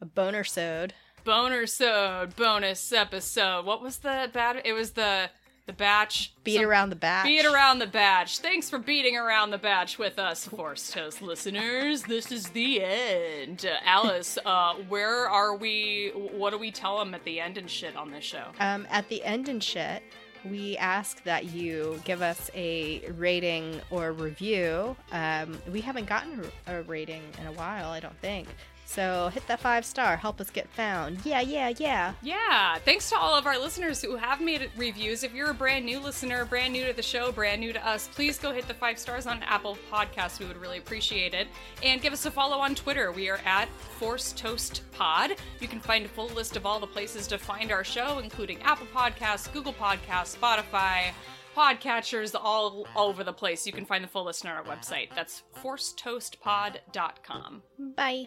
a 0.01 0.05
boner 0.05 0.43
sode. 0.43 0.95
Boner 1.23 1.69
sode 1.69 2.35
bonus 2.35 2.93
episode. 2.93 3.65
What 3.65 3.81
was 3.81 3.99
the 3.99 4.29
bad? 4.33 4.61
It 4.65 4.73
was 4.73 4.93
the 4.93 5.31
the 5.67 5.73
batch. 5.73 6.33
Beat 6.45 6.57
Some- 6.57 6.65
around 6.67 6.91
the 6.91 6.97
batch. 6.97 7.25
Beat 7.27 7.45
around 7.45 7.79
the 7.79 7.87
batch. 7.87 8.39
Thanks 8.39 8.69
for 8.69 8.79
beating 8.79 9.17
around 9.17 9.51
the 9.51 9.59
batch 9.59 9.99
with 9.99 10.19
us, 10.19 10.47
Force 10.47 10.91
Toast 10.91 11.23
listeners. 11.23 12.03
This 12.03 12.33
is 12.33 12.49
the 12.49 12.83
end. 12.83 13.65
Uh, 13.67 13.77
Alice, 13.85 14.39
uh, 14.45 14.75
where 14.89 15.29
are 15.29 15.55
we? 15.55 16.11
What 16.15 16.51
do 16.51 16.59
we 16.59 16.71
tell 16.73 16.99
them 16.99 17.15
at 17.15 17.25
the 17.25 17.41
end 17.41 17.59
and 17.59 17.71
shit 17.71 17.97
on 17.97 18.11
this 18.11 18.25
show? 18.25 18.47
Um, 18.59 18.87
at 18.91 19.09
the 19.09 19.23
end 19.23 19.49
and 19.49 19.63
shit, 19.63 20.03
we 20.45 20.77
ask 20.79 21.23
that 21.23 21.45
you 21.53 22.01
give 22.05 22.23
us 22.23 22.51
a 22.57 23.09
rating 23.13 23.81
or 23.91 24.11
review. 24.13 24.97
Um, 25.13 25.61
we 25.71 25.81
haven't 25.81 26.07
gotten 26.07 26.45
a 26.67 26.79
a 26.79 26.83
rating 26.83 27.23
in 27.41 27.47
a 27.47 27.53
while, 27.53 27.91
I 27.91 28.01
don't 28.01 28.19
think. 28.19 28.49
So 28.93 29.31
hit 29.33 29.47
that 29.47 29.61
five 29.61 29.87
star, 29.87 30.19
help 30.19 30.39
us 30.39 30.51
get 30.51 30.69
found. 30.69 31.25
Yeah, 31.25 31.41
yeah, 31.41 31.73
yeah. 31.79 32.13
Yeah, 32.21 32.77
thanks 32.85 33.09
to 33.09 33.17
all 33.17 33.35
of 33.35 33.47
our 33.47 33.59
listeners 33.59 34.03
who 34.03 34.17
have 34.17 34.43
made 34.43 34.71
reviews. 34.77 35.23
If 35.23 35.33
you're 35.33 35.49
a 35.49 35.55
brand 35.55 35.87
new 35.87 35.99
listener, 35.99 36.45
brand 36.45 36.75
new 36.75 36.85
to 36.85 36.93
the 36.93 37.03
show, 37.03 37.33
brand 37.33 37.63
new 37.63 37.73
to 37.73 37.89
us, 37.89 38.09
please 38.09 38.39
go 38.39 38.53
hit 38.53 38.69
the 38.69 38.75
five 38.75 38.99
stars 38.99 39.27
on 39.27 39.43
Apple 39.45 39.79
Podcasts. 39.91 40.39
We 40.39 40.45
would 40.45 40.59
really 40.59 40.77
appreciate 40.77 41.33
it. 41.33 41.49
And 41.83 42.03
give 42.03 42.13
us 42.13 42.27
a 42.27 42.31
follow 42.31 42.59
on 42.59 42.75
Twitter. 42.75 43.11
We 43.13 43.31
are 43.31 43.41
at 43.47 43.71
Force 43.99 44.33
Toast 44.33 44.83
Pod. 44.93 45.37
You 45.59 45.69
can 45.69 45.81
find 45.81 46.05
a 46.05 46.09
full 46.11 46.29
list 46.29 46.59
of 46.59 46.67
all 46.67 46.79
the 46.79 46.87
places 46.87 47.27
to 47.29 47.39
find 47.39 47.73
our 47.73 47.85
show, 47.85 48.19
including 48.19 48.61
Apple 48.61 48.89
Podcasts, 48.95 49.51
Google 49.55 49.73
Podcasts, 49.73 50.37
Spotify, 50.37 51.13
podcatchers, 51.57 52.35
all 52.39 52.87
over 52.95 53.25
the 53.25 53.33
place. 53.33 53.67
You 53.67 53.73
can 53.73 53.87
find 53.87 54.05
the 54.05 54.09
full 54.09 54.27
list 54.27 54.45
on 54.45 54.53
our 54.53 54.65
website. 54.65 55.09
That's 55.17 55.45
forcetoastpod.com. 55.63 57.63
Bye. 57.97 58.27